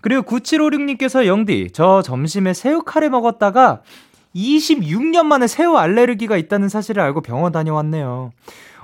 그리고 0.00 0.22
9756님께서 0.22 1.26
영디, 1.26 1.70
저 1.72 2.00
점심에 2.02 2.54
새우 2.54 2.82
카레 2.82 3.10
먹었다가 3.10 3.82
26년 4.34 5.24
만에 5.24 5.46
새우 5.46 5.76
알레르기가 5.76 6.38
있다는 6.38 6.70
사실을 6.70 7.02
알고 7.02 7.20
병원 7.20 7.52
다녀왔네요. 7.52 8.32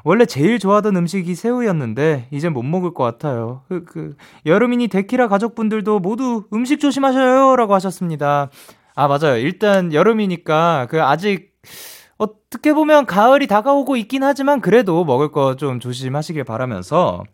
원래 0.09 0.25
제일 0.25 0.59
좋아하던 0.59 0.97
음식이 0.97 1.35
새우였는데 1.35 2.29
이제 2.31 2.49
못 2.49 2.63
먹을 2.63 2.95
것 2.95 3.05
같아요. 3.05 3.61
그, 3.69 3.85
그 3.85 4.17
여름이니 4.47 4.89
데키라 4.89 5.29
가족분들도 5.29 5.99
모두 6.01 6.45
음식 6.55 6.81
조심하셔요라고 6.81 7.75
하셨습니다. 7.75 8.49
아 8.95 9.07
맞아요. 9.07 9.37
일단 9.37 9.93
여름이니까 9.93 10.87
그 10.89 11.03
아직 11.03 11.53
어떻게 12.17 12.73
보면 12.73 13.05
가을이 13.05 13.47
다가오고 13.47 13.97
있긴 13.97 14.25
하지만 14.25 14.61
그래도 14.63 15.05
먹을 15.05 15.31
거 15.31 15.55
좀 15.57 15.79
조심하시길 15.79 16.43
바라면서 16.45 17.25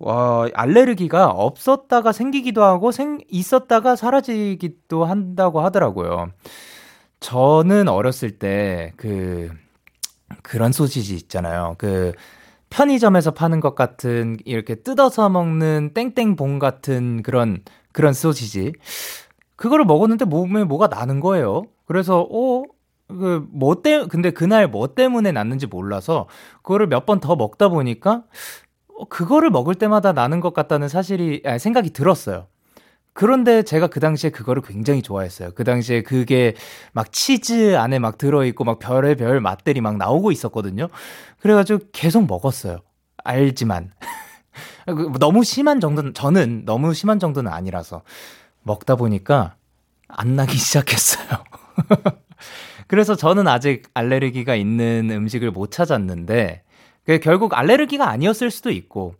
와, 0.00 0.48
알레르기가 0.54 1.28
없었다가 1.28 2.10
생기기도 2.12 2.64
하고 2.64 2.90
생 2.90 3.18
있었다가 3.30 3.94
사라지기도 3.96 5.04
한다고 5.04 5.60
하더라고요. 5.60 6.30
저는 7.20 7.88
어렸을 7.88 8.38
때 8.38 8.92
그 8.96 9.50
그런 10.42 10.72
소시지 10.72 11.14
있잖아요. 11.16 11.74
그 11.78 12.12
편의점에서 12.70 13.32
파는 13.32 13.60
것 13.60 13.74
같은 13.74 14.36
이렇게 14.44 14.76
뜯어서 14.76 15.28
먹는 15.28 15.92
땡땡봉 15.94 16.58
같은 16.58 17.22
그런 17.22 17.62
그런 17.92 18.12
소시지. 18.14 18.72
그거를 19.56 19.84
먹었는데 19.84 20.24
몸에 20.26 20.64
뭐가 20.64 20.88
나는 20.88 21.20
거예요. 21.20 21.64
그래서 21.86 22.20
어 22.30 22.62
그뭐 23.08 23.82
때, 23.82 24.06
근데 24.08 24.30
그날 24.30 24.68
뭐 24.68 24.94
때문에 24.94 25.32
났는지 25.32 25.66
몰라서 25.66 26.28
그거를 26.62 26.86
몇 26.88 27.06
번 27.06 27.20
더 27.20 27.36
먹다 27.36 27.68
보니까 27.68 28.24
어, 28.98 29.06
그거를 29.06 29.50
먹을 29.50 29.74
때마다 29.76 30.12
나는 30.12 30.40
것 30.40 30.54
같다는 30.54 30.88
사실이 30.88 31.42
아니, 31.46 31.58
생각이 31.60 31.90
들었어요. 31.92 32.48
그런데 33.20 33.62
제가 33.62 33.88
그 33.88 34.00
당시에 34.00 34.30
그거를 34.30 34.62
굉장히 34.62 35.02
좋아했어요. 35.02 35.50
그 35.54 35.62
당시에 35.62 36.00
그게 36.02 36.54
막 36.92 37.12
치즈 37.12 37.76
안에 37.76 37.98
막 37.98 38.16
들어있고 38.16 38.64
막 38.64 38.78
별의별 38.78 39.42
맛들이 39.42 39.82
막 39.82 39.98
나오고 39.98 40.32
있었거든요. 40.32 40.88
그래가지고 41.40 41.80
계속 41.92 42.26
먹었어요. 42.26 42.78
알지만. 43.22 43.92
그 44.86 45.12
너무 45.18 45.44
심한 45.44 45.80
정도는, 45.80 46.14
저는 46.14 46.64
너무 46.64 46.94
심한 46.94 47.18
정도는 47.18 47.52
아니라서 47.52 48.00
먹다 48.62 48.96
보니까 48.96 49.56
안 50.08 50.34
나기 50.34 50.56
시작했어요. 50.56 51.44
그래서 52.88 53.16
저는 53.16 53.48
아직 53.48 53.90
알레르기가 53.92 54.54
있는 54.54 55.10
음식을 55.10 55.50
못 55.50 55.72
찾았는데, 55.72 56.62
결국 57.22 57.52
알레르기가 57.52 58.08
아니었을 58.08 58.50
수도 58.50 58.70
있고, 58.70 59.14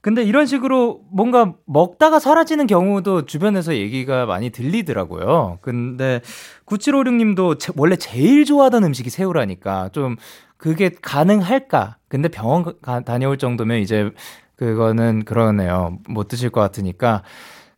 근데 0.00 0.22
이런 0.22 0.46
식으로 0.46 1.00
뭔가 1.10 1.54
먹다가 1.66 2.18
사라지는 2.18 2.66
경우도 2.66 3.26
주변에서 3.26 3.74
얘기가 3.74 4.26
많이 4.26 4.50
들리더라고요. 4.50 5.58
근데 5.60 6.20
9756님도 6.66 7.74
원래 7.76 7.96
제일 7.96 8.44
좋아하던 8.44 8.84
음식이 8.84 9.10
새우라니까 9.10 9.90
좀 9.92 10.16
그게 10.56 10.90
가능할까? 10.90 11.96
근데 12.08 12.28
병원 12.28 12.64
가, 12.80 13.00
다녀올 13.00 13.38
정도면 13.38 13.80
이제 13.80 14.10
그거는 14.56 15.24
그러네요. 15.24 15.98
못 16.08 16.28
드실 16.28 16.50
것 16.50 16.60
같으니까. 16.60 17.22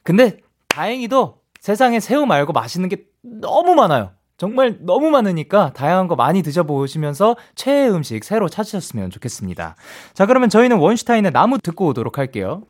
근데 0.03 0.39
다행히도 0.69 1.41
세상에 1.61 2.01
새우 2.01 2.27
말고 2.27 2.53
맛있는 2.53 2.89
게 2.89 3.05
너무 3.23 3.75
많아요. 3.75 4.13
정말 4.41 4.79
너무 4.81 5.11
많으니까 5.11 5.75
다양한 5.75 6.09
거 6.09 6.17
많이 6.17 6.43
드셔보시면서 6.43 7.37
최애 7.57 7.91
음식 7.91 8.25
새로 8.25 8.49
찾으셨으면 8.49 9.11
좋겠습니다. 9.11 9.77
자, 10.15 10.25
그러면 10.25 10.49
저희는 10.49 10.79
원슈타인의 10.79 11.33
나무 11.33 11.59
듣고 11.59 11.89
오도록 11.89 12.17
할게요. 12.17 12.63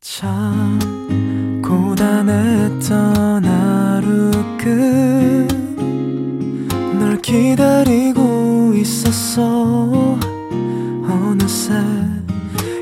참 0.00 0.78
고단했던 1.62 3.44
하루 3.44 4.30
끝널 6.96 7.20
기다리고 7.20 8.72
있었어 8.74 10.18
어느새 11.10 11.74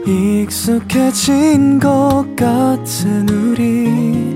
익숙해진 0.07 1.81
것 1.81 2.25
같은 2.37 3.29
우리 3.29 4.36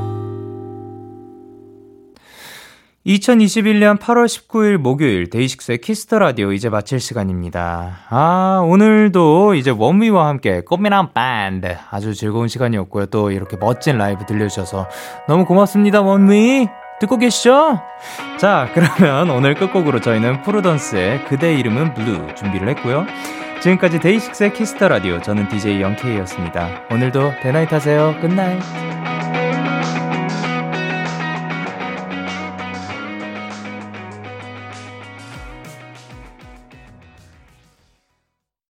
2021년 3.05 3.97
8월 3.97 4.25
19일 4.25 4.77
목요일 4.77 5.29
데이식스의 5.29 5.79
Kiss 5.79 6.02
the 6.02 6.19
Radio 6.19 6.51
이제 6.51 6.69
마칠 6.69 6.99
시간입니다. 6.99 7.97
아, 8.09 8.61
오늘도 8.63 9.55
이제 9.55 9.71
원위와 9.71 10.27
함께 10.27 10.61
꽃미남 10.61 11.09
밴드 11.13 11.75
아주 11.89 12.13
즐거운 12.13 12.47
시간이었고요. 12.47 13.07
또 13.07 13.31
이렇게 13.31 13.57
멋진 13.57 13.97
라이브 13.97 14.25
들려주셔서 14.27 14.87
너무 15.27 15.45
고맙습니다, 15.45 16.01
원위. 16.01 16.67
듣고 16.99 17.17
계시죠? 17.17 17.81
자, 18.37 18.69
그러면 18.75 19.31
오늘 19.31 19.55
끝곡으로 19.55 20.01
저희는 20.01 20.43
프로던스의 20.43 21.25
그대 21.25 21.55
이름은 21.55 21.95
블루 21.95 22.35
준비를 22.35 22.69
했고요. 22.69 23.07
지금까지 23.61 23.99
데이식스의 23.99 24.53
Kiss 24.53 24.72
the 24.72 24.87
Radio 24.87 25.19
저는 25.19 25.47
DJ 25.49 25.81
영케이였습니다. 25.81 26.83
오늘도 26.91 27.33
Day 27.41 27.53
night 27.53 27.73
하세요. 27.73 28.15
Good 28.21 28.37
night. 28.37 28.61